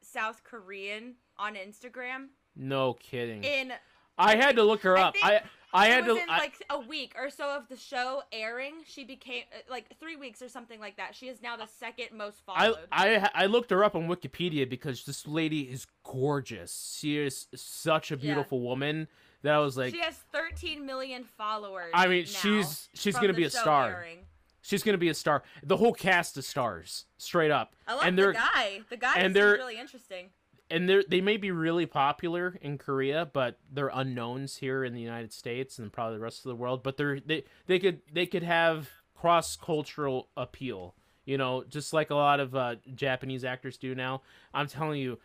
South 0.02 0.43
Korean 0.43 1.15
on 1.38 1.56
Instagram. 1.56 2.28
No 2.56 2.93
kidding. 2.93 3.43
In 3.43 3.73
I 4.17 4.36
had 4.36 4.56
to 4.58 4.63
look 4.63 4.82
her 4.84 4.97
I 4.97 5.02
up. 5.04 5.13
think 5.13 5.25
I 5.25 5.41
I 5.71 5.88
had 5.88 6.06
was 6.08 6.17
to. 6.17 6.21
in 6.23 6.28
like 6.28 6.54
a 6.69 6.80
week 6.80 7.13
or 7.17 7.30
so 7.30 7.56
of 7.56 7.67
the 7.69 7.78
show 7.78 8.21
airing. 8.32 8.73
She 8.86 9.04
became 9.04 9.43
uh, 9.54 9.60
like 9.71 9.97
three 9.99 10.15
weeks 10.15 10.41
or 10.41 10.49
something 10.49 10.80
like 10.80 10.97
that. 10.97 11.15
She 11.15 11.28
is 11.28 11.41
now 11.41 11.56
the 11.56 11.67
second 11.67 12.08
most 12.17 12.41
I, 12.47 12.65
followed. 12.65 12.80
I 12.91 13.30
I 13.34 13.45
looked 13.45 13.69
her 13.71 13.84
up 13.84 13.95
on 13.95 14.08
Wikipedia 14.08 14.69
because 14.69 15.06
this 15.06 15.25
lady 15.28 15.62
is 15.62 15.88
gorgeous. 16.04 16.97
She 16.99 17.17
is 17.17 17.47
such 17.56 18.12
a 18.12 18.15
Yeah. 18.15 18.21
beautiful 18.21 18.60
woman 18.62 19.08
that 19.43 19.54
I 19.54 19.60
was 19.60 19.78
like, 19.78 19.93
she 19.93 20.02
has 20.02 20.15
13 20.32 20.86
million 20.86 21.23
followers. 21.23 21.91
I 21.93 22.08
mean, 22.08 22.25
she's 22.25 22.89
she's 22.93 23.15
gonna 23.15 23.34
be 23.34 23.43
a 23.45 23.49
star. 23.49 23.89
airing. 23.91 24.19
She's 24.62 24.84
gonna 24.84 24.97
be 24.97 25.10
a 25.10 25.13
star. 25.13 25.43
The 25.63 25.78
whole 25.78 25.93
cast 25.93 26.38
is 26.38 26.45
stars, 26.47 27.06
straight 27.17 27.52
up. 27.52 27.75
I 27.88 27.93
love 27.93 28.04
and 28.06 28.17
the 28.17 28.21
they're 28.23 28.34
guy. 28.34 28.82
The 28.89 28.97
guy 28.97 29.15
and 29.15 29.28
is 29.28 29.34
they're- 29.34 29.54
really 29.54 29.80
interesting. 29.80 30.30
and 30.69 30.88
they 30.89 31.04
they 31.08 31.21
may 31.21 31.38
be 31.38 31.49
really 31.52 31.86
popular 31.86 32.58
in 32.62 32.78
Korea, 32.78 33.30
but 33.32 33.58
they're 33.71 33.91
unknowns 33.93 34.58
here 34.58 34.84
in 34.84 34.93
the 34.93 35.02
United 35.02 35.32
States 35.34 35.80
and 35.80 35.91
probably 35.91 36.17
the 36.17 36.23
rest 36.23 36.39
of 36.45 36.49
the 36.49 36.56
world. 36.56 36.84
But 36.84 36.97
they're 36.97 37.19
they 37.19 37.45
they 37.67 37.80
could 37.80 38.02
they 38.12 38.25
could 38.25 38.43
have 38.43 38.89
cross 39.15 39.56
cultural 39.58 40.30
appeal, 40.38 40.93
you 41.25 41.38
know, 41.38 41.63
just 41.67 41.91
like 41.93 42.10
a 42.10 42.15
lot 42.15 42.39
of 42.39 42.54
uh, 42.56 42.75
Japanese 42.93 43.43
actors 43.43 43.78
do 43.78 43.95
now. 43.95 44.21
I'm 44.54 44.67
telling 44.67 44.99
you, 44.99 45.17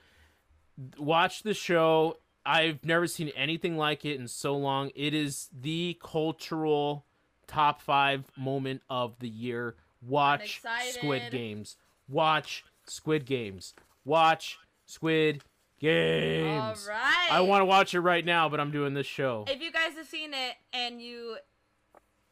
watch 0.99 1.43
the 1.43 1.55
show. 1.55 2.19
I've 2.47 2.85
never 2.85 3.07
seen 3.07 3.31
anything 3.31 3.77
like 3.77 4.05
it 4.05 4.21
in 4.21 4.29
so 4.29 4.57
long. 4.57 4.91
It 4.95 5.15
is 5.15 5.49
the 5.59 5.99
cultural 6.03 7.07
top 7.47 7.81
five 7.81 8.25
moment 8.37 8.83
of 8.91 9.19
the 9.19 9.29
year. 9.29 9.77
Watch 10.03 10.61
Squid. 10.91 11.31
Games. 11.31 11.77
Watch 12.09 12.65
Squid 12.87 13.25
Games. 13.25 13.75
Watch 14.05 14.59
Squid 14.85 15.43
Games. 15.81 16.87
All 16.87 16.95
right. 16.95 17.29
I 17.31 17.41
want 17.41 17.63
to 17.63 17.65
watch 17.65 17.95
it 17.95 18.01
right 18.01 18.25
now, 18.25 18.49
but 18.49 18.61
I'm 18.61 18.71
doing 18.71 18.95
this 18.95 19.07
show. 19.07 19.45
If 19.49 19.63
you 19.63 19.73
guys 19.73 19.95
have 19.97 20.07
seen 20.07 20.35
it 20.35 20.57
and 20.73 21.01
you, 21.01 21.37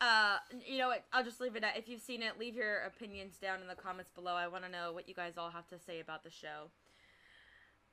uh, 0.01 0.37
you 0.67 0.79
know 0.79 0.89
what? 0.89 1.05
I'll 1.13 1.25
just 1.25 1.41
leave 1.41 1.57
it 1.57 1.65
at. 1.65 1.77
If 1.79 1.89
you've 1.89 2.03
seen 2.03 2.23
it, 2.23 2.39
leave 2.39 2.55
your 2.55 2.83
opinions 2.83 3.39
down 3.39 3.61
in 3.63 3.69
the 3.69 3.75
comments 3.75 4.11
below. 4.11 4.35
I 4.35 4.49
want 4.49 4.65
to 4.65 4.71
know 4.71 4.93
what 4.93 5.09
you 5.09 5.15
guys 5.15 5.35
all 5.39 5.51
have 5.51 5.67
to 5.69 5.79
say 5.79 6.01
about 6.01 6.25
the 6.25 6.31
show. 6.31 6.71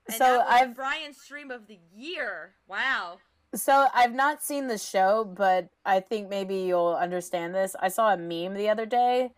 And 0.10 0.18
So 0.18 0.38
that 0.38 0.48
I've- 0.50 0.74
Brian's 0.74 1.20
stream 1.22 1.52
of 1.52 1.68
the 1.68 1.80
year. 1.94 2.56
Wow. 2.68 3.20
So 3.56 3.88
I've 3.94 4.14
not 4.14 4.44
seen 4.44 4.68
the 4.68 4.78
show, 4.78 5.24
but 5.26 5.70
I 5.86 6.00
think 6.02 6.30
maybe 6.30 6.56
you'll 6.58 6.96
understand 6.96 7.56
this. 7.56 7.76
I 7.80 7.88
saw 7.88 8.14
a 8.14 8.18
meme 8.18 8.54
the 8.54 8.70
other 8.70 8.86
day 8.86 9.32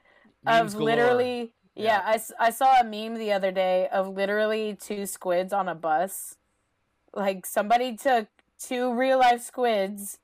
Memes 0.43 0.73
of 0.73 0.79
galore. 0.79 0.85
literally 0.95 1.53
Yeah. 1.75 1.83
yeah, 1.83 2.01
I, 2.05 2.13
s- 2.15 2.31
I 2.39 2.49
saw 2.49 2.79
a 2.79 2.83
meme 2.83 3.13
the 3.15 3.31
other 3.31 3.51
day 3.51 3.87
of 3.87 4.09
literally 4.09 4.75
two 4.75 5.05
squids 5.05 5.53
on 5.53 5.69
a 5.69 5.75
bus 5.75 6.37
like 7.13 7.45
somebody 7.45 7.95
took 7.95 8.27
two 8.59 8.93
real 8.93 9.19
life 9.19 9.41
squids 9.41 10.19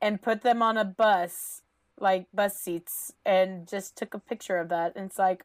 and 0.00 0.20
put 0.22 0.42
them 0.42 0.62
on 0.62 0.76
a 0.76 0.84
bus 0.84 1.62
like 1.98 2.26
bus 2.32 2.56
seats 2.56 3.12
and 3.24 3.66
just 3.68 3.96
took 3.96 4.14
a 4.14 4.18
picture 4.18 4.58
of 4.58 4.68
that 4.68 4.94
and 4.96 5.06
it's 5.06 5.18
like 5.18 5.44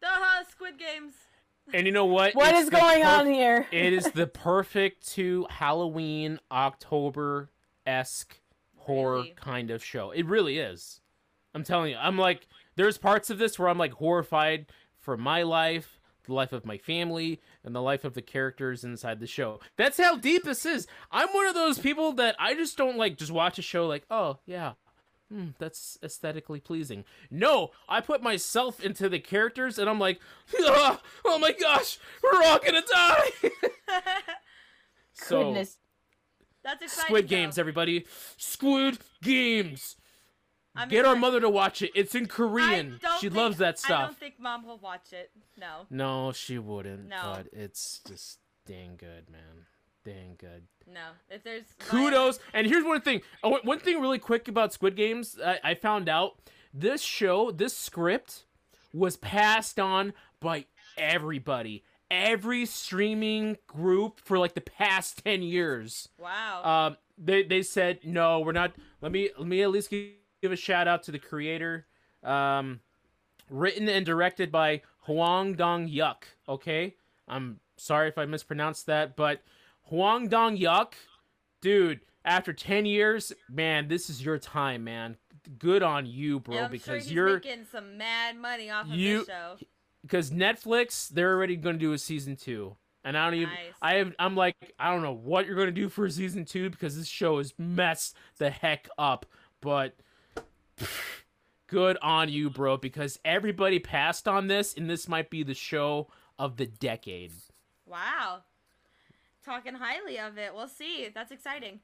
Duh, 0.00 0.44
Squid 0.48 0.78
Games. 0.78 1.14
And 1.74 1.86
you 1.86 1.92
know 1.92 2.04
what? 2.04 2.34
what 2.34 2.54
It's 2.54 2.64
is 2.64 2.70
going 2.70 3.02
perf- 3.02 3.18
on 3.18 3.26
here 3.26 3.66
it 3.72 3.92
is 3.92 4.10
the 4.12 4.26
perfect 4.28 5.08
to 5.14 5.46
Halloween 5.50 6.38
October 6.50 7.50
esque 7.86 8.40
horror 8.76 9.16
Really? 9.16 9.34
kind 9.36 9.70
of 9.70 9.84
show. 9.84 10.10
It 10.12 10.26
really 10.26 10.58
is. 10.58 11.00
I'm 11.54 11.64
telling 11.64 11.90
you. 11.92 11.96
I'm 12.00 12.18
like, 12.18 12.46
there's 12.76 12.98
parts 12.98 13.30
of 13.30 13.38
this 13.38 13.58
where 13.58 13.68
I'm 13.68 13.78
like 13.78 13.92
horrified 13.94 14.66
for 14.98 15.16
my 15.16 15.42
life, 15.42 15.98
the 16.24 16.34
life 16.34 16.52
of 16.52 16.66
my 16.66 16.78
family, 16.78 17.40
and 17.64 17.74
the 17.74 17.82
life 17.82 18.04
of 18.04 18.14
the 18.14 18.22
characters 18.22 18.84
inside 18.84 19.18
the 19.20 19.26
show. 19.26 19.60
That's 19.76 19.98
how 19.98 20.16
deep 20.16 20.44
this 20.44 20.66
is. 20.66 20.86
I'm 21.10 21.28
one 21.28 21.46
of 21.46 21.54
those 21.54 21.78
people 21.78 22.12
that 22.14 22.36
I 22.38 22.54
just 22.54 22.76
don't 22.76 22.96
like 22.98 23.16
just 23.16 23.32
watch 23.32 23.58
a 23.58 23.62
show 23.62 23.86
like, 23.86 24.04
oh 24.10 24.38
yeah. 24.46 24.72
Hmm, 25.30 25.48
that's 25.58 25.98
aesthetically 26.02 26.60
pleasing. 26.60 27.04
No, 27.30 27.70
I 27.88 28.00
put 28.00 28.22
myself 28.22 28.80
into 28.80 29.08
the 29.08 29.18
characters 29.18 29.78
and 29.78 29.90
I'm 29.90 29.98
like, 29.98 30.20
"Ah, 30.60 31.00
oh 31.24 31.38
my 31.38 31.52
gosh, 31.52 31.98
we're 32.22 32.42
all 32.44 32.58
gonna 32.60 32.82
die. 32.82 33.50
so, 35.14 35.44
goodness 35.44 35.78
That's 36.62 36.82
exciting. 36.82 37.06
Squid 37.08 37.24
though. 37.24 37.28
Games, 37.28 37.58
everybody. 37.58 38.06
Squid 38.36 38.98
Games. 39.22 39.96
I 40.76 40.80
mean, 40.80 40.90
Get 40.90 41.06
our 41.06 41.16
mother 41.16 41.40
to 41.40 41.48
watch 41.48 41.80
it. 41.80 41.90
It's 41.94 42.14
in 42.14 42.26
Korean. 42.26 43.00
She 43.20 43.28
think- 43.28 43.34
loves 43.34 43.56
that 43.58 43.78
stuff. 43.78 43.98
I 43.98 44.04
don't 44.04 44.18
think 44.18 44.34
mom 44.38 44.66
will 44.66 44.78
watch 44.78 45.12
it. 45.12 45.30
No, 45.56 45.86
No, 45.90 46.32
she 46.32 46.58
wouldn't. 46.58 47.08
No. 47.08 47.34
But 47.36 47.46
it's 47.52 48.00
just 48.06 48.38
dang 48.66 48.96
good, 48.96 49.30
man. 49.30 49.66
Dang 50.06 50.36
good. 50.38 50.62
no. 50.86 51.08
If 51.28 51.42
there's 51.42 51.64
Kudos. 51.80 52.38
And 52.54 52.66
here's 52.66 52.84
one 52.84 53.00
thing. 53.00 53.20
Oh, 53.42 53.58
one- 53.64 53.80
thing 53.80 54.00
really 54.00 54.18
quick 54.20 54.48
about 54.48 54.72
Squid 54.72 54.96
Games. 54.96 55.36
I, 55.44 55.58
I 55.62 55.74
found 55.74 56.08
out 56.08 56.38
this 56.72 57.02
show, 57.02 57.50
this 57.50 57.76
script, 57.76 58.44
was 58.94 59.16
passed 59.16 59.78
on 59.80 60.12
by 60.40 60.66
everybody. 60.96 61.82
Every 62.10 62.66
streaming 62.66 63.56
group 63.66 64.20
for 64.24 64.38
like 64.38 64.54
the 64.54 64.60
past 64.60 65.24
ten 65.24 65.42
years. 65.42 66.08
Wow. 66.18 66.62
Um, 66.88 66.96
they 67.18 67.42
they 67.42 67.62
said 67.62 67.98
no, 68.04 68.38
we're 68.40 68.52
not. 68.52 68.72
Let 69.00 69.10
me 69.10 69.30
let 69.36 69.48
me 69.48 69.60
at 69.62 69.70
least 69.70 69.90
give, 69.90 70.10
give 70.40 70.52
a 70.52 70.56
shout 70.56 70.86
out 70.86 71.02
to 71.04 71.10
the 71.12 71.18
creator. 71.18 71.86
Um, 72.22 72.78
written 73.50 73.88
and 73.88 74.06
directed 74.06 74.52
by 74.52 74.82
Huang 75.00 75.54
Dong 75.54 75.88
Yuk. 75.88 76.28
Okay, 76.48 76.94
I'm 77.26 77.58
sorry 77.76 78.08
if 78.08 78.18
I 78.18 78.24
mispronounced 78.24 78.86
that, 78.86 79.16
but 79.16 79.42
Huang 79.88 80.28
Dong 80.28 80.56
Yuk, 80.56 80.94
dude. 81.60 82.00
After 82.24 82.52
ten 82.52 82.86
years, 82.86 83.32
man, 83.48 83.86
this 83.88 84.10
is 84.10 84.24
your 84.24 84.38
time, 84.38 84.82
man. 84.84 85.16
Good 85.58 85.82
on 85.84 86.06
you, 86.06 86.40
bro, 86.40 86.54
Yeah, 86.56 86.68
because 86.68 87.04
sure 87.04 87.12
you're 87.12 87.34
making 87.34 87.66
some 87.70 87.96
mad 87.96 88.36
money 88.36 88.68
off 88.68 88.86
of 88.86 88.92
you- 88.92 89.18
this 89.18 89.28
show. 89.28 89.56
because 90.02 90.30
Netflix 90.32 91.08
they're 91.08 91.32
already 91.32 91.54
going 91.54 91.76
to 91.76 91.80
do 91.80 91.92
a 91.92 91.98
season 91.98 92.34
two, 92.34 92.76
and 93.04 93.16
I 93.16 93.24
don't 93.26 93.34
even. 93.34 93.54
Nice. 93.54 93.74
I 93.80 93.94
have. 93.94 94.12
I'm 94.18 94.34
like 94.34 94.56
I 94.78 94.90
don't 94.90 95.02
know 95.02 95.12
what 95.14 95.46
you're 95.46 95.54
going 95.54 95.68
to 95.68 95.72
do 95.72 95.88
for 95.88 96.08
season 96.10 96.44
two 96.44 96.68
because 96.68 96.96
this 96.96 97.06
show 97.06 97.38
is 97.38 97.54
messed 97.58 98.16
the 98.38 98.50
heck 98.50 98.88
up. 98.98 99.24
But 99.60 99.94
good 101.68 101.96
on 102.02 102.28
you, 102.28 102.50
bro, 102.50 102.76
because 102.76 103.20
everybody 103.24 103.78
passed 103.78 104.26
on 104.26 104.48
this, 104.48 104.74
and 104.74 104.90
this 104.90 105.06
might 105.06 105.30
be 105.30 105.44
the 105.44 105.54
show 105.54 106.08
of 106.40 106.56
the 106.56 106.66
decade. 106.66 107.32
Wow. 107.86 108.42
Talking 109.46 109.74
highly 109.74 110.18
of 110.18 110.36
it. 110.36 110.52
We'll 110.54 110.68
see. 110.68 111.08
That's 111.14 111.30
exciting. 111.30 111.80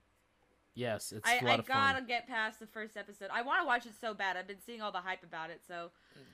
Yes, 0.75 1.13
it's 1.13 1.29
I, 1.29 1.35
a 1.37 1.45
lot 1.45 1.51
I 1.51 1.55
of 1.61 1.67
gotta 1.69 1.99
fun. 1.99 2.07
get 2.07 2.27
past 2.27 2.59
the 2.59 2.67
first 2.67 2.97
episode. 2.97 3.29
I 3.31 3.43
want 3.43 3.61
to 3.61 3.67
watch 3.67 3.85
it 3.85 3.93
so 4.01 4.15
bad. 4.15 4.39
I've 4.39 4.47
been 4.49 4.61
seeing 4.65 4.81
all 4.81 4.91
the 4.91 5.03
hype 5.03 5.23
about 5.23 5.51
it. 5.51 5.61
So 5.69 5.91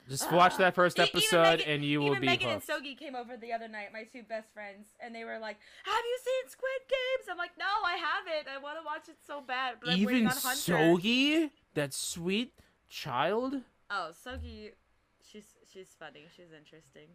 Just 0.09 0.31
watch 0.31 0.57
that 0.59 0.77
first 0.77 1.01
episode, 1.01 1.59
Megan- 1.59 1.67
and 1.69 1.85
you 1.85 1.99
will 2.01 2.11
be. 2.11 2.17
even 2.19 2.27
Megan 2.27 2.49
hooked. 2.51 2.69
and 2.71 2.85
Sogi 2.85 2.97
came 2.97 3.17
over 3.17 3.37
the 3.37 3.53
other 3.53 3.67
night, 3.67 3.89
my 3.93 4.05
two 4.05 4.23
best 4.23 4.55
friends, 4.55 4.87
and 5.01 5.13
they 5.13 5.25
were 5.25 5.41
like, 5.41 5.57
"Have 5.85 6.05
you 6.05 6.19
seen 6.25 6.51
Squid 6.51 6.83
Games?" 6.89 7.29
I'm 7.29 7.37
like, 7.37 7.51
"No, 7.59 7.67
I 7.85 7.97
haven't. 7.97 8.49
I 8.49 8.59
want 8.59 8.79
to 8.79 8.85
watch 8.87 9.09
it 9.09 9.17
so 9.27 9.41
bad." 9.41 9.79
But 9.81 9.91
I'm 9.91 9.99
Even. 9.99 10.29
Sogi, 10.29 11.51
that 11.75 11.93
sweet 11.93 12.55
child. 12.89 13.63
Oh, 13.91 14.13
Sogi, 14.25 14.71
she's 15.29 15.57
she's 15.73 15.89
funny. 15.99 16.27
She's 16.37 16.53
interesting. 16.57 17.09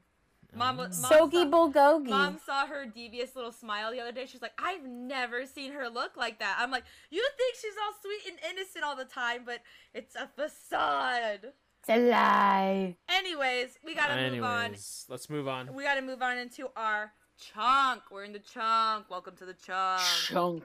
Mom, 0.55 0.77
mom 0.77 0.91
Sogi 0.91 1.31
saw- 1.31 1.45
Bulgogi. 1.45 2.09
Mom 2.09 2.37
saw 2.45 2.65
her 2.67 2.85
devious 2.85 3.35
little 3.35 3.51
smile 3.51 3.91
the 3.91 3.99
other 3.99 4.11
day. 4.11 4.25
She's 4.25 4.41
like, 4.41 4.53
I've 4.59 4.83
never 4.85 5.45
seen 5.45 5.71
her 5.73 5.89
look 5.89 6.15
like 6.15 6.39
that. 6.39 6.57
I'm 6.59 6.71
like, 6.71 6.83
you 7.09 7.25
think 7.37 7.55
she's 7.55 7.73
all 7.83 7.93
sweet 8.01 8.31
and 8.33 8.51
innocent 8.53 8.83
all 8.85 8.95
the 8.95 9.05
time, 9.05 9.41
but 9.45 9.59
it's 9.93 10.15
a 10.15 10.27
facade. 10.35 11.53
It's 11.79 11.89
a 11.89 11.97
lie. 12.09 12.95
Anyways, 13.09 13.77
we 13.83 13.95
gotta 13.95 14.15
move 14.31 14.43
on. 14.43 14.63
Anyways, 14.65 15.05
let's 15.09 15.29
move 15.29 15.47
on. 15.47 15.73
We 15.73 15.83
gotta 15.83 16.01
move 16.01 16.21
on 16.21 16.37
into 16.37 16.69
our 16.75 17.11
chunk. 17.37 18.03
We're 18.11 18.23
in 18.23 18.31
the 18.33 18.39
chunk. 18.39 19.09
Welcome 19.09 19.35
to 19.37 19.45
the 19.45 19.53
chunk. 19.53 20.01
Chunk. 20.27 20.63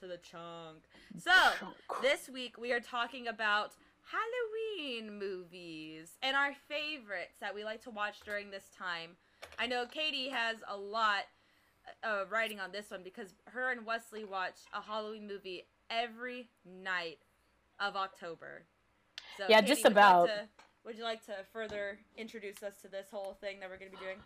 To 0.00 0.06
the 0.06 0.18
chunk. 0.18 0.78
So, 1.18 1.30
Chunk. 1.60 1.74
this 2.02 2.28
week 2.28 2.58
we 2.58 2.72
are 2.72 2.80
talking 2.80 3.28
about 3.28 3.72
Halloween 4.10 5.18
movies 5.18 6.12
and 6.22 6.36
our 6.36 6.52
favorites 6.68 7.36
that 7.40 7.54
we 7.54 7.64
like 7.64 7.82
to 7.84 7.90
watch 7.90 8.20
during 8.24 8.50
this 8.50 8.64
time. 8.76 9.16
I 9.58 9.66
know 9.66 9.86
Katie 9.86 10.28
has 10.28 10.56
a 10.68 10.76
lot 10.76 11.24
uh, 12.02 12.24
writing 12.30 12.60
on 12.60 12.72
this 12.72 12.90
one 12.90 13.02
because 13.02 13.34
her 13.46 13.70
and 13.70 13.86
Wesley 13.86 14.24
watch 14.24 14.56
a 14.74 14.80
Halloween 14.80 15.26
movie 15.26 15.66
every 15.90 16.48
night 16.64 17.18
of 17.80 17.96
October. 17.96 18.64
So, 19.36 19.44
Yeah, 19.48 19.60
Katie, 19.60 19.68
just 19.68 19.84
would 19.84 19.92
you 19.92 19.96
like 19.96 20.04
about. 20.06 20.26
to- 20.26 20.48
would 20.84 20.96
you 20.96 21.02
like 21.04 21.24
to 21.26 21.32
further 21.52 21.98
introduce 22.16 22.62
us 22.62 22.74
to 22.82 22.88
this 22.88 23.06
whole 23.10 23.36
thing 23.40 23.58
that 23.58 23.68
we're 23.68 23.76
going 23.76 23.90
to 23.90 23.96
be 23.96 24.04
doing? 24.04 24.18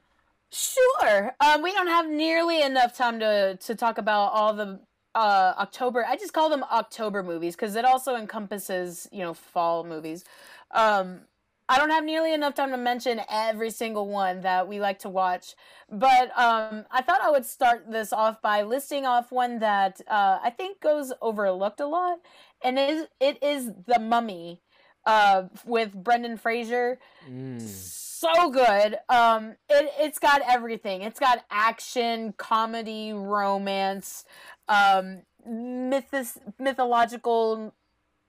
Sure. 0.52 1.34
Um, 1.40 1.62
we 1.62 1.72
don't 1.72 1.86
have 1.86 2.08
nearly 2.08 2.60
enough 2.62 2.94
time 2.96 3.18
to 3.20 3.56
to 3.56 3.74
talk 3.74 3.98
about 3.98 4.32
all 4.32 4.52
the 4.52 4.80
uh 5.14 5.54
October. 5.58 6.04
I 6.06 6.16
just 6.16 6.32
call 6.32 6.50
them 6.50 6.64
October 6.70 7.22
movies 7.22 7.56
because 7.56 7.76
it 7.76 7.84
also 7.84 8.14
encompasses 8.16 9.08
you 9.12 9.20
know 9.20 9.32
fall 9.32 9.84
movies. 9.84 10.24
Um, 10.72 11.22
I 11.70 11.78
don't 11.78 11.90
have 11.90 12.04
nearly 12.04 12.34
enough 12.34 12.54
time 12.54 12.72
to 12.72 12.76
mention 12.76 13.20
every 13.30 13.70
single 13.70 14.08
one 14.08 14.40
that 14.40 14.66
we 14.66 14.80
like 14.80 14.98
to 15.00 15.08
watch, 15.08 15.54
but 15.88 16.36
um, 16.36 16.84
I 16.90 17.00
thought 17.00 17.20
I 17.22 17.30
would 17.30 17.46
start 17.46 17.88
this 17.88 18.12
off 18.12 18.42
by 18.42 18.62
listing 18.64 19.06
off 19.06 19.30
one 19.30 19.60
that 19.60 20.00
uh, 20.08 20.40
I 20.42 20.50
think 20.50 20.80
goes 20.80 21.12
overlooked 21.22 21.78
a 21.78 21.86
lot, 21.86 22.18
and 22.64 22.76
it 22.76 22.90
is 22.90 23.06
it 23.20 23.40
is 23.40 23.70
The 23.86 24.00
Mummy, 24.00 24.60
uh, 25.06 25.44
with 25.64 25.94
Brendan 25.94 26.36
Fraser 26.36 26.98
Mm. 27.28 27.60
so 27.60 28.50
good. 28.50 28.98
Um, 29.08 29.56
it 29.68 29.92
it's 29.98 30.18
got 30.18 30.42
everything. 30.46 31.02
It's 31.02 31.20
got 31.20 31.44
action, 31.50 32.34
comedy, 32.36 33.12
romance, 33.12 34.24
um, 34.68 35.22
mythos 35.46 36.38
mythological 36.58 37.74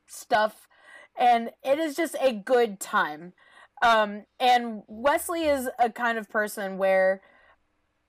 stuff, 0.08 0.68
and 1.18 1.52
it 1.64 1.80
is 1.80 1.96
just 1.96 2.16
a 2.22 2.34
good 2.34 2.80
time. 2.80 3.34
Um, 3.82 4.26
and 4.40 4.84
Wesley 4.88 5.46
is 5.46 5.70
a 5.80 5.90
kind 5.90 6.18
of 6.18 6.30
person 6.30 6.78
where 6.78 7.22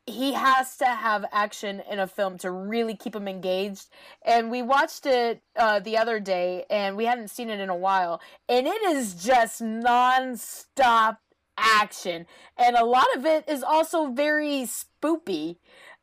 he 0.04 0.32
has 0.32 0.76
to 0.78 0.86
have 0.86 1.24
action 1.32 1.82
in 1.88 1.98
a 1.98 2.06
film 2.06 2.36
to 2.38 2.50
really 2.50 2.96
keep 2.96 3.14
him 3.14 3.28
engaged. 3.28 3.88
And 4.24 4.50
we 4.50 4.60
watched 4.60 5.06
it 5.06 5.42
uh, 5.56 5.78
the 5.78 5.96
other 5.96 6.18
day, 6.20 6.64
and 6.68 6.96
we 6.96 7.04
hadn't 7.04 7.28
seen 7.28 7.48
it 7.48 7.60
in 7.60 7.70
a 7.70 7.76
while, 7.76 8.20
and 8.48 8.66
it 8.66 8.82
is 8.82 9.14
just 9.14 9.62
non-stop 9.62 11.20
action 11.56 12.26
and 12.56 12.76
a 12.76 12.84
lot 12.84 13.06
of 13.14 13.26
it 13.26 13.44
is 13.48 13.62
also 13.62 14.10
very 14.10 14.66
spoopy 14.66 15.56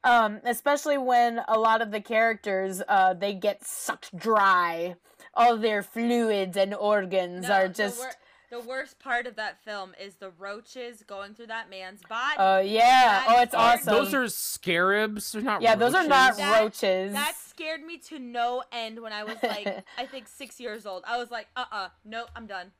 um, 0.03 0.39
especially 0.45 0.97
when 0.97 1.41
a 1.47 1.59
lot 1.59 1.81
of 1.81 1.91
the 1.91 1.99
characters 1.99 2.81
uh, 2.87 3.13
they 3.13 3.33
get 3.33 3.65
sucked 3.65 4.17
dry 4.17 4.95
all 5.39 5.57
their 5.57 5.81
fluids 5.83 6.55
and 6.57 6.73
organs 6.75 7.47
No, 7.47 7.53
are 7.53 7.67
the 7.67 7.73
just 7.73 7.97
wor- 7.99 8.11
the 8.51 8.59
worst 8.61 8.97
part 8.99 9.27
of 9.27 9.35
that 9.35 9.63
film 9.63 9.93
is 10.01 10.15
the 10.15 10.31
roaches 10.31 11.03
going 11.03 11.35
through 11.35 11.47
that 11.47 11.69
man's 11.69 12.01
body. 12.09 12.35
Oh 12.39 12.59
yeah. 12.59 12.81
That 12.81 13.25
Oh, 13.29 13.41
it's 13.43 13.51
scared 13.51 13.79
awesome. 13.79 13.93
Those 13.93 14.13
are 14.15 14.27
scarabs. 14.27 15.31
They're 15.31 15.41
not. 15.43 15.61
yeah, 15.61 15.75
those 15.75 15.93
are 15.93 16.07
not 16.07 16.31
roaches. 16.31 16.37
That- 16.39 16.59
roaches. 16.61 17.13
that 17.13 17.35
scared 17.47 17.81
me 17.83 17.97
to 18.09 18.17
no 18.19 18.63
end 18.71 19.01
when 19.01 19.13
I 19.13 19.23
was 19.23 19.37
like, 19.43 19.83
I 19.97 20.05
think 20.05 20.27
six 20.27 20.59
years 20.59 20.85
old. 20.87 21.03
I 21.07 21.17
was 21.17 21.29
like, 21.31 21.47
uh 21.55 21.65
uh, 21.71 21.87
no, 22.03 22.25
I'm 22.35 22.47
done. 22.47 22.71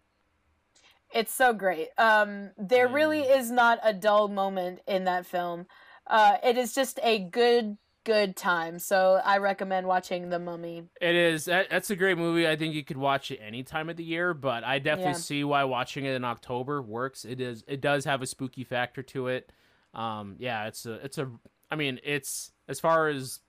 It's 1.13 1.34
so 1.34 1.54
great. 1.54 1.89
Um, 1.98 2.52
there 2.58 2.88
really 2.88 3.24
Mm. 3.24 3.38
is 3.39 3.52
not 3.52 3.80
a 3.84 3.93
dull 3.93 4.28
moment 4.28 4.80
in 4.88 5.06
that 5.06 5.26
film. 5.26 5.65
Uh, 6.08 6.38
it 6.43 6.58
is 6.58 6.74
just 6.74 7.00
a 7.04 7.19
good, 7.19 7.78
good 8.10 8.36
time. 8.36 8.80
So 8.80 9.22
I 9.24 9.38
recommend 9.38 9.86
watching 9.86 10.30
The 10.30 10.39
Mummy. 10.39 10.84
It 11.00 11.13
is. 11.15 11.45
That, 11.45 11.69
that's 11.69 11.91
a 11.91 11.95
great 11.95 12.17
movie. 12.17 12.48
I 12.48 12.56
think 12.56 12.74
you 12.74 12.84
could 12.84 12.98
watch 12.98 13.30
it 13.30 13.38
any 13.45 13.62
time 13.62 13.88
of 13.88 13.98
the 13.98 14.04
year, 14.04 14.34
but 14.34 14.63
I 14.63 14.80
definitely 14.80 15.12
Yeah. 15.12 15.17
see 15.17 15.43
why 15.43 15.63
watching 15.65 16.06
it 16.06 16.15
in 16.15 16.24
October 16.26 16.82
works. 16.82 17.24
It 17.24 17.39
is. 17.39 17.63
It 17.67 17.82
does 17.82 18.06
have 18.06 18.24
a 18.24 18.26
spooky 18.26 18.63
factor 18.63 19.04
to 19.04 19.28
it. 19.28 19.52
Um, 19.93 20.38
yeah, 20.39 20.65
it's 20.67 20.86
a. 20.88 20.93
It's 21.06 21.17
a. 21.19 21.30
I 21.69 21.76
mean, 21.76 22.00
it's 22.04 22.52
as 22.67 22.80
far 22.80 23.10
as 23.10 23.41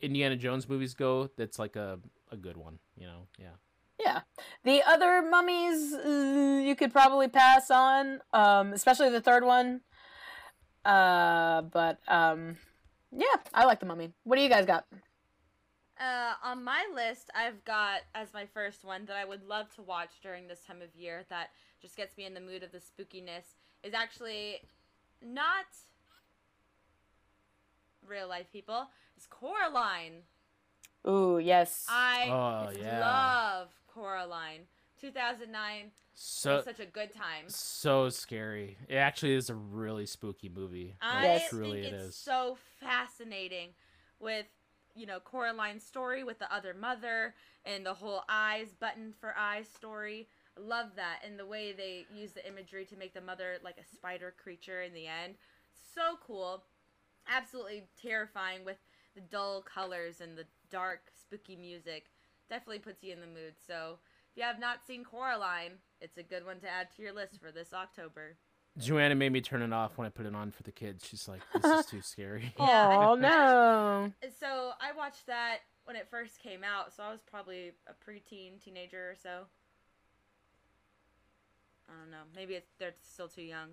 Indiana 0.00 0.36
Jones 0.36 0.66
movies 0.68 0.94
go, 0.94 1.28
that's 1.36 1.58
like 1.58 1.76
a 1.76 1.98
a 2.32 2.36
good 2.38 2.56
one. 2.56 2.78
You 2.96 3.06
know. 3.06 3.26
Yeah. 3.38 3.56
Yeah. 4.00 4.20
The 4.64 4.82
other 4.86 5.22
mummies 5.22 5.92
uh, 5.94 6.62
you 6.64 6.74
could 6.74 6.92
probably 6.92 7.28
pass 7.28 7.70
on, 7.70 8.20
um, 8.32 8.72
especially 8.72 9.10
the 9.10 9.20
third 9.20 9.44
one. 9.44 9.82
Uh, 10.84 11.62
but 11.62 11.98
um, 12.08 12.56
yeah, 13.16 13.26
I 13.54 13.64
like 13.64 13.80
The 13.80 13.86
Mummy. 13.86 14.12
What 14.24 14.36
do 14.36 14.42
you 14.42 14.48
guys 14.48 14.66
got? 14.66 14.86
Uh, 15.98 16.34
on 16.44 16.62
my 16.62 16.86
list, 16.94 17.30
I've 17.34 17.64
got 17.64 18.00
as 18.14 18.34
my 18.34 18.44
first 18.46 18.84
one 18.84 19.06
that 19.06 19.16
I 19.16 19.24
would 19.24 19.42
love 19.48 19.74
to 19.76 19.82
watch 19.82 20.20
during 20.22 20.46
this 20.46 20.60
time 20.66 20.82
of 20.82 20.94
year 20.94 21.24
that 21.30 21.48
just 21.80 21.96
gets 21.96 22.16
me 22.18 22.26
in 22.26 22.34
the 22.34 22.40
mood 22.40 22.62
of 22.62 22.70
the 22.72 22.78
spookiness 22.78 23.54
is 23.82 23.94
actually 23.94 24.60
not 25.22 25.64
real 28.06 28.28
life 28.28 28.46
people. 28.52 28.88
It's 29.16 29.26
Coraline. 29.26 30.22
Ooh, 31.08 31.38
yes. 31.38 31.86
I 31.88 32.28
Oh, 32.28 32.78
yeah. 32.78 33.00
love 33.00 33.68
Coraline. 33.86 34.62
2009 35.00 35.90
So 36.14 36.56
was 36.56 36.64
such 36.64 36.80
a 36.80 36.86
good 36.86 37.12
time. 37.14 37.44
so 37.48 38.08
scary. 38.08 38.78
It 38.88 38.96
actually 38.96 39.34
is 39.34 39.50
a 39.50 39.54
really 39.54 40.06
spooky 40.06 40.48
movie. 40.48 40.96
I 41.02 41.16
Like, 41.16 41.24
Yes. 41.24 41.50
think 41.50 41.74
it 41.74 41.84
it's 41.92 42.04
is. 42.06 42.16
so 42.16 42.56
fascinating 42.86 43.70
with 44.20 44.46
you 44.94 45.06
know 45.06 45.20
Coraline's 45.20 45.84
story 45.84 46.24
with 46.24 46.38
the 46.38 46.52
other 46.54 46.74
mother 46.74 47.34
and 47.64 47.84
the 47.84 47.94
whole 47.94 48.22
eyes 48.28 48.74
button 48.78 49.12
for 49.20 49.34
eyes 49.36 49.68
story. 49.68 50.28
Love 50.58 50.90
that 50.96 51.18
and 51.24 51.38
the 51.38 51.46
way 51.46 51.72
they 51.72 52.06
use 52.14 52.32
the 52.32 52.46
imagery 52.46 52.84
to 52.86 52.96
make 52.96 53.12
the 53.12 53.20
mother 53.20 53.56
like 53.62 53.76
a 53.78 53.94
spider 53.96 54.34
creature 54.42 54.82
in 54.82 54.94
the 54.94 55.06
end. 55.06 55.34
So 55.94 56.18
cool. 56.26 56.64
Absolutely 57.28 57.84
terrifying 58.00 58.64
with 58.64 58.78
the 59.14 59.20
dull 59.20 59.62
colors 59.62 60.20
and 60.20 60.38
the 60.38 60.46
dark 60.70 61.10
spooky 61.20 61.56
music. 61.56 62.06
Definitely 62.48 62.78
puts 62.78 63.02
you 63.02 63.12
in 63.12 63.20
the 63.20 63.26
mood. 63.26 63.54
So 63.66 63.98
if 64.30 64.36
you 64.36 64.44
have 64.44 64.60
not 64.60 64.86
seen 64.86 65.04
Coraline, 65.04 65.72
it's 66.00 66.18
a 66.18 66.22
good 66.22 66.46
one 66.46 66.60
to 66.60 66.68
add 66.68 66.88
to 66.96 67.02
your 67.02 67.12
list 67.12 67.40
for 67.40 67.50
this 67.50 67.72
October. 67.74 68.36
Joanna 68.78 69.14
made 69.14 69.32
me 69.32 69.40
turn 69.40 69.62
it 69.62 69.72
off 69.72 69.96
when 69.96 70.06
I 70.06 70.10
put 70.10 70.26
it 70.26 70.34
on 70.34 70.50
for 70.50 70.62
the 70.62 70.72
kids. 70.72 71.06
She's 71.06 71.28
like, 71.28 71.40
"This 71.54 71.64
is 71.64 71.86
too 71.86 72.02
scary." 72.02 72.54
Yeah, 72.58 73.08
oh 73.08 73.14
no. 73.20 74.12
So 74.38 74.72
I 74.80 74.92
watched 74.96 75.26
that 75.26 75.58
when 75.84 75.96
it 75.96 76.08
first 76.10 76.40
came 76.40 76.62
out, 76.64 76.92
so 76.94 77.02
I 77.02 77.10
was 77.10 77.20
probably 77.22 77.72
a 77.86 77.92
preteen, 77.92 78.62
teenager 78.62 79.10
or 79.10 79.14
so. 79.14 79.46
I 81.88 81.92
don't 82.00 82.10
know. 82.10 82.24
Maybe 82.34 82.54
it's, 82.54 82.70
they're 82.78 82.94
still 83.02 83.28
too 83.28 83.42
young, 83.42 83.68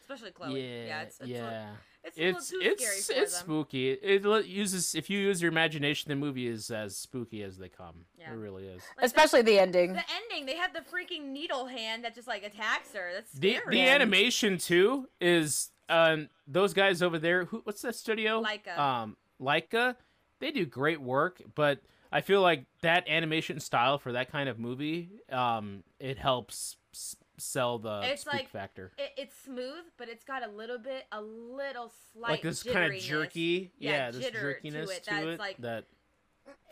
especially 0.00 0.30
Chloe. 0.30 0.60
Yeah, 0.60 0.86
Yeah, 0.86 1.02
it's, 1.02 1.20
it's, 1.20 1.28
yeah. 1.28 1.72
A, 1.72 1.72
it's, 2.04 2.16
It's 2.16 2.50
too 2.50 2.58
it's 2.62 2.82
scary 2.82 3.00
for 3.18 3.22
it's 3.24 3.34
them. 3.38 3.44
spooky. 3.44 3.90
It 3.90 4.24
uses 4.46 4.94
if 4.94 5.10
you 5.10 5.18
use 5.18 5.42
your 5.42 5.50
imagination, 5.50 6.08
the 6.08 6.16
movie 6.16 6.46
is 6.46 6.70
as 6.70 6.96
spooky 6.96 7.42
as 7.42 7.58
they 7.58 7.68
come. 7.68 8.06
Yeah. 8.18 8.32
It 8.32 8.36
really 8.36 8.66
is. 8.66 8.82
Like, 8.96 9.06
Especially 9.06 9.42
the 9.42 9.52
the, 9.52 9.60
ending. 9.60 9.92
the 9.92 10.02
ending. 10.22 10.46
They 10.46 10.56
have 10.56 10.72
the 10.72 10.80
freaking 10.80 11.26
needle 11.30 11.66
hand 11.66 12.04
that 12.04 12.14
just 12.14 12.26
like 12.28 12.42
attacks 12.44 12.92
her. 12.94 13.10
That's 13.14 13.32
The 13.32 13.56
scary. 13.56 13.76
the 13.76 13.82
animation 13.82 14.58
too 14.58 15.08
is 15.20 15.70
um 15.88 16.28
those 16.46 16.72
guys 16.72 17.02
over 17.02 17.18
there. 17.18 17.44
Who 17.46 17.60
what's 17.64 17.82
that 17.82 17.94
studio? 17.94 18.42
Laika. 18.42 18.78
Um, 18.78 19.16
Laika. 19.40 19.96
They 20.38 20.50
do 20.52 20.64
great 20.64 21.00
work, 21.00 21.42
but 21.54 21.80
I 22.12 22.22
feel 22.22 22.40
like 22.40 22.64
that 22.80 23.06
animation 23.08 23.60
style 23.60 23.98
for 23.98 24.12
that 24.12 24.32
kind 24.32 24.48
of 24.48 24.58
movie, 24.58 25.10
um, 25.30 25.84
it 26.00 26.16
helps 26.18 26.76
s- 26.94 27.14
sell 27.40 27.78
the 27.78 28.00
It's 28.04 28.26
like- 28.26 28.48
factor. 28.50 28.92
It, 28.98 29.12
it's 29.16 29.34
smooth, 29.44 29.84
but 29.96 30.08
it's 30.08 30.24
got 30.24 30.42
a 30.46 30.50
little 30.50 30.78
bit, 30.78 31.06
a 31.12 31.20
little 31.20 31.90
slight 32.12 32.30
Like 32.30 32.42
this 32.42 32.62
kind 32.62 32.94
of 32.94 33.00
jerky, 33.00 33.72
Yeah, 33.78 33.90
yeah, 33.90 34.10
this 34.10 34.24
jitter 34.26 34.32
to 34.62 34.70
jerkiness 34.70 34.90
it 34.90 35.04
to 35.04 35.28
it 35.30 35.38
like- 35.38 35.56
that 35.58 35.84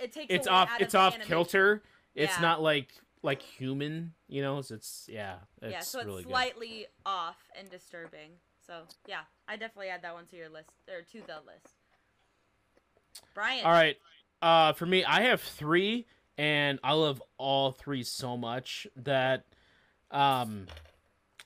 It 0.01 0.13
takes 0.13 0.33
it's 0.33 0.47
off 0.47 0.71
it's 0.81 0.95
of 0.95 1.01
off 1.01 1.13
animation. 1.15 1.29
kilter 1.29 1.83
it's 2.15 2.35
Yeah. 2.37 2.41
not 2.41 2.63
like 2.63 2.89
like 3.23 3.43
human 3.43 4.15
you 4.29 4.41
know 4.43 4.59
it's, 4.59 4.71
it's 4.71 5.09
yeah 5.11 5.37
it's 5.61 5.73
yeah, 5.73 5.81
so 5.81 5.99
it's 5.99 6.07
really 6.07 6.23
good 6.23 6.31
slightly 6.31 6.87
off 7.05 7.37
and 7.59 7.69
disturbing. 7.71 8.31
So 8.67 8.83
yeah, 9.07 9.21
I 9.49 9.57
definitely 9.57 9.89
add 9.89 10.03
that 10.03 10.15
one 10.15 10.27
to 10.27 10.37
your 10.37 10.49
list 10.49 10.71
or 10.89 11.03
to 11.03 11.27
the 11.27 11.41
list. 11.47 11.75
Brian. 13.35 13.65
all 13.65 13.73
right 13.73 13.97
uh 14.43 14.73
for 14.73 14.87
me 14.87 15.05
i 15.05 15.23
have 15.23 15.41
three 15.41 16.07
and 16.37 16.79
i 16.85 16.93
love 16.93 17.21
all 17.37 17.73
three 17.73 18.03
so 18.05 18.37
much 18.37 18.87
that 18.97 19.45
um 20.11 20.67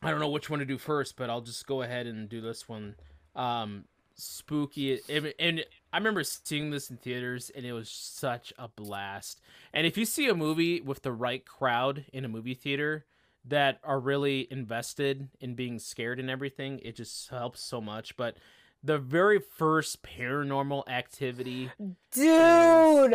i 0.03 0.11
don't 0.11 0.21
know 0.21 0.29
which 0.29 0.49
one 0.51 0.59
to 0.61 0.65
do 0.65 0.79
first 0.79 1.17
but 1.17 1.29
i'll 1.31 1.41
just 1.41 1.67
go 1.67 1.83
ahead 1.83 2.07
and 2.07 2.29
do 2.29 2.41
this 2.41 2.69
one 2.69 2.95
um 3.35 3.85
spooky 4.15 5.01
and- 5.09 5.33
and 5.39 5.65
i 5.93 5.97
remember 5.99 6.23
seeing 6.23 6.71
this 6.71 6.91
in 6.91 6.97
theaters 6.99 7.51
and 7.57 7.65
it 7.67 7.73
was 7.73 7.89
such 7.89 8.53
a 8.59 8.69
blast 8.69 9.41
and 9.73 9.87
if 9.87 9.97
you 9.97 10.05
see 10.05 10.29
a 10.29 10.35
movie 10.35 10.81
with 10.81 11.03
the 11.03 11.13
right 11.13 11.45
crowd 11.47 12.05
in 12.13 12.25
a 12.25 12.29
movie 12.29 12.55
theater 12.55 13.05
that 13.45 13.81
are 13.83 13.99
really 13.99 14.47
invested 14.53 15.29
in 15.41 15.55
being 15.55 15.79
scared 15.79 16.21
and 16.21 16.31
everything 16.31 16.79
it 16.85 16.95
just 16.95 17.29
helps 17.31 17.61
so 17.63 17.81
much 17.81 18.17
but 18.17 18.37
the 18.85 18.99
very 18.99 19.39
first 19.41 20.03
paranormal 20.03 20.87
activity 20.89 21.71
Dude. 22.13 23.15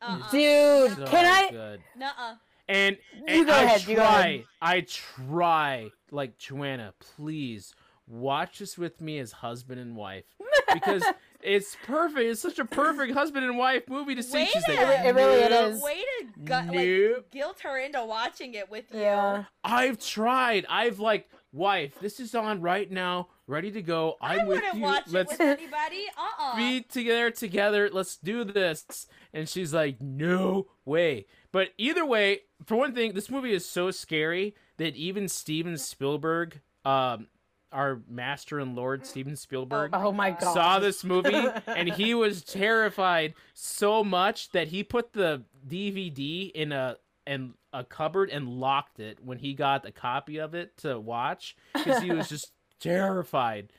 uh-uh. 0.00 0.30
Dude, 0.30 0.96
so 0.96 1.04
can 1.06 1.24
I 1.26 1.48
good. 1.50 1.80
Nuh-uh. 1.96 2.34
And, 2.68 2.98
You 3.26 3.46
go 3.46 3.52
I 3.52 3.62
ahead, 3.62 3.80
try, 3.82 3.90
you 3.90 3.96
go 3.96 4.02
ahead. 4.02 4.44
I 4.60 4.80
try, 4.82 5.90
like 6.10 6.38
Joanna, 6.38 6.94
please 7.16 7.74
watch 8.06 8.58
this 8.58 8.76
with 8.78 9.00
me 9.00 9.18
as 9.18 9.32
husband 9.32 9.80
and 9.80 9.94
wife 9.96 10.24
because 10.72 11.02
it's 11.42 11.76
perfect. 11.84 12.20
It's 12.26 12.40
such 12.40 12.58
a 12.58 12.64
perfect 12.64 13.12
husband 13.14 13.44
and 13.44 13.56
wife 13.58 13.88
movie 13.88 14.14
to 14.14 14.22
see. 14.22 14.38
Wait 14.38 14.48
She's 14.48 14.68
like, 14.68 14.78
It 14.78 15.14
really 15.14 15.48
"Nope, 15.48 15.72
is. 15.74 15.82
Way 15.82 16.00
to 16.20 16.26
gut, 16.44 16.66
Nope. 16.66 16.74
like 17.16 17.30
guilt 17.30 17.60
her 17.60 17.78
into 17.78 18.04
watching 18.04 18.54
it 18.54 18.70
with 18.70 18.84
you. 18.92 19.00
Yeah. 19.00 19.44
I've 19.64 19.98
tried. 19.98 20.66
I've 20.68 20.98
like, 21.00 21.28
wife, 21.52 21.98
this 22.00 22.20
is 22.20 22.34
on 22.34 22.60
right 22.60 22.90
now, 22.90 23.28
ready 23.46 23.70
to 23.72 23.82
go. 23.82 24.16
I 24.20 24.38
I'm 24.38 24.46
with 24.46 24.56
wouldn't 24.58 24.74
you. 24.74 24.82
watch 24.82 25.04
Let's 25.08 25.32
it 25.32 25.38
with 25.38 25.40
anybody. 25.60 26.04
Uh-uh. 26.16 26.56
be 26.56 26.80
together 26.82 27.30
together 27.30 27.88
let's 27.92 28.16
do 28.16 28.44
this 28.44 29.06
and 29.32 29.48
she's 29.48 29.72
like 29.74 30.00
no 30.00 30.66
way. 30.84 31.26
But 31.52 31.70
either 31.78 32.04
way 32.06 32.40
for 32.64 32.76
one 32.76 32.94
thing 32.94 33.12
this 33.14 33.30
movie 33.30 33.52
is 33.52 33.64
so 33.64 33.90
scary 33.90 34.54
that 34.78 34.94
even 34.96 35.28
steven 35.28 35.76
spielberg 35.78 36.60
um 36.84 37.26
our 37.70 38.00
master 38.08 38.58
and 38.58 38.74
lord 38.74 39.04
steven 39.06 39.36
spielberg 39.36 39.90
Oh 39.92 40.10
my 40.10 40.30
god. 40.30 40.54
saw 40.54 40.78
this 40.78 41.04
movie 41.04 41.34
and 41.66 41.92
he 41.92 42.14
was 42.14 42.42
terrified 42.42 43.34
so 43.54 44.02
much 44.02 44.50
that 44.52 44.68
he 44.68 44.82
put 44.82 45.12
the 45.12 45.42
dvd 45.68 46.50
in 46.52 46.72
a 46.72 46.96
in 47.26 47.54
a 47.72 47.84
cupboard 47.84 48.30
and 48.30 48.48
locked 48.48 48.98
it 49.00 49.18
when 49.22 49.38
he 49.38 49.52
got 49.54 49.84
a 49.86 49.92
copy 49.92 50.38
of 50.38 50.54
it 50.54 50.76
to 50.78 50.98
watch 50.98 51.54
because 51.74 52.02
he 52.02 52.10
was 52.10 52.28
just 52.34 52.52
terrified. 52.80 53.70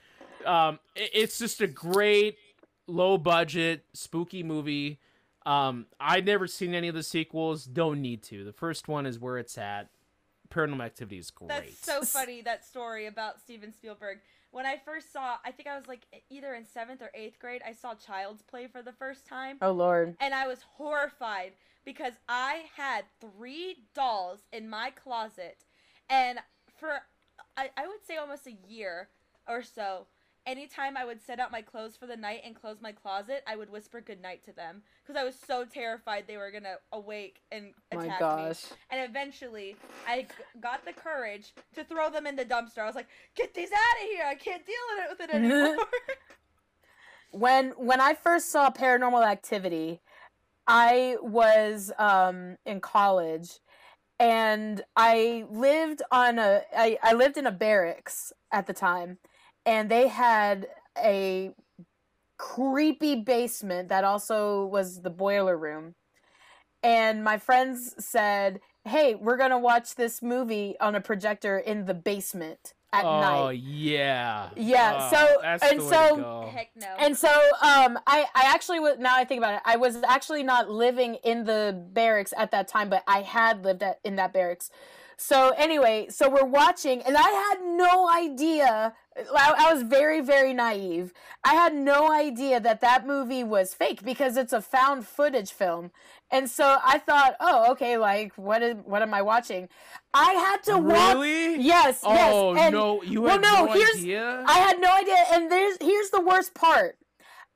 Um 0.46 0.80
it- 0.96 1.10
it's 1.14 1.40
just 1.40 1.60
a 1.62 1.68
great 1.68 2.38
low 2.88 3.18
budget 3.18 3.86
spooky 3.94 4.44
movie 4.44 5.00
um 5.50 5.86
i've 6.00 6.26
never 6.26 6.48
seen 6.48 6.74
any 6.74 6.88
of 6.88 6.96
the 6.96 7.04
sequels 7.04 7.66
don't 7.66 8.02
need 8.02 8.22
to 8.22 8.44
the 8.44 8.54
first 8.54 8.88
one 8.88 9.06
is 9.06 9.18
where 9.20 9.38
it's 9.38 9.58
at 9.58 9.90
paranormal 10.50 10.84
activity 10.86 11.18
is 11.18 11.32
great 11.32 11.50
That's 11.50 11.86
so 11.86 12.02
funny 12.20 12.42
that 12.42 12.66
story 12.66 13.06
about 13.06 13.40
Steven 13.40 13.72
Spielberg. 13.72 14.18
When 14.52 14.66
I 14.66 14.78
first 14.84 15.14
saw, 15.14 15.36
I 15.46 15.52
think 15.52 15.70
I 15.70 15.76
was 15.78 15.88
like 15.88 16.08
either 16.32 16.56
in 16.56 16.66
seventh 16.66 17.04
or 17.04 17.12
eighth 17.14 17.38
grade. 17.38 17.62
I 17.64 17.72
saw 17.72 17.94
Child's 17.94 18.42
Play 18.42 18.66
for 18.66 18.82
the 18.82 18.92
first 18.92 19.28
time, 19.28 19.58
Oh 19.62 19.72
lord. 19.72 20.16
and 20.20 20.34
I 20.34 20.48
was 20.48 20.64
horrified 20.78 21.52
because 21.86 22.14
I 22.28 22.64
had 22.76 23.04
three 23.22 23.84
dolls 23.94 24.40
in 24.52 24.68
my 24.72 24.90
closet, 24.90 25.66
and 26.10 26.40
for 26.80 27.02
I, 27.56 27.70
I 27.78 27.86
would 27.86 28.04
say 28.08 28.18
almost 28.18 28.48
a 28.48 28.58
year 28.68 29.10
or 29.48 29.62
so, 29.62 30.08
anytime 30.50 30.98
I 30.98 31.06
would 31.06 31.22
set 31.22 31.40
out 31.40 31.52
my 31.52 31.62
clothes 31.62 31.96
for 31.96 32.08
the 32.08 32.18
night 32.18 32.42
and 32.44 32.56
close 32.56 32.78
my 32.82 32.92
closet, 32.92 33.44
I 33.46 33.56
would 33.56 33.70
whisper 33.70 34.02
goodnight 34.02 34.44
to 34.46 34.54
them 34.54 34.82
because 35.06 35.20
I 35.20 35.24
was 35.24 35.36
so 35.36 35.64
terrified 35.64 36.26
they 36.28 36.38
were 36.38 36.52
gonna 36.52 36.76
awake 36.92 37.42
and 37.52 37.74
My 37.94 38.06
attack 38.06 38.20
me. 38.38 38.76
And 38.90 39.10
eventually, 39.10 39.76
I 40.08 40.26
got 40.60 40.84
the 40.86 40.94
courage 40.94 41.54
to 41.76 41.84
throw 41.84 42.10
them 42.10 42.26
in 42.26 42.36
the 42.36 42.46
dumpster. 42.46 42.80
I 42.80 42.86
was 42.86 42.96
like, 42.96 43.08
"Get 43.36 43.54
these 43.54 43.70
out 43.72 44.04
of 44.04 44.10
here! 44.10 44.26
I 44.26 44.36
can't 44.36 44.66
deal 44.66 44.76
with 45.10 45.22
it 45.22 45.34
anymore." 45.34 45.78
when 47.32 47.70
when 47.72 48.02
I 48.02 48.16
first 48.16 48.52
saw 48.52 48.72
Paranormal 48.72 49.26
Activity, 49.26 50.02
I 50.68 51.18
was 51.22 51.92
um, 52.00 52.58
in 52.66 52.82
college, 52.82 53.60
and 54.20 54.82
I 54.96 55.46
lived 55.50 56.02
on 56.12 56.40
a 56.40 56.64
I, 56.76 56.98
I 57.04 57.14
lived 57.14 57.38
in 57.38 57.46
a 57.46 57.52
barracks 57.52 58.34
at 58.52 58.66
the 58.66 58.74
time, 58.74 59.20
and 59.66 59.90
they 59.90 60.08
had 60.08 60.68
a 60.98 61.54
creepy 62.38 63.16
basement 63.16 63.90
that 63.90 64.04
also 64.04 64.66
was 64.66 65.02
the 65.02 65.10
boiler 65.10 65.58
room. 65.58 65.96
And 66.82 67.24
my 67.24 67.38
friends 67.38 67.94
said, 68.00 68.62
"Hey, 68.86 69.16
we're 69.16 69.36
gonna 69.38 69.60
watch 69.60 69.96
this 69.96 70.22
movie 70.22 70.76
on 70.80 70.96
a 70.96 71.02
projector 71.02 71.58
in 71.58 71.86
the 71.86 71.94
basement 71.94 72.74
at 72.94 73.04
oh 73.04 73.20
night." 73.20 73.40
Oh 73.40 73.50
yeah. 73.50 74.50
Yeah, 74.56 74.98
Oh, 75.02 75.10
so- 75.14 75.40
that's 75.42 75.64
and 75.70 75.80
the 75.82 75.84
way 75.84 75.90
so- 75.90 76.16
to 76.16 76.22
go. 76.22 76.50
Heck 76.54 76.70
no. 76.78 76.88
And 76.98 77.18
so, 77.18 77.28
um, 77.62 78.00
I, 78.08 78.26
I 78.34 78.44
actually 78.54 78.80
was, 78.80 78.98
now 78.98 79.16
I 79.16 79.26
think 79.26 79.40
about 79.40 79.56
it, 79.56 79.62
I 79.66 79.76
was 79.76 79.98
actually 80.08 80.44
not 80.44 80.70
living 80.70 81.16
in 81.16 81.44
the 81.44 81.86
barracks 81.92 82.34
at 82.38 82.52
that 82.52 82.70
time, 82.70 82.90
but 82.90 83.04
I 83.08 83.22
had 83.22 83.66
lived 83.66 83.84
at, 83.84 84.00
in 84.06 84.16
that 84.16 84.32
barracks. 84.32 84.72
So 85.22 85.50
anyway, 85.58 86.08
so 86.10 86.30
we're 86.30 86.46
watching, 86.46 87.02
and 87.02 87.18
I 87.18 87.30
had 87.30 87.58
no 87.62 88.10
idea. 88.10 88.94
I, 89.36 89.54
I 89.68 89.74
was 89.74 89.84
very, 89.84 90.22
very 90.22 90.54
naive. 90.54 91.12
I 91.44 91.56
had 91.56 91.76
no 91.76 92.10
idea 92.10 92.62
that 92.62 92.80
that 92.80 93.06
movie 93.06 93.44
was 93.44 93.74
fake 93.74 94.02
because 94.06 94.38
it's 94.38 94.54
a 94.54 94.62
found 94.62 95.06
footage 95.06 95.52
film, 95.52 95.92
and 96.32 96.50
so 96.50 96.78
I 96.86 97.00
thought, 97.00 97.36
oh, 97.42 97.70
okay, 97.74 97.98
like 97.98 98.32
what 98.38 98.64
is 98.64 98.76
what 98.86 99.02
am 99.02 99.14
I 99.14 99.22
watching? 99.22 99.68
I 100.14 100.32
had 100.34 100.64
to 100.72 100.78
walk. 100.78 101.16
really? 101.16 101.62
Yes, 101.62 102.00
Oh 102.06 102.54
yes. 102.54 102.64
And 102.68 102.74
no, 102.76 103.04
you 103.04 103.22
well, 103.22 103.34
had 103.34 103.42
no, 103.42 103.66
no, 103.66 103.74
here's- 103.74 103.98
idea. 103.98 104.44
I 104.48 104.60
had 104.60 104.80
no 104.80 104.90
idea, 104.96 105.18
and 105.34 105.52
there's 105.52 105.76
here's 105.82 106.12
the 106.12 106.22
worst 106.22 106.54
part. 106.54 106.98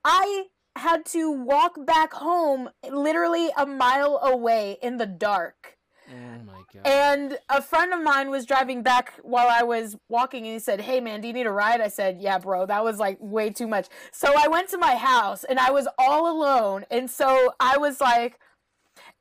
I 0.04 0.48
had 0.76 1.06
to 1.06 1.32
walk 1.32 1.86
back 1.86 2.12
home 2.12 2.70
literally 2.92 3.52
a 3.56 3.66
mile 3.66 4.20
away 4.22 4.78
in 4.82 4.98
the 4.98 5.06
dark. 5.06 5.78
oh 6.10 6.44
my 6.46 6.53
god. 6.74 6.88
And 6.88 7.38
a 7.50 7.62
friend 7.62 7.94
of 7.94 8.02
mine 8.02 8.30
was 8.30 8.46
driving 8.46 8.84
back 8.84 9.14
while 9.22 9.48
I 9.50 9.64
was 9.64 9.96
walking 10.10 10.46
and 10.46 10.54
he 10.54 10.60
said, 10.60 10.82
Hey 10.82 11.00
man, 11.00 11.22
do 11.22 11.28
you 11.28 11.34
need 11.34 11.48
a 11.48 11.52
ride? 11.52 11.82
I 11.82 11.88
said, 11.88 12.22
Yeah, 12.22 12.38
bro, 12.40 12.66
that 12.66 12.84
was 12.84 13.00
like 13.00 13.18
way 13.20 13.50
too 13.50 13.68
much. 13.68 13.88
So 14.12 14.34
I 14.36 14.48
went 14.48 14.70
to 14.70 14.78
my 14.78 14.96
house 14.96 15.44
and 15.44 15.60
I 15.60 15.72
was 15.72 15.88
all 15.98 16.32
alone. 16.32 16.86
And 16.90 17.10
so 17.10 17.54
I 17.60 17.78
was 17.78 18.02
like, 18.02 18.40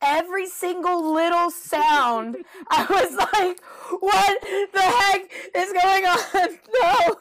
every 0.00 0.46
single 0.46 1.12
little 1.12 1.50
sound, 1.50 2.36
I 2.70 2.86
was 2.88 3.14
like, 3.16 3.60
What 4.00 4.40
the 4.72 4.80
heck 4.80 5.30
is 5.54 5.72
going 5.72 6.06
on? 6.06 6.58
No. 6.82 7.16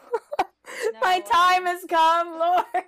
my 1.01 1.19
time 1.19 1.65
has 1.65 1.83
come, 1.87 2.39
Lord. 2.39 2.85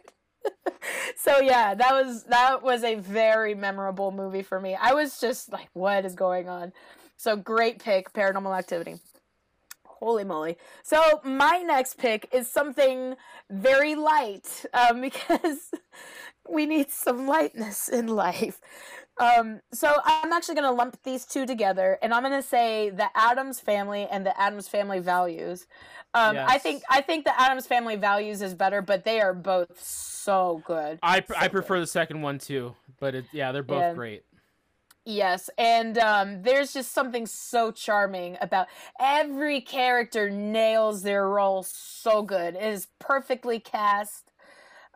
so 1.16 1.39
yeah, 1.39 1.74
that 1.74 1.91
was 1.94 2.24
that 2.26 2.64
was 2.64 2.84
a 2.84 2.96
very 2.96 3.56
memorable 3.56 4.12
movie 4.12 4.44
for 4.44 4.60
me. 4.60 4.76
I 4.80 4.94
was 4.94 5.20
just 5.20 5.52
like, 5.52 5.70
what 5.74 6.06
is 6.06 6.16
going 6.16 6.50
on? 6.50 6.74
So 7.24 7.38
great 7.38 7.82
pick, 7.82 8.11
Paranormal 8.11 8.53
Activity. 8.57 8.95
Holy 9.86 10.26
moly! 10.26 10.57
So 10.84 11.21
my 11.24 11.63
next 11.65 11.97
pick 11.97 12.28
is 12.34 12.51
something 12.51 13.15
very 13.49 13.95
light, 13.95 14.65
um, 14.74 14.99
because 15.09 15.71
we 16.49 16.65
need 16.65 16.89
some 16.91 17.26
lightness 17.26 17.88
in 17.88 18.07
life. 18.07 18.59
Um, 19.17 19.61
so 19.71 20.01
I'm 20.03 20.34
actually 20.34 20.55
going 20.55 20.67
to 20.67 20.74
lump 20.74 21.01
these 21.03 21.24
two 21.24 21.45
together, 21.45 21.97
and 22.01 22.13
I'm 22.13 22.24
going 22.24 22.34
to 22.34 22.45
say 22.45 22.89
the 22.89 23.07
Addams 23.15 23.61
Family 23.61 24.05
and 24.11 24.26
the 24.26 24.38
Addams 24.38 24.67
Family 24.67 24.99
Values. 24.99 25.65
Um, 26.13 26.38
I 26.45 26.57
think 26.57 26.84
I 26.89 26.99
think 26.99 27.24
the 27.24 27.39
Addams 27.39 27.67
Family 27.67 27.95
Values 27.95 28.41
is 28.41 28.53
better, 28.53 28.82
but 28.82 29.05
they 29.05 29.21
are 29.21 29.34
both 29.34 29.82
so 29.82 30.61
good. 30.65 30.99
I 31.01 31.21
pr- 31.21 31.36
I 31.38 31.45
so 31.45 31.51
prefer 31.51 31.80
the 31.80 31.88
second 31.88 32.21
one 32.21 32.38
too, 32.38 32.76
but 32.99 33.15
it, 33.15 33.26
yeah, 33.32 33.53
they're 33.53 33.63
both 33.63 33.84
Yeah. 33.84 33.93
great. 33.93 34.24
Yes, 35.06 35.49
and 35.58 35.97
um, 35.97 36.43
there's 36.43 36.72
just 36.72 36.93
something 36.93 37.26
so 37.26 37.72
charming 37.72 38.38
about 38.39 38.68
every 38.99 39.60
character 39.60 40.30
nails 40.30 41.04
their 41.04 41.28
role 41.28 41.64
so 41.64 42.22
good. 42.22 42.56
It 42.56 42.64
is 42.64 42.88
perfectly 42.99 43.60
cast, 43.60 44.32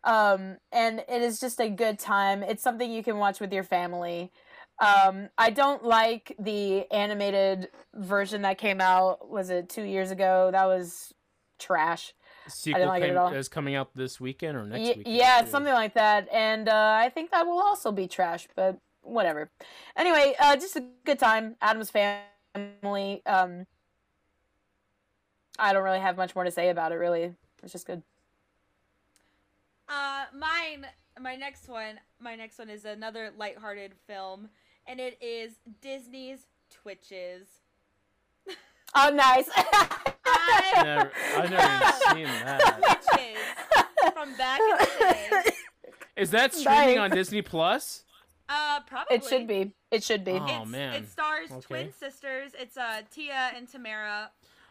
um, 0.05 0.57
and 0.71 1.03
it 1.09 1.21
is 1.21 1.41
just 1.41 1.59
a 1.59 1.69
good 1.69 1.99
time. 1.99 2.41
It's 2.41 2.63
something 2.63 2.89
you 2.89 3.03
can 3.03 3.17
watch 3.17 3.41
with 3.41 3.51
your 3.51 3.63
family. 3.63 4.31
Um, 4.79 5.27
I 5.37 5.49
don't 5.49 5.83
like 5.83 6.35
the 6.39 6.89
animated 6.91 7.69
version 7.93 8.43
that 8.43 8.57
came 8.57 8.79
out. 8.79 9.29
Was 9.29 9.49
it 9.49 9.67
two 9.67 9.83
years 9.83 10.11
ago? 10.11 10.51
That 10.53 10.65
was 10.67 11.13
trash. 11.59 12.13
Sequel 12.47 12.85
like 12.85 13.03
it 13.03 13.09
at 13.09 13.17
all. 13.17 13.33
is 13.33 13.49
coming 13.49 13.75
out 13.75 13.89
this 13.93 14.21
weekend 14.21 14.55
or 14.55 14.65
next 14.65 14.97
weekend. 14.97 15.15
yeah, 15.15 15.43
something 15.45 15.73
like 15.73 15.95
that. 15.95 16.29
And 16.31 16.69
uh, 16.69 16.97
I 17.01 17.09
think 17.09 17.31
that 17.31 17.45
will 17.45 17.59
also 17.59 17.91
be 17.91 18.07
trash, 18.07 18.47
but 18.55 18.79
whatever. 19.07 19.49
Anyway, 19.95 20.35
uh, 20.39 20.55
just 20.55 20.75
a 20.75 20.83
good 21.05 21.19
time. 21.19 21.55
Addams 21.61 21.89
family. 21.89 23.21
Um, 23.25 23.65
I 25.59 25.73
don't 25.73 25.83
really 25.83 25.99
have 25.99 26.17
much 26.17 26.35
more 26.35 26.43
to 26.43 26.51
say 26.51 26.69
about 26.69 26.91
it. 26.91 26.95
Really, 26.95 27.33
it's 27.63 27.71
just 27.71 27.87
good. 27.87 28.03
Uh, 29.89 30.25
mine, 30.35 30.85
my 31.19 31.35
next 31.35 31.67
one, 31.67 31.99
my 32.19 32.35
next 32.35 32.59
one 32.59 32.69
is 32.69 32.85
another 32.85 33.31
lighthearted 33.37 33.93
film, 34.05 34.49
and 34.85 34.99
it 34.99 35.17
is 35.21 35.53
Disney's 35.81 36.47
Twitches. 36.69 37.47
Oh, 38.95 39.09
nice. 39.09 39.49
I 39.55 40.81
Never, 40.83 41.11
I've 41.35 41.49
never 41.51 42.17
even 42.17 42.29
seen 42.29 42.45
that. 42.45 43.01
Twitches 43.11 44.13
from 44.13 44.35
back 44.37 44.59
in 44.59 44.77
the 44.77 44.89
day. 44.99 45.51
Is 46.15 46.31
that 46.31 46.53
streaming 46.53 46.95
Nice. 46.95 46.99
on 46.99 47.11
Disney 47.11 47.41
Plus? 47.41 48.03
Uh, 48.49 48.79
probably. 48.87 49.17
it 49.17 49.23
should 49.25 49.47
be. 49.47 49.71
It 49.91 50.03
should 50.03 50.23
be. 50.23 50.31
Oh, 50.33 50.61
It's, 50.63 50.71
man. 50.71 50.93
It 51.03 51.09
stars 51.09 51.49
Okay. 51.51 51.61
twin 51.61 51.93
sisters. 51.93 52.51
It's 52.59 52.77
uh 52.77 53.01
Tia 53.11 53.51
and 53.55 53.67
Tamera 53.67 54.27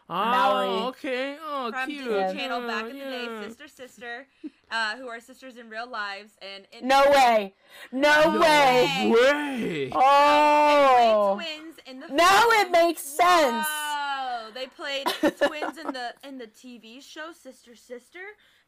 Oh, 0.08 0.14
Mowry. 0.14 0.68
okay. 0.88 1.36
Oh, 1.44 1.70
from 1.72 1.90
cute. 1.90 2.04
Disney 2.04 2.38
Channel 2.40 2.62
Oh, 2.62 2.66
back 2.68 2.84
in 2.90 2.98
the 2.98 3.04
yeah. 3.04 3.10
day, 3.40 3.48
sister 3.48 3.66
sister, 3.68 4.26
uh, 4.70 4.96
who 4.96 5.08
are 5.08 5.18
sisters 5.18 5.56
in 5.56 5.68
real 5.68 5.88
lives, 5.88 6.36
and 6.40 6.64
in 6.70 6.86
No 6.86 7.10
way. 7.10 7.54
No, 7.90 8.30
No 8.32 8.40
way. 8.40 9.10
way. 9.12 9.90
Oh. 9.94 11.36
They 11.38 11.44
twins 11.44 11.76
in 11.86 12.00
the. 12.00 12.08
Now 12.08 12.40
film. 12.50 12.52
it 12.66 12.70
makes 12.70 13.02
sense. 13.02 13.66
Whoa! 13.68 14.50
They 14.54 14.66
played 14.68 15.06
twins 15.08 15.76
in 15.76 15.92
the 15.92 16.14
in 16.22 16.38
the 16.38 16.46
TV 16.46 17.02
show 17.02 17.32
Sister 17.32 17.74
Sister. 17.74 18.20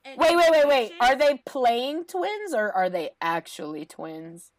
And 0.05 0.19
Wait, 0.19 0.37
wait, 0.37 0.51
wait, 0.51 0.67
wait. 0.69 0.93
Are 1.01 1.15
they 1.17 1.41
playing 1.47 2.05
twins 2.05 2.53
or 2.55 2.71
are 2.73 2.89
they 2.91 3.11
actually 3.21 3.85
twins? 3.85 4.51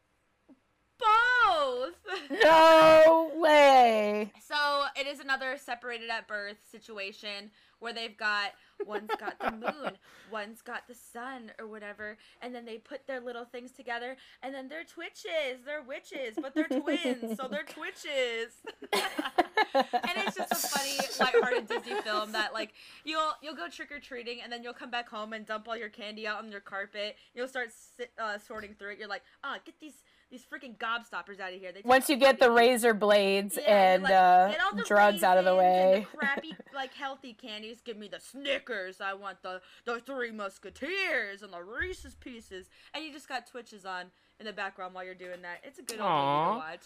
Both? 0.99 1.95
No 2.43 3.31
way. 3.35 4.31
So 4.39 4.83
it 4.95 5.07
is 5.07 5.19
another 5.19 5.57
separated 5.57 6.09
at 6.09 6.27
birth 6.27 6.57
situation 6.71 7.51
where 7.79 7.93
they've 7.93 8.17
got 8.17 8.51
one's 8.85 9.09
got 9.19 9.39
the 9.39 9.51
moon, 9.83 9.97
one's 10.31 10.61
got 10.61 10.87
the 10.87 10.93
sun 10.93 11.51
or 11.59 11.67
whatever, 11.67 12.17
and 12.41 12.53
then 12.53 12.65
they 12.65 12.77
put 12.77 13.07
their 13.07 13.19
little 13.19 13.45
things 13.45 13.71
together, 13.71 14.15
and 14.43 14.53
then 14.53 14.67
they're 14.67 14.83
twitches, 14.83 15.63
they're 15.65 15.81
witches, 15.81 16.37
but 16.41 16.53
they're 16.53 16.67
twins, 16.67 17.37
so 17.37 17.47
they're 17.47 17.63
twitches. 17.63 18.53
and 18.93 20.13
it's 20.17 20.35
just 20.35 20.51
a 20.51 20.55
funny, 20.55 20.97
lighthearted 21.19 21.67
Disney 21.67 21.99
film 22.01 22.31
that 22.31 22.53
like 22.53 22.73
you'll 23.03 23.31
you'll 23.41 23.55
go 23.55 23.67
trick 23.67 23.91
or 23.91 23.99
treating, 23.99 24.41
and 24.41 24.51
then 24.51 24.63
you'll 24.63 24.73
come 24.73 24.91
back 24.91 25.09
home 25.09 25.33
and 25.33 25.45
dump 25.45 25.67
all 25.67 25.77
your 25.77 25.89
candy 25.89 26.27
out 26.27 26.39
on 26.43 26.51
your 26.51 26.61
carpet. 26.61 27.15
You'll 27.33 27.47
start 27.47 27.69
uh, 28.21 28.37
sorting 28.37 28.75
through 28.75 28.91
it. 28.91 28.99
You're 28.99 29.07
like, 29.07 29.23
ah, 29.43 29.57
get 29.65 29.79
these 29.79 30.03
these 30.31 30.43
freaking 30.43 30.77
gobstoppers 30.77 31.39
out 31.39 31.53
of 31.53 31.59
here. 31.59 31.71
They 31.71 31.81
Once 31.83 32.07
you 32.09 32.15
get 32.15 32.39
the 32.39 32.51
razor 32.51 32.93
blades 32.93 33.57
Yeah, 33.61 33.93
and 33.93 34.03
like, 34.03 34.13
uh, 34.13 34.49
"Get 34.51 34.61
all 34.61 34.75
the 34.75 34.83
drugs 34.83 35.23
out 35.23 35.37
of 35.37 35.45
the 35.45 35.53
raisins 35.55 35.75
and 35.75 35.93
way. 35.93 36.07
the 36.11 36.17
crappy, 36.17 36.55
like 36.73 36.93
healthy 36.93 37.33
candies. 37.33 37.81
Give 37.83 37.97
me 37.97 38.07
the 38.07 38.19
Snickers. 38.19 39.01
I 39.01 39.13
want 39.13 39.41
the 39.41 39.61
the 39.85 39.99
Three 39.99 40.31
Musketeers 40.31 41.41
and 41.41 41.51
the 41.51 41.63
Reese's 41.63 42.15
Pieces. 42.15 42.69
And 42.93 43.03
you 43.03 43.11
just 43.11 43.27
got 43.27 43.47
Twitches 43.47 43.85
on 43.85 44.05
in 44.39 44.45
the 44.45 44.53
background 44.53 44.93
while 44.93 45.03
you're 45.03 45.15
doing 45.15 45.41
that. 45.41 45.61
It's 45.63 45.79
a 45.79 45.83
good 45.83 45.99
old 45.99 46.09
Aw. 46.09 46.45
movie 46.45 46.53
to 46.53 46.59
watch. 46.59 46.85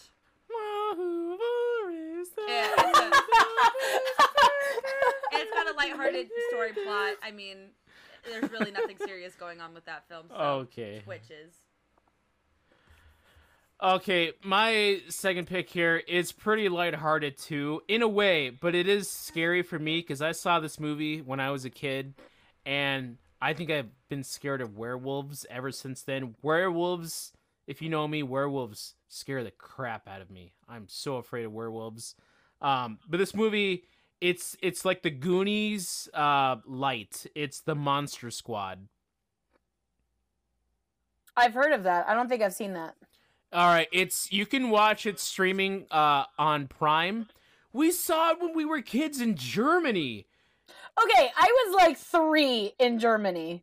Who 0.96 2.20
is 2.20 2.28
Yeah, 2.48 2.68
that? 2.76 3.22
And 5.32 5.42
it's 5.42 5.50
got 5.52 5.66
a 5.68 5.76
lighthearted 5.76 6.28
story 6.48 6.72
plot. 6.72 7.14
I 7.22 7.30
mean, 7.32 7.56
there's 8.30 8.50
really 8.52 8.70
nothing 8.70 8.96
serious 9.04 9.34
going 9.34 9.60
on 9.60 9.74
with 9.74 9.84
that 9.86 10.06
film. 10.08 10.26
So 10.28 10.34
Okay. 10.36 11.00
Twitches. 11.04 11.54
Okay, 13.82 14.32
my 14.42 15.00
second 15.08 15.46
pick 15.46 15.68
here 15.68 15.96
is 15.96 16.32
pretty 16.32 16.68
lighthearted 16.68 17.36
too, 17.36 17.82
in 17.88 18.02
a 18.02 18.08
way, 18.08 18.50
but 18.50 18.74
it 18.74 18.88
is 18.88 19.10
scary 19.10 19.62
for 19.62 19.78
me 19.78 20.00
because 20.00 20.22
I 20.22 20.32
saw 20.32 20.60
this 20.60 20.78
movie 20.78 21.20
when 21.20 21.40
I 21.40 21.50
was 21.50 21.64
a 21.64 21.70
kid, 21.70 22.14
and 22.64 23.18
I 23.42 23.52
think 23.52 23.70
I've 23.70 23.90
been 24.08 24.22
scared 24.22 24.62
of 24.62 24.78
werewolves 24.78 25.44
ever 25.50 25.70
since 25.70 26.02
then. 26.02 26.34
Werewolves, 26.40 27.32
if 27.66 27.82
you 27.82 27.90
know 27.90 28.06
me, 28.08 28.22
werewolves 28.22 28.94
scare 29.08 29.44
the 29.44 29.50
crap 29.50 30.08
out 30.08 30.22
of 30.22 30.30
me. 30.30 30.54
I'm 30.68 30.86
so 30.88 31.16
afraid 31.16 31.44
of 31.44 31.52
werewolves. 31.52 32.14
Um, 32.62 32.98
but 33.08 33.18
this 33.18 33.34
movie, 33.34 33.84
it's 34.20 34.56
it's 34.62 34.84
like 34.84 35.02
the 35.02 35.10
Goonies 35.10 36.08
uh, 36.14 36.56
light. 36.64 37.26
It's 37.34 37.60
the 37.60 37.74
Monster 37.74 38.30
Squad. 38.30 38.88
I've 41.36 41.52
heard 41.54 41.72
of 41.72 41.82
that. 41.82 42.08
I 42.08 42.14
don't 42.14 42.28
think 42.28 42.40
I've 42.40 42.54
seen 42.54 42.72
that. 42.74 42.94
All 43.54 43.68
right, 43.68 43.86
it's 43.92 44.32
you 44.32 44.46
can 44.46 44.68
watch 44.70 45.06
it 45.06 45.20
streaming 45.20 45.86
uh, 45.92 46.24
on 46.36 46.66
Prime. 46.66 47.28
We 47.72 47.92
saw 47.92 48.30
it 48.32 48.40
when 48.40 48.52
we 48.54 48.64
were 48.64 48.80
kids 48.82 49.20
in 49.20 49.36
Germany. 49.36 50.26
Okay, 51.02 51.30
I 51.36 51.46
was 51.66 51.74
like 51.76 51.96
three 51.96 52.72
in 52.80 52.98
Germany. 52.98 53.62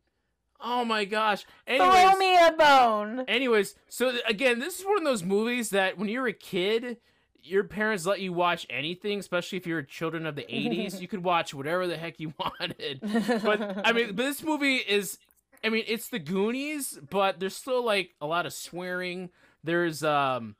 Oh 0.60 0.84
my 0.84 1.04
gosh! 1.04 1.44
Anyways, 1.66 1.90
Throw 1.90 2.16
me 2.16 2.36
a 2.38 2.52
bone. 2.52 3.24
Anyways, 3.28 3.74
so 3.90 4.12
again, 4.26 4.60
this 4.60 4.78
is 4.80 4.86
one 4.86 4.96
of 4.96 5.04
those 5.04 5.22
movies 5.24 5.70
that 5.70 5.98
when 5.98 6.08
you're 6.08 6.26
a 6.26 6.32
kid, 6.32 6.96
your 7.42 7.64
parents 7.64 8.06
let 8.06 8.20
you 8.20 8.32
watch 8.32 8.66
anything, 8.70 9.18
especially 9.18 9.58
if 9.58 9.66
you're 9.66 9.82
children 9.82 10.24
of 10.24 10.36
the 10.36 10.42
80s. 10.50 11.02
you 11.02 11.08
could 11.08 11.22
watch 11.22 11.52
whatever 11.52 11.86
the 11.86 11.98
heck 11.98 12.18
you 12.18 12.32
wanted. 12.38 13.00
But 13.42 13.86
I 13.86 13.92
mean, 13.92 14.06
but 14.14 14.16
this 14.16 14.42
movie 14.42 14.76
is 14.76 15.18
I 15.64 15.68
mean, 15.68 15.84
it's 15.86 16.08
the 16.08 16.18
Goonies, 16.18 16.98
but 17.10 17.40
there's 17.40 17.56
still 17.56 17.84
like 17.84 18.14
a 18.22 18.26
lot 18.26 18.46
of 18.46 18.52
swearing. 18.52 19.30
There's 19.64 20.02
um 20.02 20.56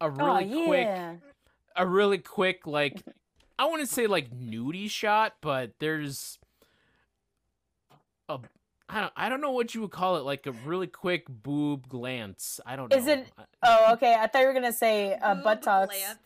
a 0.00 0.10
really 0.10 0.50
oh, 0.54 0.64
quick 0.66 0.88
a 1.76 1.86
really 1.86 2.18
quick 2.18 2.66
like 2.66 3.02
I 3.58 3.66
wouldn't 3.66 3.88
say 3.90 4.06
like 4.06 4.30
nudie 4.30 4.90
shot, 4.90 5.34
but 5.40 5.72
there's 5.78 6.38
a 8.28 8.38
I 8.88 9.00
don't, 9.02 9.12
I 9.16 9.28
don't 9.28 9.40
know 9.40 9.52
what 9.52 9.74
you 9.74 9.82
would 9.82 9.92
call 9.92 10.16
it, 10.16 10.24
like 10.24 10.46
a 10.46 10.52
really 10.52 10.88
quick 10.88 11.26
boob 11.28 11.88
glance. 11.88 12.58
I 12.66 12.74
don't 12.74 12.90
know. 12.90 12.96
Is 12.96 13.06
it- 13.06 13.28
Oh, 13.62 13.92
okay. 13.92 14.14
I 14.18 14.26
thought 14.26 14.40
you 14.40 14.46
were 14.48 14.52
gonna 14.54 14.72
say 14.72 15.14
uh, 15.14 15.34
Boob 15.36 15.44
buttocks. 15.44 15.94
glance. 15.94 16.18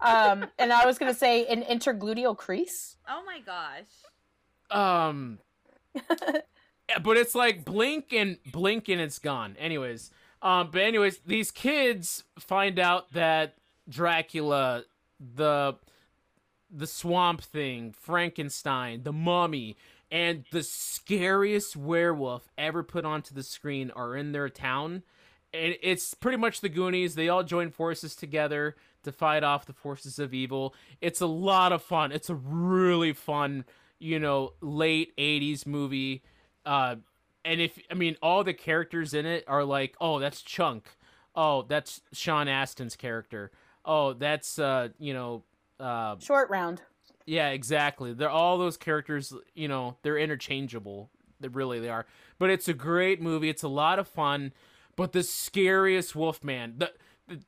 Um, 0.00 0.46
and 0.58 0.72
I 0.72 0.84
was 0.86 0.98
gonna 0.98 1.14
say 1.26 1.46
an 1.46 1.62
intergluteal 1.62 2.36
crease. 2.36 2.96
Oh 3.08 3.22
my 3.24 3.40
gosh. 3.40 3.86
Um, 4.70 5.38
yeah, 6.88 6.98
but 7.02 7.16
it's 7.16 7.34
like 7.34 7.64
blink 7.64 8.12
and 8.12 8.38
blink 8.52 8.88
and 8.88 9.00
it's 9.00 9.18
gone. 9.18 9.56
Anyways, 9.58 10.10
um, 10.42 10.70
but 10.72 10.82
anyways, 10.82 11.18
these 11.26 11.50
kids 11.50 12.24
find 12.38 12.78
out 12.78 13.12
that 13.12 13.54
Dracula, 13.88 14.84
the 15.18 15.76
the 16.74 16.86
Swamp 16.86 17.42
Thing, 17.42 17.92
Frankenstein, 17.92 19.02
the 19.02 19.12
Mummy, 19.12 19.76
and 20.10 20.44
the 20.50 20.62
scariest 20.62 21.76
werewolf 21.76 22.48
ever 22.56 22.82
put 22.82 23.04
onto 23.04 23.34
the 23.34 23.42
screen 23.42 23.90
are 23.94 24.16
in 24.16 24.32
their 24.32 24.48
town. 24.48 25.02
And 25.54 25.76
it's 25.82 26.14
pretty 26.14 26.38
much 26.38 26.60
the 26.60 26.70
Goonies. 26.70 27.14
They 27.14 27.28
all 27.28 27.44
join 27.44 27.70
forces 27.70 28.16
together 28.16 28.74
to 29.04 29.12
fight 29.12 29.44
off 29.44 29.66
the 29.66 29.72
forces 29.72 30.18
of 30.18 30.32
evil. 30.32 30.74
It's 31.00 31.20
a 31.20 31.26
lot 31.26 31.72
of 31.72 31.82
fun. 31.82 32.10
It's 32.10 32.30
a 32.30 32.34
really 32.34 33.12
fun, 33.12 33.64
you 33.98 34.18
know, 34.18 34.54
late 34.60 35.14
80s 35.16 35.66
movie. 35.66 36.22
Uh, 36.64 36.96
and 37.44 37.60
if, 37.60 37.78
I 37.90 37.94
mean, 37.94 38.16
all 38.22 38.44
the 38.44 38.54
characters 38.54 39.14
in 39.14 39.26
it 39.26 39.44
are 39.46 39.64
like, 39.64 39.94
oh, 40.00 40.18
that's 40.18 40.42
Chunk. 40.42 40.88
Oh, 41.34 41.62
that's 41.62 42.00
Sean 42.12 42.46
Astin's 42.46 42.96
character. 42.96 43.50
Oh, 43.84 44.12
that's, 44.12 44.58
uh, 44.58 44.88
you 44.98 45.14
know, 45.14 45.42
uh, 45.80 46.16
Short 46.20 46.50
round. 46.50 46.82
yeah, 47.26 47.48
exactly. 47.48 48.12
They're 48.12 48.30
all 48.30 48.58
those 48.58 48.76
characters, 48.76 49.32
you 49.54 49.66
know, 49.68 49.96
they're 50.02 50.18
interchangeable. 50.18 51.10
They 51.40 51.48
really 51.48 51.80
they 51.80 51.88
are. 51.88 52.06
But 52.38 52.50
it's 52.50 52.68
a 52.68 52.74
great 52.74 53.20
movie. 53.20 53.48
It's 53.48 53.64
a 53.64 53.68
lot 53.68 53.98
of 53.98 54.06
fun. 54.06 54.52
But 54.94 55.12
the 55.12 55.22
scariest 55.22 56.14
Wolfman, 56.14 56.74
the 56.78 56.92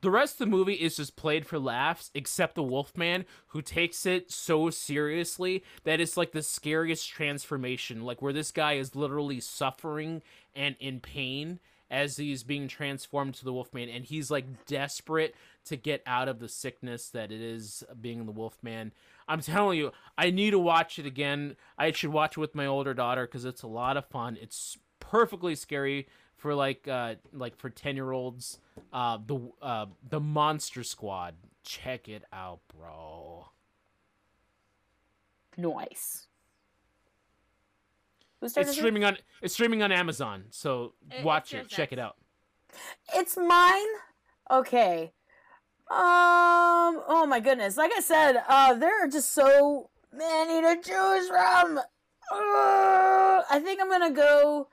the 0.01 0.11
rest 0.11 0.35
of 0.35 0.39
the 0.39 0.45
movie 0.45 0.73
is 0.73 0.97
just 0.97 1.15
played 1.15 1.45
for 1.45 1.59
laughs, 1.59 2.09
except 2.13 2.55
the 2.55 2.63
Wolfman, 2.63 3.25
who 3.47 3.61
takes 3.61 4.05
it 4.05 4.31
so 4.31 4.69
seriously 4.69 5.63
that 5.83 5.99
it's 5.99 6.17
like 6.17 6.31
the 6.31 6.41
scariest 6.41 7.09
transformation, 7.09 8.03
like 8.03 8.21
where 8.21 8.33
this 8.33 8.51
guy 8.51 8.73
is 8.73 8.95
literally 8.95 9.39
suffering 9.39 10.21
and 10.55 10.75
in 10.79 10.99
pain 10.99 11.59
as 11.91 12.17
he's 12.17 12.43
being 12.43 12.67
transformed 12.67 13.35
to 13.35 13.45
the 13.45 13.53
Wolfman, 13.53 13.89
and 13.89 14.05
he's 14.05 14.31
like 14.31 14.65
desperate 14.65 15.35
to 15.65 15.75
get 15.75 16.01
out 16.07 16.27
of 16.27 16.39
the 16.39 16.49
sickness 16.49 17.09
that 17.09 17.31
it 17.31 17.41
is 17.41 17.83
being 18.01 18.25
the 18.25 18.31
Wolfman. 18.31 18.91
I'm 19.27 19.41
telling 19.41 19.77
you, 19.77 19.91
I 20.17 20.31
need 20.31 20.51
to 20.51 20.59
watch 20.59 20.97
it 20.97 21.05
again. 21.05 21.55
I 21.77 21.91
should 21.91 22.11
watch 22.11 22.37
it 22.37 22.39
with 22.39 22.55
my 22.55 22.65
older 22.65 22.93
daughter 22.93 23.25
because 23.27 23.45
it's 23.45 23.63
a 23.63 23.67
lot 23.67 23.97
of 23.97 24.05
fun. 24.05 24.37
It's 24.41 24.77
perfectly 24.99 25.55
scary 25.55 26.07
for 26.45 26.53
like 26.53 26.87
uh 26.87 27.15
like 27.33 27.55
for 27.57 27.71
10 27.71 27.95
year 27.95 28.11
olds 28.11 28.59
uh 28.93 29.17
the 29.25 29.51
uh 29.63 29.87
the 30.07 30.19
monster 30.19 30.83
squad 30.83 31.33
check 31.63 32.07
it 32.07 32.23
out 32.31 32.59
bro 32.77 33.47
Nice. 35.57 36.27
It's 38.43 38.53
turn 38.53 38.65
it? 38.67 38.73
streaming 38.73 39.03
on 39.03 39.17
it's 39.41 39.55
streaming 39.55 39.81
on 39.81 39.91
amazon 39.91 40.43
so 40.51 40.93
It- 41.09 41.23
watch 41.25 41.51
it 41.55 41.67
check 41.67 41.91
it 41.91 41.97
out 41.97 42.15
It's 43.15 43.35
mine. 43.37 43.87
Okay. 44.51 45.13
Um. 45.89 47.01
Oh 47.07 47.25
my 47.27 47.39
goodness. 47.39 47.75
Like 47.75 47.91
I 47.97 48.01
said, 48.01 48.43
uh, 48.47 48.73
there 48.75 49.03
are 49.03 49.07
just 49.07 49.31
so 49.31 49.89
many 50.13 50.61
to 50.61 50.75
choose 50.83 51.27
from. 51.29 51.77
Uh, 51.79 53.41
I 53.49 53.59
think 53.63 53.79
I'm 53.81 53.89
gonna 53.89 54.11
go. 54.11 54.67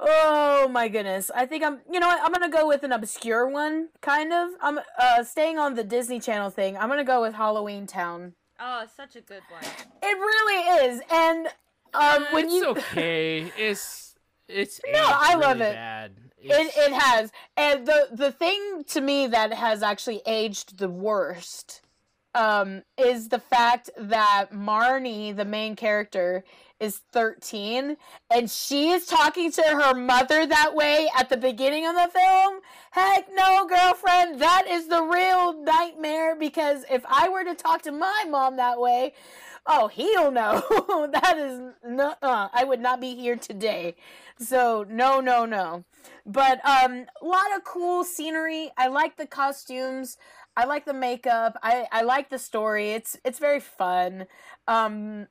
Oh 0.00 0.68
my 0.68 0.88
goodness. 0.88 1.30
I 1.34 1.46
think 1.46 1.62
I'm. 1.64 1.80
You 1.90 2.00
know 2.00 2.08
what? 2.08 2.20
I'm 2.22 2.32
gonna 2.32 2.50
go 2.50 2.66
with 2.66 2.82
an 2.82 2.92
obscure 2.92 3.46
one, 3.48 3.88
kind 4.00 4.32
of. 4.32 4.50
I'm 4.60 4.80
uh 4.98 5.22
staying 5.24 5.58
on 5.58 5.74
the 5.74 5.84
Disney 5.84 6.20
Channel 6.20 6.50
thing. 6.50 6.76
I'm 6.76 6.88
gonna 6.88 7.04
go 7.04 7.22
with 7.22 7.34
Halloween 7.34 7.86
Town. 7.86 8.34
Oh, 8.60 8.84
such 8.96 9.16
a 9.16 9.20
good 9.20 9.42
one. 9.50 9.62
It 10.02 10.16
really 10.18 10.88
is, 10.88 11.00
and 11.12 11.46
um, 11.94 12.26
when 12.32 12.46
it's 12.46 12.54
you 12.54 12.66
okay 12.68 13.52
it's 13.56 14.14
it's 14.48 14.80
No, 14.92 14.98
aged 14.98 15.08
I 15.12 15.34
love 15.34 15.58
really 15.58 15.70
it. 15.70 15.74
bad. 15.74 16.12
It, 16.46 16.72
it 16.76 16.92
has. 16.92 17.32
And 17.56 17.86
the 17.86 18.08
the 18.12 18.30
thing 18.30 18.84
to 18.88 19.00
me 19.00 19.26
that 19.28 19.54
has 19.54 19.82
actually 19.82 20.20
aged 20.26 20.78
the 20.78 20.90
worst 20.90 21.80
um 22.34 22.82
is 22.98 23.28
the 23.28 23.38
fact 23.38 23.90
that 23.96 24.48
Marnie, 24.52 25.34
the 25.34 25.44
main 25.44 25.76
character, 25.76 26.44
is 26.80 27.00
13 27.12 27.96
and 28.30 28.50
she 28.50 28.90
is 28.90 29.06
talking 29.06 29.50
to 29.52 29.62
her 29.62 29.94
mother 29.94 30.46
that 30.46 30.74
way 30.74 31.08
at 31.16 31.28
the 31.28 31.36
beginning 31.36 31.86
of 31.86 31.94
the 31.94 32.10
film. 32.12 32.60
Heck 32.90 33.28
no, 33.32 33.66
girlfriend, 33.66 34.40
that 34.40 34.66
is 34.68 34.88
the 34.88 35.02
real 35.02 35.62
nightmare 35.62 36.36
because 36.36 36.84
if 36.90 37.04
I 37.08 37.28
were 37.28 37.44
to 37.44 37.54
talk 37.54 37.82
to 37.82 37.92
my 37.92 38.24
mom 38.28 38.56
that 38.56 38.80
way, 38.80 39.14
oh, 39.66 39.88
he'll 39.88 40.30
know. 40.30 40.62
that 41.12 41.38
is 41.38 41.60
no 41.86 42.14
uh, 42.22 42.48
I 42.52 42.64
would 42.64 42.80
not 42.80 43.00
be 43.00 43.14
here 43.14 43.36
today. 43.36 43.94
So, 44.38 44.84
no, 44.88 45.20
no, 45.20 45.46
no 45.46 45.84
but 46.26 46.64
um 46.66 47.06
a 47.22 47.26
lot 47.26 47.54
of 47.56 47.64
cool 47.64 48.04
scenery 48.04 48.70
i 48.76 48.86
like 48.86 49.16
the 49.16 49.26
costumes 49.26 50.16
i 50.56 50.64
like 50.64 50.84
the 50.84 50.94
makeup 50.94 51.58
i 51.62 51.86
i 51.92 52.02
like 52.02 52.30
the 52.30 52.38
story 52.38 52.92
it's 52.92 53.16
it's 53.24 53.38
very 53.38 53.60
fun 53.60 54.26
um 54.68 55.26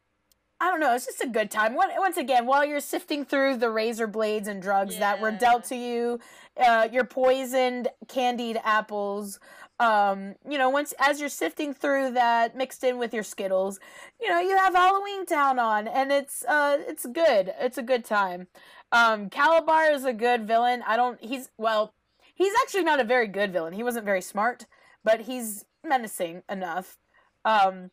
i 0.60 0.70
don't 0.70 0.80
know 0.80 0.94
it's 0.94 1.06
just 1.06 1.22
a 1.22 1.28
good 1.28 1.52
time 1.52 1.76
once 1.76 2.18
again 2.18 2.46
while 2.46 2.66
you're 2.66 2.80
sifting 2.80 3.26
through 3.26 3.58
the 3.58 3.70
razor 3.70 4.08
blades 4.08 4.48
and 4.48 4.62
drugs 4.62 4.98
that 4.98 5.20
were 5.20 5.32
dealt 5.32 5.64
to 5.64 5.76
you 5.76 6.20
uh 6.64 6.88
your 6.92 7.04
poisoned 7.04 7.88
candied 8.08 8.60
apples 8.64 9.40
um 9.80 10.36
you 10.48 10.58
know 10.58 10.70
once 10.70 10.94
as 11.00 11.20
you're 11.20 11.30
sifting 11.30 11.74
through 11.74 12.12
that 12.12 12.56
mixed 12.56 12.84
in 12.84 12.98
with 12.98 13.14
your 13.14 13.24
skittles 13.24 13.80
you 14.22 14.30
know 14.30 14.40
you 14.40 14.56
have 14.56 14.76
halloween 14.76 15.26
town 15.26 15.58
on 15.58 15.88
and 15.88 16.12
it's 16.12 16.46
uh 16.46 16.78
it's 16.88 17.06
good 17.08 17.54
it's 17.60 17.78
a 17.78 17.84
good 17.84 18.06
time 18.06 18.48
um, 18.94 19.28
Kalabar 19.32 19.92
is 19.92 20.06
a 20.06 20.14
good 20.14 20.48
villain. 20.48 20.84
I 20.88 20.96
don't. 20.96 21.20
He's 21.22 21.50
well. 21.58 21.94
He's 22.36 22.54
actually 22.62 22.84
not 22.84 23.00
a 23.00 23.04
very 23.04 23.28
good 23.28 23.52
villain. 23.52 23.74
He 23.74 23.84
wasn't 23.84 24.06
very 24.06 24.22
smart, 24.22 24.66
but 25.04 25.22
he's 25.22 25.66
menacing 25.84 26.44
enough. 26.50 26.98
Um, 27.46 27.92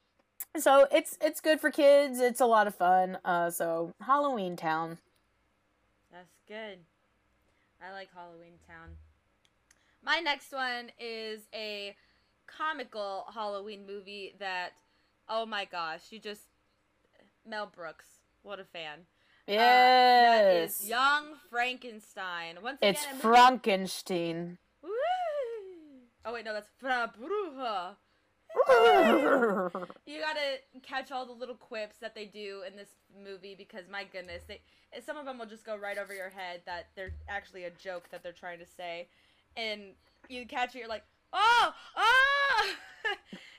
so 0.56 0.86
it's 0.92 1.16
it's 1.20 1.40
good 1.40 1.61
for 1.61 1.70
kids. 1.70 2.18
It's 2.20 2.40
a 2.40 2.46
lot 2.46 2.66
of 2.66 2.74
fun. 2.74 3.18
Uh, 3.24 3.50
so 3.50 3.94
Halloween 4.00 4.56
Town. 4.56 4.98
That's 6.12 6.34
good. 6.48 6.78
I 7.82 7.92
like 7.92 8.08
Halloween 8.14 8.54
Town. 8.66 8.90
My 10.04 10.18
next 10.18 10.52
one 10.52 10.90
is 10.98 11.40
a 11.54 11.94
comical 12.46 13.26
Halloween 13.32 13.86
movie 13.86 14.34
that, 14.38 14.70
oh 15.28 15.46
my 15.46 15.64
gosh, 15.66 16.00
you 16.11 16.18
just 16.18 16.42
Mel 17.46 17.70
Brooks. 17.74 18.06
What 18.42 18.58
a 18.61 18.64
fan. 18.64 19.00
Uh, 19.48 19.52
that 19.52 20.52
Yes, 20.52 20.80
is 20.80 20.88
Young 20.88 21.34
Frankenstein. 21.50 22.58
Once 22.62 22.78
it's 22.82 23.02
again, 23.02 23.14
movie- 23.16 23.22
Frankenstein. 23.22 24.58
Oh 26.30 26.34
wait, 26.34 26.44
no, 26.44 26.52
that's 26.52 26.70
Frau 26.78 27.06
Blücher. 27.06 27.96
you 30.06 30.20
gotta 30.20 30.60
catch 30.80 31.10
all 31.10 31.26
the 31.26 31.32
little 31.32 31.56
quips 31.56 31.96
that 31.96 32.14
they 32.14 32.24
do 32.24 32.62
in 32.64 32.76
this 32.76 32.90
movie 33.24 33.56
because 33.58 33.88
my 33.90 34.04
goodness, 34.04 34.44
they 34.46 34.60
some 35.04 35.16
of 35.16 35.24
them 35.24 35.40
will 35.40 35.46
just 35.46 35.66
go 35.66 35.76
right 35.76 35.98
over 35.98 36.14
your 36.14 36.30
head 36.30 36.62
that 36.66 36.86
they're 36.94 37.14
actually 37.28 37.64
a 37.64 37.70
joke 37.70 38.08
that 38.12 38.22
they're 38.22 38.30
trying 38.30 38.60
to 38.60 38.66
say, 38.66 39.08
and 39.56 39.94
you 40.28 40.46
catch 40.46 40.76
it, 40.76 40.78
you're 40.78 40.88
like, 40.88 41.02
oh, 41.32 41.72
oh, 41.96 42.74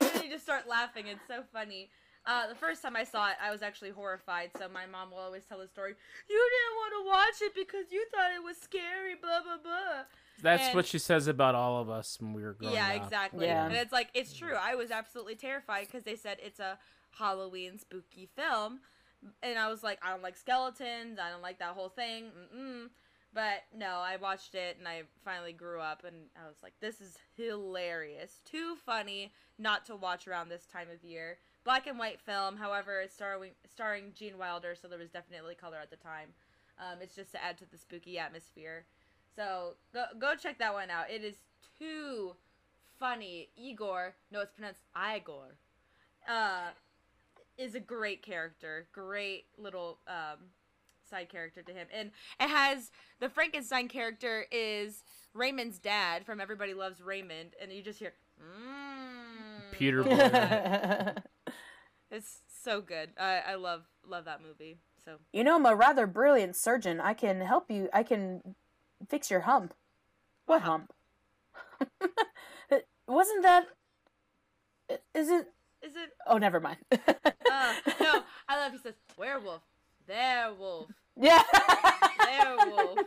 and 0.00 0.24
you 0.24 0.30
just 0.30 0.44
start 0.44 0.66
laughing. 0.66 1.08
It's 1.08 1.28
so 1.28 1.42
funny. 1.52 1.90
Uh, 2.24 2.48
the 2.48 2.54
first 2.54 2.80
time 2.80 2.96
I 2.96 3.04
saw 3.04 3.28
it, 3.28 3.36
I 3.42 3.50
was 3.50 3.60
actually 3.60 3.90
horrified. 3.90 4.50
So 4.56 4.66
my 4.72 4.86
mom 4.86 5.10
will 5.10 5.18
always 5.18 5.44
tell 5.44 5.58
the 5.58 5.68
story. 5.68 5.92
You 6.30 6.50
didn't 6.50 6.76
want 6.78 6.92
to 6.96 7.10
watch 7.10 7.50
it 7.50 7.54
because 7.54 7.92
you 7.92 8.06
thought 8.14 8.32
it 8.32 8.42
was 8.42 8.56
scary. 8.56 9.14
Blah 9.20 9.42
blah 9.42 9.58
blah. 9.62 10.04
That's 10.42 10.64
And- 10.64 10.74
what 10.74 10.86
she 10.86 10.98
says 10.98 11.26
about 11.28 11.54
all 11.54 11.80
of 11.80 11.88
us 11.88 12.20
when 12.20 12.32
we 12.32 12.42
were 12.42 12.54
growing 12.54 12.74
yeah, 12.74 12.88
up. 12.96 13.02
exactly. 13.04 13.46
Yeah. 13.46 13.66
And 13.66 13.74
it's 13.74 13.92
like 13.92 14.10
it's 14.14 14.32
true. 14.34 14.54
I 14.54 14.74
was 14.74 14.90
absolutely 14.90 15.36
terrified 15.36 15.86
because 15.86 16.02
they 16.02 16.16
said 16.16 16.38
it's 16.42 16.60
a 16.60 16.78
Halloween 17.12 17.78
spooky 17.78 18.26
film, 18.34 18.80
and 19.42 19.58
I 19.58 19.68
was 19.68 19.82
like, 19.82 19.98
I 20.02 20.10
don't 20.10 20.22
like 20.22 20.36
skeletons. 20.36 21.18
I 21.18 21.30
don't 21.30 21.42
like 21.42 21.58
that 21.60 21.74
whole 21.74 21.88
thing. 21.90 22.30
Mm-mm. 22.54 22.88
But 23.34 23.62
no, 23.74 23.86
I 23.86 24.16
watched 24.16 24.54
it 24.54 24.76
and 24.78 24.86
I 24.86 25.04
finally 25.24 25.54
grew 25.54 25.80
up 25.80 26.04
and 26.04 26.26
I 26.36 26.46
was 26.46 26.56
like, 26.62 26.74
this 26.80 27.00
is 27.00 27.16
hilarious. 27.34 28.40
Too 28.44 28.76
funny 28.84 29.32
not 29.58 29.86
to 29.86 29.96
watch 29.96 30.28
around 30.28 30.50
this 30.50 30.66
time 30.66 30.88
of 30.92 31.02
year. 31.02 31.38
Black 31.64 31.86
and 31.86 31.98
white 31.98 32.20
film, 32.20 32.56
however, 32.58 33.00
it's 33.00 33.14
starring 33.14 33.52
starring 33.72 34.12
Gene 34.14 34.36
Wilder, 34.36 34.74
so 34.74 34.86
there 34.88 34.98
was 34.98 35.08
definitely 35.10 35.54
color 35.54 35.78
at 35.80 35.88
the 35.90 35.96
time. 35.96 36.34
Um, 36.78 36.98
it's 37.00 37.14
just 37.14 37.32
to 37.32 37.42
add 37.42 37.56
to 37.58 37.70
the 37.70 37.78
spooky 37.78 38.18
atmosphere. 38.18 38.84
So 39.36 39.74
go 39.94 40.04
go 40.18 40.34
check 40.34 40.58
that 40.58 40.74
one 40.74 40.90
out. 40.90 41.10
It 41.10 41.24
is 41.24 41.36
too 41.78 42.36
funny. 42.98 43.48
Igor, 43.56 44.14
no, 44.30 44.40
it's 44.40 44.52
pronounced 44.52 44.82
Igor. 44.96 45.56
Uh, 46.28 46.68
is 47.58 47.74
a 47.74 47.80
great 47.80 48.22
character. 48.22 48.86
Great 48.92 49.46
little 49.58 49.98
um, 50.06 50.38
side 51.08 51.28
character 51.28 51.62
to 51.62 51.72
him, 51.72 51.86
and 51.92 52.10
it 52.40 52.48
has 52.48 52.90
the 53.20 53.28
Frankenstein 53.28 53.88
character 53.88 54.46
is 54.52 55.02
Raymond's 55.34 55.78
dad 55.78 56.24
from 56.26 56.40
Everybody 56.40 56.74
Loves 56.74 57.00
Raymond, 57.00 57.54
and 57.60 57.72
you 57.72 57.82
just 57.82 57.98
hear. 57.98 58.12
Mm, 58.40 59.72
Peter 59.72 59.98
all 60.02 60.04
Boyle. 60.08 60.16
that. 60.16 61.26
It's 62.14 62.40
so 62.62 62.82
good. 62.82 63.08
I 63.18 63.40
I 63.48 63.54
love 63.54 63.84
love 64.06 64.26
that 64.26 64.42
movie. 64.42 64.76
So 65.02 65.16
you 65.32 65.42
know, 65.42 65.56
I'm 65.56 65.64
a 65.64 65.74
rather 65.74 66.06
brilliant 66.06 66.56
surgeon. 66.56 67.00
I 67.00 67.14
can 67.14 67.40
help 67.40 67.70
you. 67.70 67.88
I 67.94 68.02
can 68.02 68.54
fix 69.08 69.30
your 69.30 69.40
hump. 69.40 69.74
What 70.46 70.62
hump? 70.62 70.92
Wasn't 73.08 73.42
that? 73.42 73.66
Is 75.14 75.30
it? 75.30 75.48
is 75.82 75.96
it? 75.96 76.10
Oh, 76.26 76.38
never 76.38 76.60
mind. 76.60 76.78
Uh, 76.92 77.74
no, 78.00 78.22
I 78.48 78.58
love. 78.58 78.72
He 78.72 78.78
says 78.78 78.94
werewolf, 79.16 79.62
there 80.06 80.52
wolf, 80.54 80.90
Yeah. 81.16 81.42
there 82.24 82.56
wolf. 82.56 82.98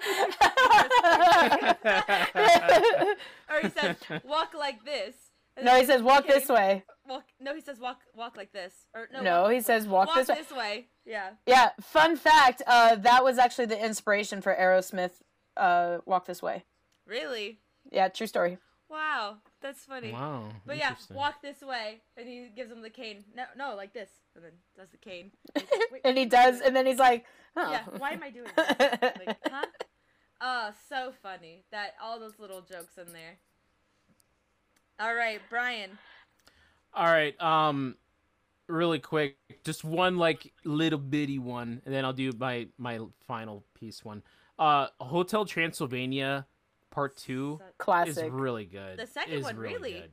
or 3.49 3.61
he 3.61 3.69
says 3.69 3.95
walk 4.25 4.53
like 4.53 4.83
this. 4.85 5.15
No, 5.63 5.77
he 5.77 5.85
says 5.85 6.01
walk 6.01 6.25
okay, 6.25 6.33
this 6.33 6.49
way. 6.49 6.83
Walk. 7.07 7.23
No, 7.39 7.55
he 7.55 7.61
says 7.61 7.79
walk 7.79 8.01
walk 8.13 8.35
like 8.35 8.51
this. 8.51 8.73
Or 8.93 9.07
no. 9.13 9.21
No, 9.21 9.41
walk, 9.43 9.53
he 9.53 9.61
says 9.61 9.87
walk, 9.87 10.07
walk 10.07 10.17
this 10.17 10.27
way. 10.27 10.35
this 10.35 10.51
way. 10.51 10.87
Yeah. 11.05 11.29
Yeah. 11.47 11.69
Fun 11.81 12.17
fact. 12.17 12.61
Uh, 12.67 12.95
that 12.95 13.23
was 13.23 13.37
actually 13.37 13.67
the 13.67 13.81
inspiration 13.83 14.41
for 14.41 14.53
Aerosmith. 14.53 15.21
Uh, 15.57 15.99
walk 16.05 16.25
this 16.25 16.41
way. 16.41 16.65
Really? 17.05 17.59
Yeah, 17.91 18.07
true 18.09 18.27
story. 18.27 18.57
Wow, 18.89 19.37
that's 19.61 19.83
funny. 19.83 20.11
Wow. 20.11 20.49
But 20.65 20.77
yeah, 20.77 20.95
walk 21.13 21.41
this 21.41 21.61
way, 21.61 22.01
and 22.17 22.27
he 22.27 22.49
gives 22.55 22.71
him 22.71 22.81
the 22.81 22.89
cane. 22.89 23.23
No, 23.35 23.45
no, 23.57 23.75
like 23.75 23.93
this, 23.93 24.09
and 24.35 24.43
then 24.43 24.51
does 24.77 24.89
the 24.89 24.97
cane. 24.97 25.31
Like, 25.55 25.91
"Wait, 25.91 26.01
and 26.05 26.17
he 26.17 26.25
does, 26.25 26.61
and 26.61 26.75
then 26.75 26.85
he's 26.85 26.99
like, 26.99 27.25
oh. 27.55 27.71
Yeah, 27.71 27.83
why 27.97 28.11
am 28.11 28.23
I 28.23 28.29
doing 28.29 28.47
this? 28.55 28.67
Like, 29.25 29.37
huh? 29.49 29.65
Oh, 30.41 30.71
so 30.89 31.13
funny 31.23 31.63
that 31.71 31.95
all 32.01 32.19
those 32.19 32.37
little 32.37 32.61
jokes 32.61 32.97
in 32.97 33.11
there. 33.13 33.37
All 34.99 35.15
right, 35.15 35.41
Brian. 35.49 35.97
All 36.93 37.05
right. 37.05 37.39
Um, 37.41 37.95
really 38.67 38.99
quick, 38.99 39.37
just 39.63 39.83
one 39.83 40.17
like 40.17 40.53
little 40.63 40.99
bitty 40.99 41.39
one, 41.39 41.81
and 41.85 41.93
then 41.93 42.05
I'll 42.05 42.13
do 42.13 42.31
my 42.37 42.67
my 42.77 42.99
final 43.27 43.63
piece 43.73 44.05
one. 44.05 44.23
Uh, 44.57 44.87
Hotel 44.99 45.45
Transylvania, 45.45 46.47
Part 46.91 47.17
Two 47.17 47.59
classic 47.77 48.25
is 48.25 48.31
really 48.31 48.65
good. 48.65 48.97
The 48.97 49.07
second 49.07 49.33
Is 49.33 49.43
one, 49.43 49.57
really? 49.57 49.93
good. 49.93 50.11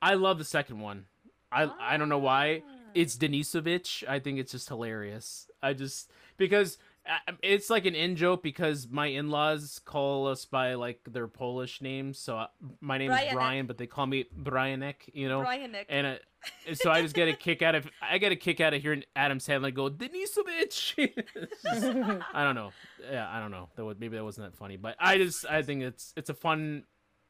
I 0.00 0.14
love 0.14 0.38
the 0.38 0.44
second 0.44 0.80
one. 0.80 1.06
I 1.52 1.70
I 1.78 1.96
don't 1.96 2.08
know 2.08 2.18
why. 2.18 2.62
Ah. 2.66 2.72
It's 2.94 3.16
Denisovich. 3.16 4.06
I 4.08 4.18
think 4.18 4.38
it's 4.38 4.52
just 4.52 4.68
hilarious. 4.68 5.48
I 5.62 5.74
just 5.74 6.10
because 6.36 6.78
uh, 7.06 7.32
it's 7.42 7.70
like 7.70 7.86
an 7.86 7.94
in 7.94 8.16
joke 8.16 8.42
because 8.42 8.88
my 8.88 9.06
in 9.06 9.30
laws 9.30 9.80
call 9.84 10.26
us 10.26 10.44
by 10.44 10.74
like 10.74 11.00
their 11.10 11.28
Polish 11.28 11.80
names. 11.80 12.18
So 12.18 12.38
uh, 12.38 12.46
my 12.80 12.98
name 12.98 13.12
is 13.12 13.20
Brian, 13.32 13.66
but 13.66 13.78
they 13.78 13.86
call 13.86 14.06
me 14.06 14.26
Brianek. 14.36 14.94
You 15.12 15.28
know, 15.28 15.40
Brian 15.40 15.72
Nick. 15.72 15.86
And 16.66 16.76
so 16.76 16.90
I 16.90 17.02
just 17.02 17.14
get 17.14 17.28
a 17.28 17.32
kick 17.32 17.62
out 17.62 17.74
of 17.74 17.88
I 18.00 18.18
get 18.18 18.32
a 18.32 18.36
kick 18.36 18.60
out 18.60 18.74
of 18.74 18.82
hearing 18.82 19.04
Adam 19.14 19.38
Sandler 19.38 19.72
go 19.72 19.90
Denisovich. 19.90 20.94
I 22.34 22.44
don't 22.44 22.54
know. 22.54 22.72
Yeah, 23.10 23.28
I 23.30 23.40
don't 23.40 23.50
know. 23.50 23.68
That 23.76 24.00
maybe 24.00 24.16
that 24.16 24.24
wasn't 24.24 24.50
that 24.50 24.56
funny, 24.56 24.76
but 24.76 24.96
I 24.98 25.18
just 25.18 25.44
I 25.46 25.62
think 25.62 25.82
it's 25.82 26.12
it's 26.16 26.30
a 26.30 26.34
fun 26.34 26.84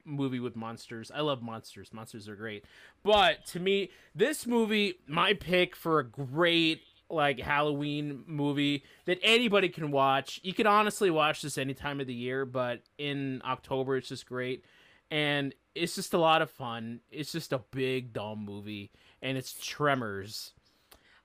movie 0.04 0.40
with 0.40 0.56
monsters. 0.56 1.10
I 1.14 1.20
love 1.20 1.42
monsters. 1.42 1.92
Monsters 1.92 2.28
are 2.28 2.36
great. 2.36 2.64
But 3.02 3.44
to 3.46 3.60
me, 3.60 3.90
this 4.14 4.46
movie, 4.46 4.94
my 5.06 5.34
pick 5.34 5.76
for 5.76 5.98
a 5.98 6.04
great 6.04 6.82
like 7.08 7.40
Halloween 7.40 8.22
movie 8.26 8.84
that 9.06 9.18
anybody 9.22 9.68
can 9.68 9.90
watch. 9.90 10.40
You 10.42 10.54
can 10.54 10.66
honestly 10.66 11.10
watch 11.10 11.42
this 11.42 11.58
any 11.58 11.74
time 11.74 12.00
of 12.00 12.06
the 12.06 12.14
year, 12.14 12.44
but 12.44 12.82
in 12.98 13.42
October 13.44 13.96
it's 13.96 14.08
just 14.08 14.26
great. 14.26 14.64
And 15.10 15.54
it's 15.74 15.94
just 15.94 16.14
a 16.14 16.18
lot 16.18 16.42
of 16.42 16.50
fun. 16.50 17.00
It's 17.10 17.32
just 17.32 17.52
a 17.52 17.58
big 17.70 18.12
dumb 18.12 18.44
movie 18.44 18.90
and 19.22 19.36
it's 19.36 19.54
Tremors. 19.64 20.52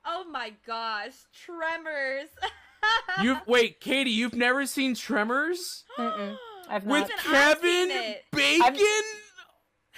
oh 0.05 0.25
my 0.29 0.53
gosh, 0.65 1.13
Tremors. 1.45 2.29
You've 3.23 3.41
wait, 3.47 3.79
Katie, 3.79 4.11
you've 4.11 4.35
never 4.35 4.65
seen 4.67 4.93
Tremors? 4.95 5.83
Mm-mm. 5.97 6.37
I've 6.69 6.83
With 6.85 7.09
not. 7.09 7.11
Even 7.25 7.35
I've 7.35 7.61
Kevin 7.61 7.89
seen 7.89 7.91
it. 7.91 8.23
Bacon? 8.31 9.03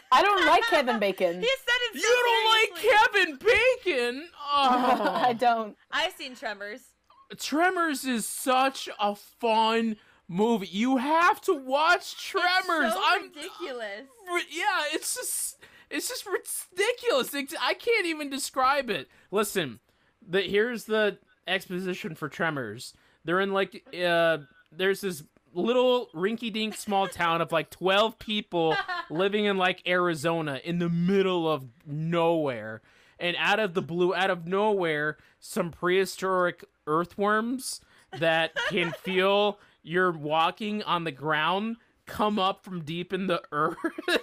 I 0.10 0.22
don't 0.22 0.46
like 0.46 0.64
Kevin 0.70 1.00
Bacon. 1.00 1.42
he 1.42 1.48
said 1.48 1.80
it. 1.94 1.94
So 1.94 2.08
You 2.08 2.24
don't 2.24 2.80
seriously. 2.82 2.90
like 2.90 3.14
Kevin 3.14 3.40
Bacon? 3.84 4.30
Oh. 4.50 5.22
I 5.26 5.34
don't. 5.34 5.76
I've 5.92 6.14
seen 6.14 6.34
Tremors. 6.34 6.80
Tremors 7.38 8.06
is 8.06 8.26
such 8.26 8.88
a 8.98 9.14
fun 9.14 9.98
movie. 10.28 10.68
You 10.68 10.98
have 10.98 11.42
to 11.42 11.54
watch 11.54 12.18
Tremors. 12.18 12.88
It's 12.88 12.96
so 12.96 13.02
I'm 13.04 13.24
ridiculous. 13.24 14.04
ri- 14.34 14.42
yeah, 14.52 14.84
it's 14.94 15.16
just 15.16 15.58
it's 15.90 16.10
just 16.10 16.26
ridiculous. 16.26 17.34
I 17.62 17.74
can't 17.74 18.06
even 18.06 18.30
describe 18.30 18.90
it. 18.90 19.08
Listen, 19.32 19.80
the 20.28 20.42
here's 20.42 20.86
the 20.86 21.18
exposition 21.48 22.16
for 22.16 22.30
Tremors. 22.30 22.94
They're 23.24 23.40
in 23.40 23.54
like 23.54 23.84
uh 23.98 24.40
there's 24.72 25.02
this 25.02 25.24
little 25.54 26.10
rinky-dink 26.14 26.76
small 26.76 27.08
town 27.08 27.42
of 27.42 27.52
like 27.52 27.70
12 27.72 28.20
people 28.20 28.76
living 29.10 29.46
in 29.46 29.58
like 29.58 29.82
Arizona 29.88 30.60
in 30.64 30.80
the 30.80 30.90
middle 30.90 31.50
of 31.50 31.66
nowhere. 31.86 32.82
And 33.20 33.36
out 33.40 33.60
of 33.60 33.74
the 33.74 33.82
blue, 33.82 34.14
out 34.14 34.30
of 34.30 34.46
nowhere, 34.46 35.18
some 35.40 35.72
prehistoric 35.72 36.64
earthworms 36.86 37.82
that 38.20 38.52
can 38.70 38.92
feel 39.04 39.58
you're 39.84 40.12
walking 40.12 40.84
on 40.84 41.04
the 41.04 41.12
ground 41.12 41.78
come 42.06 42.40
up 42.40 42.64
from 42.64 42.84
deep 42.84 43.12
in 43.14 43.28
the 43.28 43.42
earth. 43.52 43.78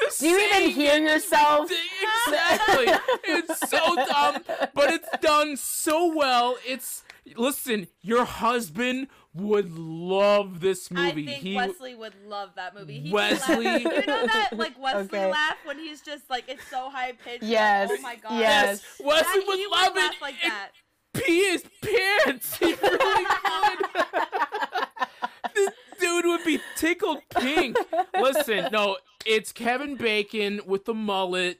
Just 0.00 0.20
Do 0.20 0.28
you 0.28 0.38
even 0.38 0.70
hear 0.70 0.94
it, 0.94 1.02
yourself? 1.02 1.70
Exactly. 2.28 2.86
it's 3.24 3.68
so 3.68 3.96
dumb, 3.96 4.42
but 4.74 4.90
it's 4.92 5.08
done 5.20 5.56
so 5.56 6.14
well. 6.14 6.56
It's 6.66 7.02
listen, 7.36 7.88
your 8.00 8.24
husband 8.24 9.08
would 9.34 9.76
love 9.76 10.60
this 10.60 10.90
movie. 10.90 11.08
I 11.08 11.12
think 11.26 11.42
he 11.42 11.56
Wesley 11.56 11.94
would 11.96 12.14
love 12.24 12.50
that 12.56 12.74
movie. 12.76 13.00
He 13.00 13.12
Wesley- 13.12 13.64
Laugh. 13.64 13.82
You 13.82 13.90
know 14.06 14.26
that 14.26 14.50
like 14.52 14.80
Wesley 14.80 15.18
Okay. 15.18 15.26
laugh 15.30 15.56
when 15.64 15.78
he's 15.78 16.00
just 16.00 16.30
like 16.30 16.44
it's 16.48 16.66
so 16.70 16.88
high 16.90 17.12
pitched. 17.24 17.42
Yes, 17.42 17.90
Like, 17.90 17.98
oh 17.98 18.02
my 18.02 18.16
god. 18.16 18.38
yes. 18.40 18.82
Wesley 19.02 19.40
That- 19.40 19.46
would 19.48 19.58
he 19.58 19.66
love 19.66 19.96
laugh 19.96 20.12
it. 20.14 20.22
like 20.22 20.34
and 20.44 20.52
that. 20.52 20.70
Pee 21.14 21.50
his 21.50 21.64
pants. 21.82 22.56
He 22.56 22.74
really 22.74 23.24
would. 23.24 23.86
this 25.54 25.70
dude 26.00 26.24
would 26.24 26.44
be 26.44 26.60
tickled 26.76 27.18
pink. 27.38 27.76
Listen, 28.18 28.68
no, 28.72 28.96
it's 29.26 29.52
Kevin 29.52 29.96
Bacon 29.96 30.60
with 30.66 30.84
the 30.84 30.94
mullet. 30.94 31.58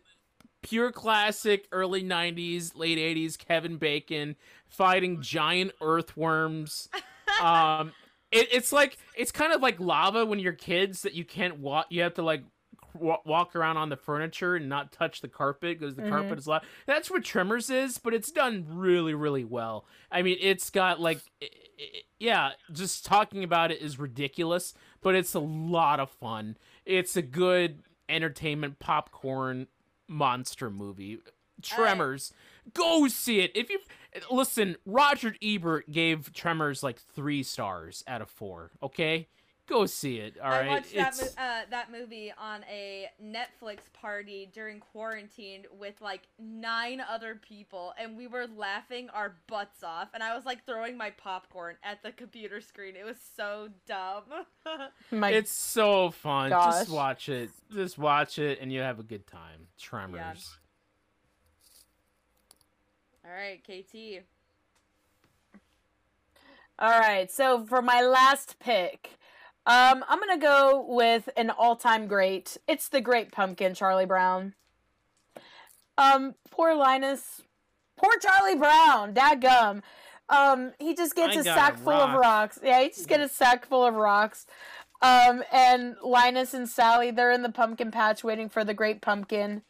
Pure 0.62 0.92
classic 0.92 1.66
early 1.72 2.04
90s, 2.04 2.76
late 2.76 2.96
80s 2.96 3.36
Kevin 3.36 3.78
Bacon 3.78 4.36
fighting 4.68 5.20
giant 5.20 5.72
earthworms. 5.80 6.88
Um 7.42 7.92
it, 8.30 8.48
it's 8.50 8.72
like 8.72 8.96
it's 9.16 9.30
kind 9.30 9.52
of 9.52 9.60
like 9.60 9.78
lava 9.78 10.24
when 10.24 10.38
you're 10.38 10.52
kids 10.52 11.02
that 11.02 11.14
you 11.14 11.24
can't 11.24 11.58
walk 11.58 11.86
you 11.90 12.02
have 12.02 12.14
to 12.14 12.22
like 12.22 12.42
walk 12.94 13.54
around 13.56 13.76
on 13.76 13.88
the 13.88 13.96
furniture 13.96 14.56
and 14.56 14.68
not 14.68 14.92
touch 14.92 15.20
the 15.20 15.28
carpet 15.28 15.78
because 15.78 15.94
the 15.96 16.02
Mhm. 16.02 16.08
carpet 16.10 16.38
is 16.38 16.46
loud. 16.46 16.64
That's 16.86 17.10
what 17.10 17.24
Tremors 17.24 17.70
is, 17.70 17.98
but 17.98 18.14
it's 18.14 18.30
done 18.30 18.66
really, 18.68 19.14
really 19.14 19.44
well. 19.44 19.86
I 20.10 20.22
mean, 20.22 20.38
it's 20.40 20.70
got 20.70 21.00
like, 21.00 21.20
i- 21.42 21.48
i- 21.80 22.02
yeah, 22.18 22.52
just 22.72 23.04
talking 23.04 23.42
about 23.44 23.70
it 23.70 23.80
is 23.80 23.98
ridiculous, 23.98 24.74
but 25.00 25.14
it's 25.14 25.34
a 25.34 25.40
lot 25.40 26.00
of 26.00 26.10
fun. 26.10 26.56
It's 26.84 27.16
a 27.16 27.22
good 27.22 27.82
entertainment 28.08 28.78
popcorn 28.78 29.68
monster 30.08 30.70
movie. 30.70 31.18
Tremors. 31.62 32.32
Go 32.74 33.06
see 33.08 33.40
it. 33.40 33.52
If 33.54 33.70
you 33.70 33.78
listen, 34.30 34.76
Roger 34.84 35.34
Ebert 35.42 35.90
gave 35.90 36.32
Tremors 36.32 36.82
like 36.82 36.98
three 36.98 37.42
stars 37.42 38.04
out 38.06 38.20
of 38.20 38.28
four. 38.30 38.72
Okay, 38.82 39.28
go 39.72 39.86
see 39.86 40.18
it. 40.18 40.36
All 40.42 40.50
right, 40.50 40.66
I 40.66 40.68
watched 40.68 40.94
that, 40.94 41.16
mo- 41.16 41.42
uh, 41.42 41.60
that 41.70 41.90
movie 41.90 42.32
on 42.36 42.64
a 42.70 43.08
Netflix 43.22 43.78
party 43.92 44.50
during 44.52 44.80
quarantine 44.80 45.64
with 45.78 46.00
like 46.00 46.22
nine 46.38 47.00
other 47.00 47.40
people, 47.40 47.94
and 47.98 48.16
we 48.16 48.26
were 48.26 48.46
laughing 48.56 49.08
our 49.10 49.36
butts 49.46 49.82
off. 49.82 50.08
And 50.14 50.22
I 50.22 50.34
was 50.34 50.44
like 50.44 50.64
throwing 50.66 50.96
my 50.96 51.10
popcorn 51.10 51.76
at 51.82 52.02
the 52.02 52.12
computer 52.12 52.60
screen. 52.60 52.94
It 52.96 53.04
was 53.04 53.16
so 53.36 53.68
dumb. 53.86 54.24
My 55.10 55.30
it's 55.30 55.52
so 55.52 56.10
fun. 56.10 56.50
gosh. 56.50 56.74
Just 56.74 56.90
watch 56.90 57.28
it. 57.28 57.50
Just 57.72 57.98
watch 57.98 58.38
it, 58.38 58.58
and 58.60 58.72
you 58.72 58.80
have 58.80 58.98
a 58.98 59.04
good 59.04 59.26
time. 59.26 59.68
Tremors. 59.78 60.58
All 63.24 63.32
right, 63.32 63.62
Katie. 63.64 64.20
All 66.78 66.98
right, 66.98 67.30
so 67.30 67.64
for 67.64 67.80
my 67.80 68.02
last 68.02 68.58
pick, 68.58 69.10
um, 69.66 70.04
I'm 70.08 70.18
gonna 70.18 70.38
go 70.38 70.84
with 70.88 71.28
an 71.36 71.50
all-time 71.50 72.06
great. 72.06 72.56
It's 72.66 72.88
the 72.88 73.00
Great 73.00 73.32
Pumpkin, 73.32 73.74
Charlie 73.74 74.06
Brown. 74.06 74.54
Um, 75.98 76.34
poor 76.50 76.74
Linus, 76.74 77.42
poor 77.96 78.12
Charlie 78.18 78.56
Brown, 78.56 79.14
dadgum. 79.14 79.82
Um, 80.28 80.72
he 80.78 80.94
just 80.94 81.14
gets 81.14 81.36
I 81.36 81.40
a 81.40 81.44
sack 81.44 81.78
full 81.78 81.92
of 81.92 82.18
rocks. 82.18 82.58
Yeah, 82.62 82.80
he 82.80 82.88
just 82.88 83.08
gets 83.08 83.32
a 83.32 83.34
sack 83.34 83.66
full 83.66 83.84
of 83.84 83.94
rocks. 83.94 84.46
Um, 85.02 85.42
and 85.52 85.96
Linus 86.02 86.54
and 86.54 86.68
Sally, 86.68 87.10
they're 87.10 87.32
in 87.32 87.42
the 87.42 87.50
pumpkin 87.50 87.90
patch 87.90 88.22
waiting 88.22 88.48
for 88.48 88.64
the 88.64 88.72
Great 88.72 89.02
Pumpkin. 89.02 89.62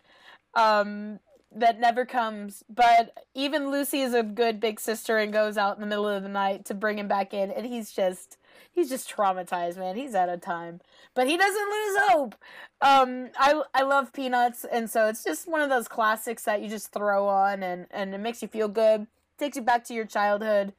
Um, 0.55 1.20
that 1.51 1.80
never 1.80 2.05
comes. 2.05 2.62
But 2.68 3.26
even 3.34 3.70
Lucy 3.70 4.03
is 4.03 4.14
a 4.14 4.22
good 4.22 4.61
big 4.61 4.78
sister 4.78 5.18
and 5.18 5.32
goes 5.32 5.57
out 5.57 5.76
in 5.76 5.80
the 5.80 5.86
middle 5.86 6.09
of 6.09 6.22
the 6.22 6.28
night 6.28 6.64
to 6.66 6.74
bring 6.74 6.99
him 6.99 7.09
back 7.09 7.34
in, 7.34 7.51
and 7.51 7.66
he's 7.66 7.93
just 7.93 8.36
he's 8.72 8.88
just 8.88 9.10
traumatized, 9.10 9.76
man. 9.76 9.96
He's 9.96 10.14
out 10.14 10.28
of 10.28 10.40
time, 10.40 10.80
but 11.14 11.26
he 11.26 11.36
doesn't 11.36 11.68
lose 11.68 11.96
hope. 12.08 12.34
Um, 12.80 13.30
I 13.38 13.62
I 13.74 13.82
love 13.82 14.12
Peanuts, 14.12 14.64
and 14.64 14.88
so 14.90 15.08
it's 15.08 15.24
just 15.24 15.48
one 15.48 15.60
of 15.60 15.70
those 15.70 15.88
classics 15.88 16.44
that 16.44 16.62
you 16.62 16.68
just 16.68 16.92
throw 16.92 17.28
on, 17.28 17.62
and 17.62 17.86
and 17.90 18.14
it 18.14 18.18
makes 18.18 18.42
you 18.42 18.48
feel 18.48 18.68
good, 18.68 19.06
takes 19.38 19.56
you 19.56 19.62
back 19.62 19.84
to 19.84 19.94
your 19.94 20.06
childhood, 20.06 20.72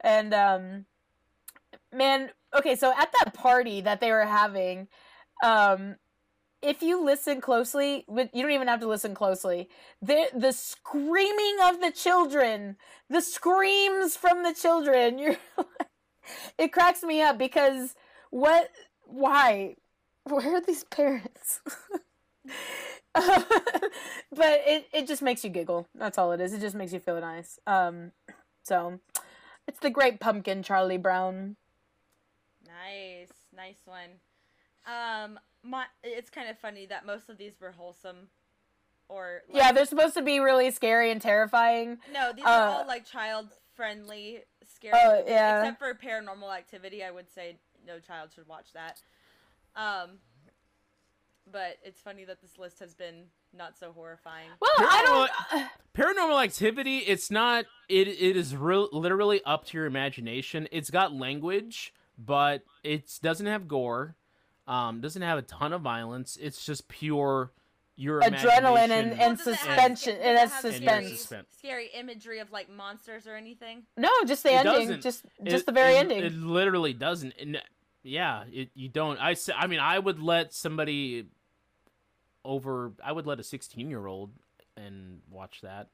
and 0.00 0.34
um, 0.34 0.86
man, 1.92 2.30
okay, 2.56 2.76
so 2.76 2.92
at 2.96 3.12
that 3.18 3.34
party 3.34 3.80
that 3.80 4.00
they 4.00 4.10
were 4.10 4.26
having, 4.26 4.88
um 5.44 5.96
if 6.62 6.82
you 6.82 7.02
listen 7.02 7.40
closely, 7.40 8.04
you 8.08 8.42
don't 8.42 8.50
even 8.50 8.68
have 8.68 8.80
to 8.80 8.86
listen 8.88 9.14
closely. 9.14 9.68
The 10.02 10.28
the 10.34 10.52
screaming 10.52 11.56
of 11.64 11.80
the 11.80 11.90
children, 11.90 12.76
the 13.08 13.22
screams 13.22 14.16
from 14.16 14.42
the 14.42 14.52
children, 14.52 15.18
you're 15.20 15.36
it 16.58 16.72
cracks 16.72 17.02
me 17.02 17.22
up 17.22 17.38
because 17.38 17.94
what 18.30 18.70
why 19.04 19.76
where 20.24 20.56
are 20.56 20.60
these 20.60 20.84
parents? 20.84 21.60
but 23.14 24.60
it, 24.66 24.86
it 24.92 25.06
just 25.06 25.22
makes 25.22 25.42
you 25.44 25.50
giggle. 25.50 25.88
That's 25.94 26.18
all 26.18 26.32
it 26.32 26.40
is. 26.40 26.52
It 26.52 26.60
just 26.60 26.76
makes 26.76 26.92
you 26.92 27.00
feel 27.00 27.20
nice. 27.20 27.58
Um 27.66 28.12
so 28.62 29.00
it's 29.66 29.80
the 29.80 29.90
great 29.90 30.20
pumpkin, 30.20 30.62
Charlie 30.62 30.98
Brown. 30.98 31.56
Nice, 32.66 33.32
nice 33.54 33.80
one. 33.84 34.10
Um, 34.86 35.38
my 35.62 35.84
it's 36.02 36.30
kind 36.30 36.48
of 36.48 36.58
funny 36.58 36.86
that 36.86 37.04
most 37.06 37.28
of 37.28 37.38
these 37.38 37.60
were 37.60 37.72
wholesome, 37.72 38.28
or 39.08 39.42
like, 39.48 39.56
Yeah, 39.56 39.72
they're 39.72 39.86
supposed 39.86 40.14
to 40.14 40.22
be 40.22 40.40
really 40.40 40.70
scary 40.70 41.10
and 41.10 41.20
terrifying. 41.20 41.98
no, 42.12 42.32
these 42.34 42.44
uh, 42.44 42.48
are 42.48 42.68
all 42.68 42.86
like 42.86 43.04
child 43.04 43.48
friendly, 43.80 44.40
scary. 44.74 44.92
Oh, 44.94 45.12
movies, 45.12 45.24
yeah. 45.28 45.60
Except 45.60 45.78
for 45.78 45.94
Paranormal 45.94 46.54
Activity, 46.54 47.02
I 47.02 47.10
would 47.10 47.30
say 47.32 47.56
no 47.86 47.98
child 47.98 48.28
should 48.34 48.46
watch 48.46 48.74
that. 48.74 49.00
Um, 49.74 50.18
but 51.50 51.78
it's 51.82 52.00
funny 52.00 52.26
that 52.26 52.42
this 52.42 52.58
list 52.58 52.78
has 52.80 52.94
been 52.94 53.24
not 53.56 53.78
so 53.78 53.92
horrifying. 53.92 54.50
Well, 54.60 54.70
I 54.78 55.28
don't 55.50 55.68
Paranormal 55.94 56.44
Activity. 56.44 56.98
It's 56.98 57.30
not. 57.30 57.64
It 57.88 58.06
it 58.06 58.36
is 58.36 58.54
real, 58.54 58.90
literally 58.92 59.40
up 59.46 59.64
to 59.68 59.78
your 59.78 59.86
imagination. 59.86 60.68
It's 60.70 60.90
got 60.90 61.14
language, 61.14 61.94
but 62.18 62.62
it 62.84 63.18
doesn't 63.22 63.46
have 63.46 63.66
gore. 63.66 64.14
Um, 64.66 65.00
doesn't 65.00 65.22
have 65.22 65.38
a 65.38 65.42
ton 65.42 65.72
of 65.72 65.80
violence. 65.80 66.36
It's 66.40 66.64
just 66.64 66.86
pure 66.86 67.50
your 68.00 68.20
Adrenaline 68.22 68.88
and- 68.90 69.12
imagination 69.12 69.20
and 69.20 69.38
does 69.38 69.46
it 69.46 69.56
have 69.56 69.66
suspension- 69.96 70.14
sca- 70.16 70.30
it 70.30 70.38
has 70.38 70.52
suspense. 70.54 71.20
Scary, 71.20 71.44
scary 71.50 71.86
imagery 71.94 72.38
of 72.38 72.50
like 72.50 72.70
monsters 72.70 73.26
or 73.26 73.36
anything. 73.36 73.84
No, 73.96 74.08
just 74.26 74.42
the 74.42 74.50
It 74.50 74.64
ending. 74.66 74.72
doesn't. 74.74 75.02
Just 75.02 75.24
just 75.44 75.62
It- 75.62 75.66
the 75.66 75.72
very 75.72 75.94
it- 75.94 75.98
ending. 75.98 76.24
It 76.24 76.32
literally 76.32 76.92
doesn't. 76.94 77.34
And, 77.38 77.60
yeah, 78.02 78.44
it, 78.50 78.70
you 78.74 78.88
don't. 78.88 79.18
I 79.18 79.36
I 79.54 79.66
mean, 79.66 79.80
I 79.80 79.98
would 79.98 80.20
let 80.20 80.54
somebody 80.54 81.26
over. 82.44 82.92
I 83.04 83.12
would 83.12 83.26
let 83.26 83.38
a 83.40 83.42
sixteen-year-old 83.44 84.30
and 84.76 85.20
watch 85.30 85.60
that. 85.60 85.88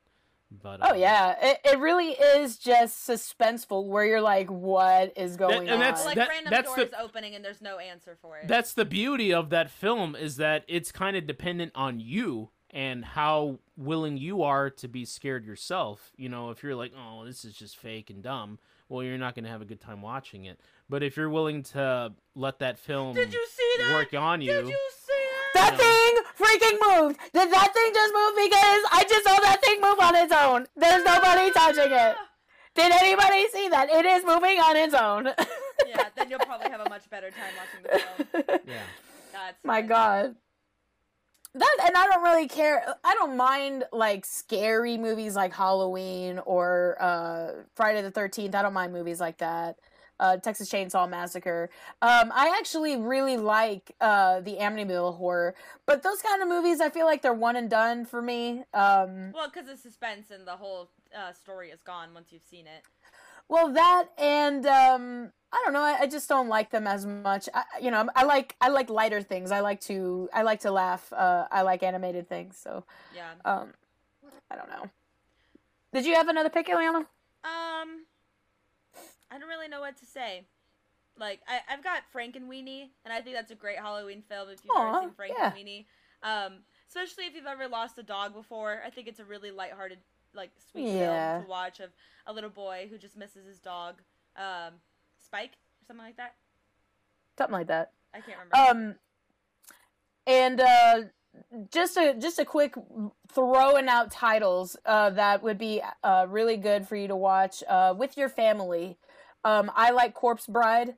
But 0.51 0.81
oh 0.83 0.91
um, 0.93 0.99
yeah, 0.99 1.35
it, 1.43 1.59
it 1.65 1.79
really 1.79 2.11
is 2.13 2.57
just 2.57 3.07
suspenseful. 3.09 3.87
Where 3.87 4.05
you're 4.07 4.21
like, 4.21 4.49
what 4.49 5.13
is 5.17 5.37
going 5.37 5.69
and 5.69 5.81
that's- 5.83 6.01
on? 6.01 6.07
like 6.07 6.17
that- 6.17 6.29
random 6.29 6.51
that's 6.51 6.75
the- 6.75 6.85
doors 6.85 6.95
opening 7.03 7.35
and 7.35 7.45
there's 7.45 7.61
no 7.61 7.79
answer 7.79 8.17
for 8.21 8.39
it. 8.39 8.47
that's 8.47 8.73
the 8.73 8.85
beauty 8.85 9.33
of 9.35 9.51
that 9.51 9.71
film 9.71 10.15
is 10.15 10.37
that 10.37 10.65
it's 10.69 10.93
kind 10.93 11.17
of 11.17 11.27
dependent 11.27 11.73
on 11.75 11.99
you 12.01 12.51
and 12.71 13.05
how 13.05 13.59
willing 13.77 14.17
you 14.17 14.43
are 14.43 14.71
to 14.71 14.87
be 14.89 15.05
scared 15.05 15.45
yourself. 15.47 16.13
You 16.17 16.29
know, 16.29 16.51
if 16.51 16.63
you're 16.63 16.75
like, 16.75 16.93
oh, 16.97 17.25
this 17.25 17.45
is 17.45 17.55
just 17.55 17.77
fake 17.77 18.11
and 18.11 18.23
dumb, 18.23 18.59
well, 18.89 19.03
you're 19.03 19.19
not 19.19 19.35
going 19.35 19.45
to 19.45 19.51
have 19.51 19.63
a 19.63 19.67
good 19.67 19.81
time 19.81 20.03
watching 20.03 20.45
it. 20.45 20.61
But 20.89 21.03
if 21.03 21.17
you're 21.17 21.31
willing 21.31 21.63
to 21.65 22.13
let 22.35 22.59
that 22.61 22.79
film 22.79 23.15
Did 23.15 23.33
you 23.33 23.47
see 23.51 23.83
that? 23.83 23.95
work 23.95 24.15
on 24.15 24.41
you, 24.43 24.53
Did 24.53 24.69
you 24.69 24.79
see 24.97 25.06
that 25.57 25.77
thing 25.77 26.11
freaking 26.39 26.77
moved. 26.81 27.19
Did 27.33 27.51
that 27.53 27.71
thing 27.75 27.91
just 27.95 28.13
move? 28.15 28.33
Because 28.37 28.83
I 28.93 29.05
just 29.09 29.25
saw 29.25 29.41
that 29.41 29.59
thing 29.65 29.81
move 29.81 29.99
on 30.01 30.15
its 30.15 30.33
own. 30.33 30.67
There's 30.77 31.05
nobody 31.05 31.51
touching 31.53 31.93
it. 31.93 32.17
Did 32.75 32.93
anybody 32.93 33.49
see 33.49 33.69
that? 33.71 33.89
It 33.91 34.05
is 34.05 34.23
moving 34.25 34.59
on 34.61 34.77
its 34.77 34.95
own. 34.95 35.27
yeah, 35.89 36.09
then 36.15 36.29
you'll 36.31 36.39
probably 36.41 36.71
have 36.71 36.81
a 36.81 36.89
much 36.89 37.09
better 37.09 37.31
time 37.31 37.55
watching 37.57 37.83
the 37.83 38.43
film. 38.45 38.61
yeah. 38.67 38.75
That's 39.33 39.65
My 39.65 39.77
funny. 39.77 39.89
God. 39.89 40.35
That 41.55 41.77
and 41.87 41.97
I 41.97 42.07
don't 42.07 42.23
really 42.23 42.49
care. 42.49 42.85
I 43.03 43.15
don't 43.15 43.35
mind 43.39 43.85
like 43.93 44.27
scary 44.27 44.99
movies 44.99 45.35
like 45.35 45.55
Halloween 45.55 46.39
or 46.45 46.97
uh, 47.01 47.63
Friday 47.75 48.03
the 48.03 48.11
Thirteenth. 48.11 48.55
I 48.55 48.61
don't 48.61 48.75
mind 48.75 48.93
movies 48.93 49.21
like 49.21 49.39
that. 49.39 49.77
Uh, 50.19 50.37
Texas 50.39 50.71
Chainsaw 50.71 51.09
Massacre. 51.09 51.69
Um, 52.01 52.33
I 52.35 52.55
actually 52.59 52.97
really 52.97 53.37
like 53.37 53.95
uh, 54.01 54.41
the 54.41 54.57
Amityville 54.57 55.17
horror, 55.19 55.55
but 55.85 56.03
those 56.03 56.23
kind 56.23 56.41
of 56.43 56.49
movies, 56.49 56.81
I 56.81 56.89
feel 56.89 57.05
like 57.05 57.21
they're 57.21 57.35
one 57.35 57.57
and 57.57 57.69
done 57.69 58.07
for 58.07 58.23
me. 58.23 58.65
Um, 58.73 59.33
Well, 59.33 59.49
because 59.53 59.67
the 59.67 59.77
suspense 59.77 60.31
and 60.31 60.47
the 60.47 60.57
whole 60.57 60.89
uh, 61.15 61.33
story 61.33 61.71
is 61.71 61.83
gone 61.83 62.15
once 62.15 62.29
you've 62.33 62.43
seen 62.45 62.67
it. 62.67 62.83
Well, 63.49 63.73
that 63.75 64.07
and 64.19 64.67
um, 64.67 65.33
I 65.53 65.63
don't 65.65 65.73
know. 65.73 65.83
I, 65.83 65.99
I 66.01 66.07
just 66.07 66.29
don't 66.29 66.49
like 66.49 66.71
them 66.71 66.87
as 66.87 67.07
much. 67.07 67.49
I, 67.55 67.63
you 67.81 67.91
know, 67.91 68.09
I 68.17 68.25
like 68.25 68.57
I 68.61 68.69
like 68.69 68.91
lighter 68.91 69.23
things. 69.23 69.51
I 69.53 69.61
like 69.61 69.81
to 69.83 70.29
I 70.33 70.43
like 70.43 70.61
to 70.61 70.71
laugh. 70.73 71.13
Uh, 71.13 71.47
I 71.51 71.63
like 71.63 71.83
animated 71.83 72.29
things. 72.29 72.57
So 72.57 72.85
Yeah. 73.15 73.33
um, 73.45 73.75
I 74.51 74.57
don't 74.57 74.69
know. 74.69 74.91
Did 75.93 76.07
you 76.07 76.15
have 76.15 76.29
another 76.29 76.51
pick, 76.51 76.67
Ileana? 76.67 77.07
Um, 77.45 78.05
I 79.31 79.39
don't 79.39 79.49
really 79.49 79.69
know 79.69 79.81
what 79.81 79.97
to 79.99 80.07
say. 80.07 80.47
Like, 81.19 81.41
I, 81.49 81.61
I've 81.73 81.83
got 81.83 82.03
Frankenweenie, 82.15 82.37
and 82.37 82.51
Weenie, 82.51 82.89
and 83.05 83.13
I 83.13 83.21
think 83.21 83.37
that's 83.37 83.51
a 83.51 83.55
great 83.55 83.79
Halloween 83.79 84.23
film 84.29 84.49
if 84.51 84.65
you've 84.65 84.73
Aw, 84.77 85.01
ever 85.01 85.13
seen 85.19 85.35
yeah. 85.37 85.51
Frankenweenie. 85.51 85.87
Um, 86.23 86.59
especially 86.89 87.25
if 87.25 87.35
you've 87.35 87.47
ever 87.47 87.69
lost 87.69 87.99
a 87.99 88.03
dog 88.03 88.35
before. 88.35 88.83
I 88.85 88.91
think 88.91 89.09
it's 89.09 89.21
a 89.21 89.25
really 89.25 89.51
lighthearted, 89.51 89.99
like, 90.35 90.51
sweet 90.71 90.89
Yeah. 90.89 91.39
film 91.39 91.45
to 91.45 91.51
watch 91.51 91.81
of 91.81 91.91
a 92.27 92.33
little 92.33 92.51
boy 92.51 92.89
who 92.91 92.99
just 92.99 93.17
misses 93.17 93.47
his 93.47 93.59
dog, 93.59 93.97
um, 94.37 94.75
Spike, 95.19 95.53
or 95.81 95.87
something 95.87 96.05
like 96.05 96.17
that. 96.17 96.35
Something 97.39 97.53
like 97.53 97.67
that. 97.69 97.93
I 98.15 98.21
can't 98.21 98.39
remember. 98.39 98.71
Um, 98.71 98.95
and 100.27 100.61
uh, 100.61 101.03
just 101.71 101.97
a 101.97 102.15
just 102.15 102.39
a 102.39 102.45
quick 102.45 102.75
throwing 103.31 103.89
out 103.89 104.11
titles 104.11 104.77
uh, 104.87 105.11
that 105.11 105.43
would 105.43 105.59
be 105.59 105.83
uh, 106.03 106.27
really 106.29 106.57
good 106.57 106.89
for 106.89 106.97
you 106.97 107.09
to 107.09 107.17
watch 107.17 107.63
uh, 107.69 107.95
with 107.97 108.17
your 108.17 108.29
family. 108.29 108.97
Um, 109.47 109.71
I 109.77 109.91
like 109.93 110.13
Corpse 110.13 110.47
Bride 110.47 110.95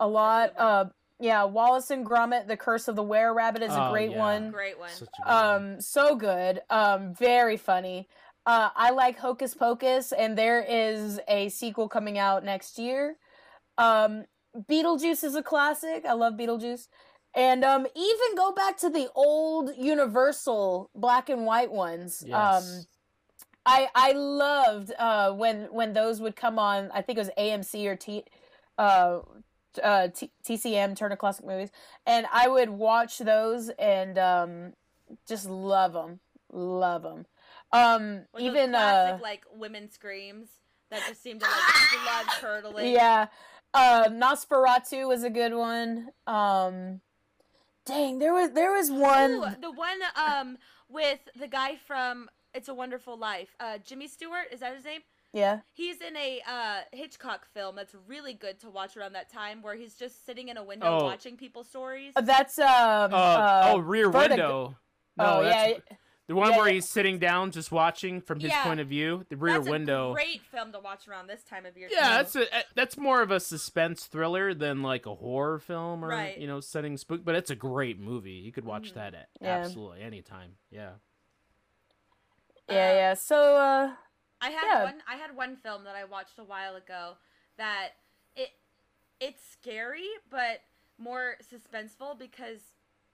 a 0.00 0.06
lot. 0.08 0.52
Uh, 0.58 0.86
yeah, 1.20 1.44
Wallace 1.44 1.90
and 1.90 2.04
Gromit: 2.04 2.48
The 2.48 2.56
Curse 2.56 2.88
of 2.88 2.96
the 2.96 3.02
Were 3.02 3.32
Rabbit 3.32 3.62
is 3.62 3.72
a 3.72 3.86
Oh, 3.86 3.90
great 3.92 4.10
yeah. 4.10 4.18
one. 4.18 4.50
Great 4.50 4.78
one. 4.78 4.90
Such 4.90 5.08
a 5.18 5.22
good 5.22 5.32
one. 5.32 5.62
Um, 5.74 5.80
so 5.80 6.16
good. 6.16 6.60
Um, 6.68 7.14
very 7.14 7.56
funny. 7.56 8.08
Uh, 8.44 8.70
I 8.76 8.90
like 8.90 9.18
Hocus 9.18 9.54
Pocus, 9.54 10.12
and 10.12 10.36
there 10.36 10.60
is 10.60 11.20
a 11.28 11.48
sequel 11.48 11.88
coming 11.88 12.18
out 12.18 12.44
next 12.44 12.78
year. 12.78 13.16
Um, 13.78 14.24
Beetlejuice 14.56 15.24
is 15.24 15.34
a 15.34 15.42
classic. 15.42 16.04
I 16.04 16.12
love 16.14 16.34
Beetlejuice. 16.34 16.88
And 17.34 17.64
um, 17.64 17.86
even 17.94 18.36
go 18.36 18.52
back 18.52 18.78
to 18.78 18.88
the 18.88 19.10
old 19.14 19.70
Universal 19.76 20.90
black 20.94 21.28
and 21.28 21.44
white 21.44 21.70
ones. 21.70 22.22
Um, 22.24 22.30
Yes. 22.30 22.86
I 23.66 23.88
I 23.94 24.12
loved 24.12 24.92
uh, 24.98 25.32
when 25.32 25.64
when 25.72 25.92
those 25.92 26.20
would 26.20 26.36
come 26.36 26.58
on. 26.58 26.90
I 26.94 27.02
think 27.02 27.18
it 27.18 27.20
was 27.20 27.30
AMC 27.36 27.86
or 27.86 27.96
T, 27.96 28.24
uh, 28.78 29.20
uh, 29.82 30.08
T- 30.08 30.30
TCM 30.44 30.96
Turner 30.96 31.16
Classic 31.16 31.44
Movies, 31.44 31.70
and 32.06 32.26
I 32.32 32.48
would 32.48 32.70
watch 32.70 33.18
those 33.18 33.68
and 33.70 34.16
um, 34.18 34.72
just 35.26 35.48
love 35.48 35.92
them, 35.92 36.20
love 36.52 37.02
them. 37.02 37.26
Um, 37.72 38.22
even 38.38 38.70
classic, 38.70 39.20
uh, 39.20 39.22
like 39.22 39.42
women 39.52 39.90
screams 39.90 40.48
that 40.90 41.02
just 41.08 41.22
seemed 41.22 41.40
to 41.40 41.46
like 41.46 42.04
blood 42.04 42.26
curdling. 42.40 42.92
yeah, 42.92 43.26
uh, 43.74 44.08
Nosferatu 44.08 45.08
was 45.08 45.24
a 45.24 45.30
good 45.30 45.52
one. 45.52 46.10
Um, 46.28 47.00
dang, 47.84 48.20
there 48.20 48.32
was 48.32 48.52
there 48.52 48.72
was 48.72 48.92
one. 48.92 49.32
Ooh, 49.32 49.46
the 49.60 49.72
one 49.72 49.98
um 50.14 50.58
with 50.88 51.18
the 51.38 51.48
guy 51.48 51.76
from 51.86 52.28
It's 52.56 52.68
a 52.68 52.74
Wonderful 52.74 53.16
Life. 53.18 53.54
Uh, 53.60 53.78
Jimmy 53.84 54.08
Stewart 54.08 54.46
is 54.50 54.60
that 54.60 54.74
his 54.74 54.84
name? 54.84 55.00
Yeah, 55.32 55.60
He's 55.74 56.00
in 56.00 56.16
a 56.16 56.40
uh, 56.48 56.78
Hitchcock 56.92 57.46
film 57.52 57.76
that's 57.76 57.94
really 58.08 58.32
good 58.32 58.58
to 58.60 58.70
watch 58.70 58.96
around 58.96 59.12
that 59.12 59.30
time, 59.30 59.60
where 59.60 59.74
he's 59.74 59.94
just 59.94 60.24
sitting 60.24 60.48
in 60.48 60.56
a 60.56 60.64
window 60.64 61.00
Oh. 61.00 61.04
watching 61.04 61.36
people's 61.36 61.68
stories. 61.68 62.12
that's 62.16 62.58
um. 62.58 63.12
Uh, 63.12 63.16
uh, 63.16 63.62
oh, 63.74 63.78
Rear 63.78 64.10
Vertigo. 64.10 64.28
Window. 64.28 64.76
No, 65.18 65.24
oh 65.24 65.42
that's 65.42 65.68
yeah, 65.90 65.96
the 66.28 66.34
one 66.36 66.52
yeah, 66.52 66.56
where 66.56 66.68
yeah. 66.68 66.74
he's 66.74 66.88
sitting 66.88 67.18
down, 67.18 67.50
just 67.50 67.70
watching 67.70 68.20
from 68.22 68.40
his 68.40 68.50
Yeah. 68.50 68.64
point 68.64 68.80
of 68.80 68.88
view. 68.88 69.26
The 69.28 69.36
Rear 69.36 69.58
that's 69.58 69.68
Window. 69.68 70.12
A 70.12 70.14
great 70.14 70.40
film 70.50 70.72
to 70.72 70.80
watch 70.80 71.06
around 71.06 71.26
this 71.26 71.42
time 71.42 71.66
of 71.66 71.76
year. 71.76 71.88
Yeah, 71.92 71.98
too. 72.00 72.06
that's 72.14 72.36
a, 72.36 72.54
eh, 72.54 72.62
that's 72.74 72.96
more 72.96 73.20
of 73.20 73.30
a 73.30 73.40
suspense 73.40 74.06
thriller 74.06 74.54
than 74.54 74.82
like 74.82 75.04
a 75.04 75.14
horror 75.14 75.58
film 75.58 76.02
or 76.04 76.08
Right. 76.08 76.38
you 76.38 76.46
know 76.46 76.60
setting 76.60 76.96
spook. 76.96 77.24
But 77.24 77.34
it's 77.34 77.50
a 77.50 77.56
great 77.56 77.98
movie. 78.00 78.30
You 78.32 78.52
could 78.52 78.64
watch 78.64 78.92
Mhm. 78.92 78.94
that 78.94 79.14
at 79.14 79.28
Yeah. 79.42 79.56
absolutely 79.58 80.00
anytime. 80.02 80.56
Yeah. 80.70 80.92
Yeah, 82.68 82.92
yeah. 82.94 83.14
So 83.14 83.56
uh, 83.56 83.92
I 84.40 84.50
had 84.50 84.66
Yeah. 84.66 84.84
one. 84.84 85.02
I 85.08 85.16
had 85.16 85.34
one 85.36 85.56
film 85.56 85.84
that 85.84 85.96
I 85.96 86.04
watched 86.04 86.38
a 86.38 86.44
while 86.44 86.76
ago 86.76 87.14
that 87.58 87.90
it 88.34 88.50
it's 89.20 89.42
scary 89.52 90.06
but 90.30 90.60
more 90.98 91.36
suspenseful 91.42 92.18
because 92.18 92.60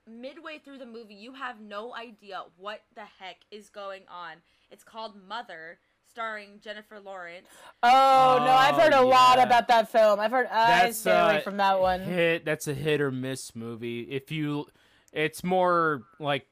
midway 0.09 0.59
through 0.59 0.79
the 0.79 0.87
movie 0.87 1.15
you 1.15 1.33
have 1.35 1.61
no 1.61 1.95
idea 1.95 2.43
what 2.57 2.83
the 2.95 3.05
heck 3.21 3.37
is 3.51 3.69
going 3.69 4.03
on. 4.09 4.37
It's 4.71 4.83
called 4.85 5.15
Mother, 5.29 5.79
starring 6.11 6.59
Jennifer 6.61 6.99
Lawrence. 6.99 7.47
Oh, 7.83 8.43
no, 8.45 8.53
I've 8.53 8.75
heard 8.77 8.93
a 8.93 8.99
Oh, 8.99 9.07
lot 9.07 9.39
about 9.39 9.69
that 9.69 9.91
film. 9.91 10.19
I've 10.19 10.31
heard 10.31 10.47
I 10.47 10.87
That's 10.87 10.99
stay 10.99 11.11
away 11.13 11.37
uh, 11.37 11.41
from 11.41 11.57
that 11.59 11.81
one. 11.81 12.01
Hit. 12.01 12.45
That's 12.45 12.67
a 12.69 12.75
hit 12.75 13.01
or 13.01 13.11
miss 13.13 13.55
movie. 13.55 14.03
If 14.03 14.33
you, 14.33 14.67
it's 15.13 15.45
more 15.45 16.05
like 16.19 16.47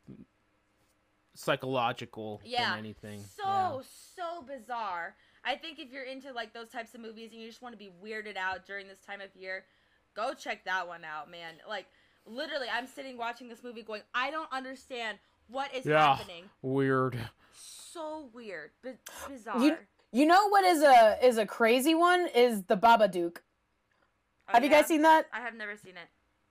psychological 1.41 2.41
Yeah, 2.45 2.70
than 2.70 2.78
anything. 2.78 3.20
So 3.24 3.43
Yeah. 3.45 3.80
so 4.16 4.43
bizarre. 4.43 5.16
I 5.45 5.57
think 5.57 5.78
if 5.78 5.91
you're 5.91 6.05
into 6.05 6.32
like 6.32 6.53
those 6.53 6.68
types 6.68 6.95
of 6.95 7.01
movies 7.01 7.32
and 7.32 7.41
you 7.41 7.49
just 7.49 7.62
want 7.62 7.72
to 7.72 7.78
be 7.78 7.91
weirded 8.03 8.36
out 8.36 8.66
during 8.66 8.86
this 8.88 9.01
time 9.01 9.20
of 9.20 9.34
year, 9.34 9.64
go 10.14 10.34
check 10.34 10.64
that 10.64 10.86
one 10.86 11.05
out, 11.05 11.30
man. 11.30 11.55
Like 11.68 11.86
literally, 12.26 12.66
I'm 12.72 12.86
sitting 12.86 13.16
watching 13.16 13.49
this 13.49 13.62
movie 13.64 13.82
going, 13.82 14.03
I 14.14 14.30
don't 14.30 14.51
understand 14.53 15.18
what 15.49 15.74
is 15.74 15.86
Yeah. 15.86 16.16
happening. 16.16 16.51
Weird. 16.62 17.18
So 17.53 18.28
weird, 18.32 18.70
bi- 18.82 18.99
bizarre. 19.28 19.61
You, 19.61 19.76
you 20.12 20.26
know 20.26 20.49
what 20.49 20.64
is 20.64 20.82
a 20.82 21.18
is 21.26 21.38
a 21.38 21.47
crazy 21.47 21.95
one 21.95 22.28
is 22.34 22.64
the 22.64 22.76
Babadook. 22.76 23.38
Oh, 24.49 24.53
Have 24.55 24.64
you 24.64 24.70
guys 24.70 24.86
seen 24.86 25.03
that? 25.03 25.26
I 25.32 25.41
have 25.41 25.55
never 25.55 25.76
seen 25.76 25.97
it. 25.97 26.09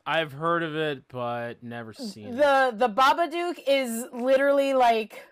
I've 0.10 0.32
heard 0.32 0.64
of 0.64 0.76
it, 0.76 1.04
but 1.08 1.62
never 1.62 1.94
seen 1.94 2.30
it. 2.30 2.38
The 2.38 2.74
the 2.76 2.90
Babadook 2.90 3.60
is 3.68 4.06
literally 4.12 4.74
like 4.74 5.24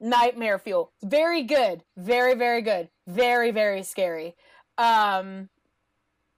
nightmare 0.00 0.58
fuel. 0.58 0.90
Very 1.00 1.44
good. 1.44 1.84
Very 1.96 2.34
very 2.34 2.60
good. 2.60 2.88
Very 3.06 3.52
very 3.52 3.84
scary. 3.84 4.34
Um 4.78 5.48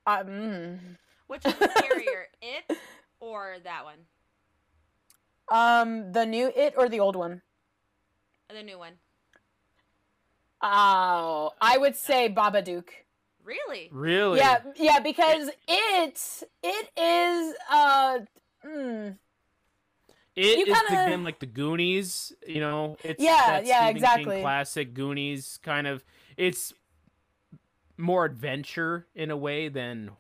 mm. 0.07 0.79
Which 1.29 1.47
is 1.47 1.55
scarier, 1.55 2.25
it 2.43 2.77
or 3.21 3.57
that 3.65 3.85
one, 3.87 4.01
um 5.51 6.13
the 6.13 6.27
new 6.27 6.53
it 6.55 6.75
or 6.77 6.91
the 6.91 7.01
old 7.01 7.17
one? 7.17 7.41
the 8.55 8.63
new 8.63 8.79
one? 8.79 8.95
Oh, 10.61 11.53
I 11.59 11.79
would 11.79 11.97
say 11.97 12.29
Babadook. 12.29 12.89
Really? 13.51 13.89
Really? 13.93 14.39
Yeah, 14.39 14.61
yeah, 14.77 15.01
because 15.01 15.49
it 15.69 16.45
it 16.63 16.89
is 16.97 17.55
uh 17.71 18.19
mm, 18.65 19.17
It 20.37 20.59
You 20.67 20.73
is 20.73 20.81
kinda- 20.81 21.05
again 21.07 21.25
like 21.25 21.41
the 21.41 21.47
Goonies, 21.47 22.33
you 22.47 22.61
know. 22.61 22.97
It's 23.03 23.21
Yeah, 23.23 23.37
that 23.47 23.67
yeah, 23.67 23.79
Stephen 23.87 23.97
exactly. 23.97 24.35
King 24.37 24.43
classic 24.43 24.95
Goonies 24.95 25.59
kind 25.63 25.87
of. 25.89 26.05
It's 26.37 26.73
more 27.97 28.25
adventure 28.25 29.07
in 29.15 29.31
a 29.31 29.37
way 29.37 29.69
than 29.69 30.11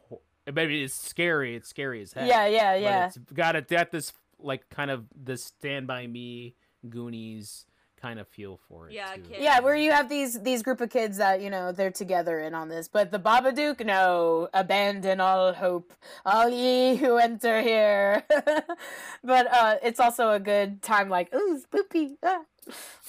maybe 0.52 0.82
it's 0.82 0.92
scary. 0.94 1.54
It's 1.56 1.68
scary 1.68 2.02
as 2.02 2.12
hell. 2.12 2.26
yeah, 2.26 2.46
yeah, 2.46 2.72
but 2.74 2.82
yeah. 2.82 3.06
It's 3.06 3.18
got 3.32 3.54
it 3.56 3.68
got 3.68 3.90
this 3.92 4.12
like 4.40 4.68
kind 4.70 4.90
of 4.90 5.04
the 5.14 5.36
Stand 5.36 5.86
by 5.86 6.06
Me 6.06 6.54
Goonies 6.88 7.66
kind 8.00 8.18
of 8.18 8.28
feel 8.28 8.58
for 8.68 8.88
it. 8.88 8.94
Yeah, 8.94 9.14
too. 9.14 9.22
Yeah, 9.38 9.60
where 9.60 9.74
you 9.76 9.92
have 9.92 10.08
these 10.08 10.40
these 10.42 10.62
group 10.62 10.80
of 10.80 10.90
kids 10.90 11.18
that 11.18 11.40
you 11.40 11.50
know 11.50 11.72
they're 11.72 11.90
together 11.90 12.40
in 12.40 12.54
on 12.54 12.68
this, 12.68 12.88
but 12.88 13.10
the 13.10 13.18
Babadook, 13.18 13.84
no, 13.84 14.48
abandon 14.54 15.20
all 15.20 15.52
hope, 15.52 15.92
all 16.24 16.48
ye 16.48 16.96
who 16.96 17.16
enter 17.18 17.60
here. 17.60 18.24
but 19.24 19.52
uh, 19.52 19.76
it's 19.82 20.00
also 20.00 20.30
a 20.30 20.40
good 20.40 20.82
time, 20.82 21.08
like 21.08 21.32
ooh, 21.34 21.60
spoopy. 21.60 22.16
Ah. 22.22 22.42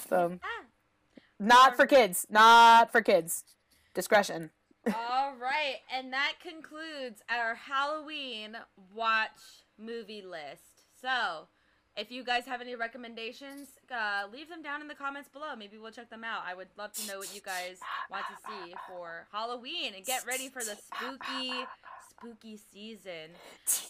So 0.09 0.39
Ah. 0.43 0.65
not 1.39 1.75
for 1.75 1.85
kids, 1.85 2.25
not 2.29 2.91
for 2.91 3.01
kids. 3.01 3.43
Discretion. 3.93 4.51
All 4.87 5.35
right, 5.35 5.75
and 5.93 6.11
that 6.11 6.35
concludes 6.41 7.21
our 7.29 7.53
Halloween 7.53 8.57
watch 8.95 9.29
movie 9.77 10.23
list. 10.23 10.87
So, 10.99 11.47
if 11.97 12.09
you 12.11 12.23
guys 12.23 12.45
have 12.45 12.61
any 12.61 12.75
recommendations, 12.75 13.69
uh, 13.91 14.23
leave 14.31 14.47
them 14.49 14.61
down 14.61 14.81
in 14.81 14.87
the 14.87 14.95
comments 14.95 15.29
below. 15.29 15.55
Maybe 15.57 15.77
we'll 15.77 15.91
check 15.91 16.09
them 16.09 16.23
out. 16.23 16.43
I 16.47 16.53
would 16.53 16.69
love 16.77 16.93
to 16.93 17.07
know 17.07 17.17
what 17.17 17.33
you 17.35 17.41
guys 17.41 17.79
want 18.09 18.23
to 18.29 18.35
see 18.47 18.73
for 18.87 19.27
Halloween 19.31 19.93
and 19.95 20.05
get 20.05 20.25
ready 20.25 20.47
for 20.49 20.63
the 20.63 20.75
spooky, 20.77 21.51
spooky 22.09 22.57
season. 22.71 23.31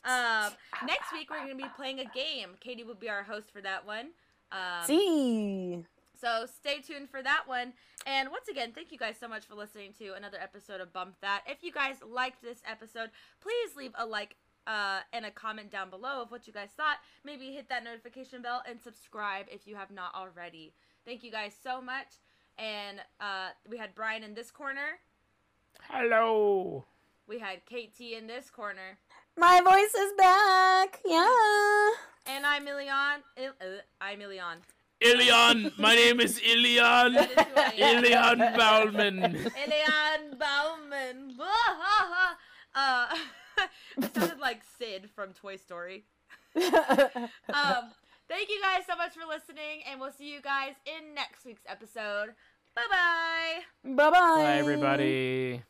Um, 0.03 0.51
next 0.87 1.13
week 1.13 1.29
we're 1.29 1.37
going 1.45 1.55
to 1.57 1.63
be 1.63 1.69
playing 1.75 1.99
a 1.99 2.05
game. 2.05 2.49
Katie 2.59 2.83
will 2.83 2.95
be 2.95 3.09
our 3.09 3.23
host 3.23 3.51
for 3.51 3.61
that 3.61 3.85
one. 3.85 4.09
Um, 4.51 4.85
See. 4.85 5.85
so 6.19 6.45
stay 6.59 6.79
tuned 6.81 7.09
for 7.09 7.21
that 7.21 7.43
one. 7.45 7.73
And 8.05 8.29
once 8.31 8.47
again, 8.49 8.71
thank 8.73 8.91
you 8.91 8.97
guys 8.97 9.15
so 9.19 9.27
much 9.27 9.45
for 9.45 9.53
listening 9.53 9.93
to 9.99 10.13
another 10.13 10.37
episode 10.41 10.81
of 10.81 10.91
Bump 10.91 11.15
That. 11.21 11.43
If 11.45 11.63
you 11.63 11.71
guys 11.71 11.97
liked 12.05 12.41
this 12.41 12.57
episode, 12.69 13.11
please 13.41 13.75
leave 13.77 13.91
a 13.95 14.05
like 14.05 14.35
uh, 14.67 14.99
and 15.13 15.25
a 15.25 15.31
comment 15.31 15.71
down 15.71 15.89
below 15.89 16.21
of 16.21 16.31
what 16.31 16.47
you 16.47 16.53
guys 16.53 16.69
thought. 16.75 16.97
Maybe 17.25 17.51
hit 17.51 17.69
that 17.69 17.83
notification 17.83 18.41
bell 18.41 18.63
and 18.67 18.79
subscribe 18.81 19.45
if 19.51 19.67
you 19.67 19.75
have 19.75 19.91
not 19.91 20.13
already. 20.15 20.73
Thank 21.05 21.23
you 21.23 21.31
guys 21.31 21.53
so 21.61 21.81
much. 21.81 22.07
And 22.57 22.99
uh, 23.19 23.49
we 23.69 23.77
had 23.77 23.95
Brian 23.95 24.23
in 24.23 24.33
this 24.33 24.51
corner. 24.51 24.99
Hello. 25.89 26.85
We 27.27 27.39
had 27.39 27.65
Kate 27.65 27.95
T 27.97 28.15
in 28.15 28.27
this 28.27 28.49
corner. 28.49 28.97
My 29.37 29.61
voice 29.61 29.95
is 29.95 30.13
back. 30.17 30.99
Yeah. 31.05 31.89
And 32.27 32.45
I'm 32.45 32.67
Ilion. 32.67 33.23
Il- 33.37 33.53
uh, 33.61 33.81
I'm 33.99 34.21
Ilion. 34.21 34.57
Ilion. 34.99 35.71
My 35.79 35.95
name 35.95 36.19
is 36.19 36.39
Ilion. 36.39 37.13
That 37.13 37.31
is 37.31 37.37
who 37.37 37.53
I 37.55 37.73
am. 37.77 37.97
Ilion 37.97 38.57
Bauman. 38.57 39.23
Elian 39.23 40.37
Bauman. 40.37 41.35
uh, 42.75 43.07
it 43.97 44.15
sounded 44.15 44.39
like 44.39 44.61
Sid 44.77 45.09
from 45.15 45.33
Toy 45.33 45.55
Story. 45.55 46.05
Um, 46.55 47.91
thank 48.27 48.49
you 48.49 48.61
guys 48.61 48.83
so 48.87 48.95
much 48.95 49.13
for 49.13 49.27
listening, 49.27 49.83
and 49.89 49.99
we'll 49.99 50.11
see 50.11 50.31
you 50.31 50.41
guys 50.41 50.73
in 50.85 51.13
next 51.13 51.45
week's 51.45 51.63
episode. 51.67 52.33
Bye 52.75 52.81
bye. 52.89 53.61
bye 53.83 54.09
bye. 54.09 54.43
Bye 54.43 54.57
everybody. 54.57 55.63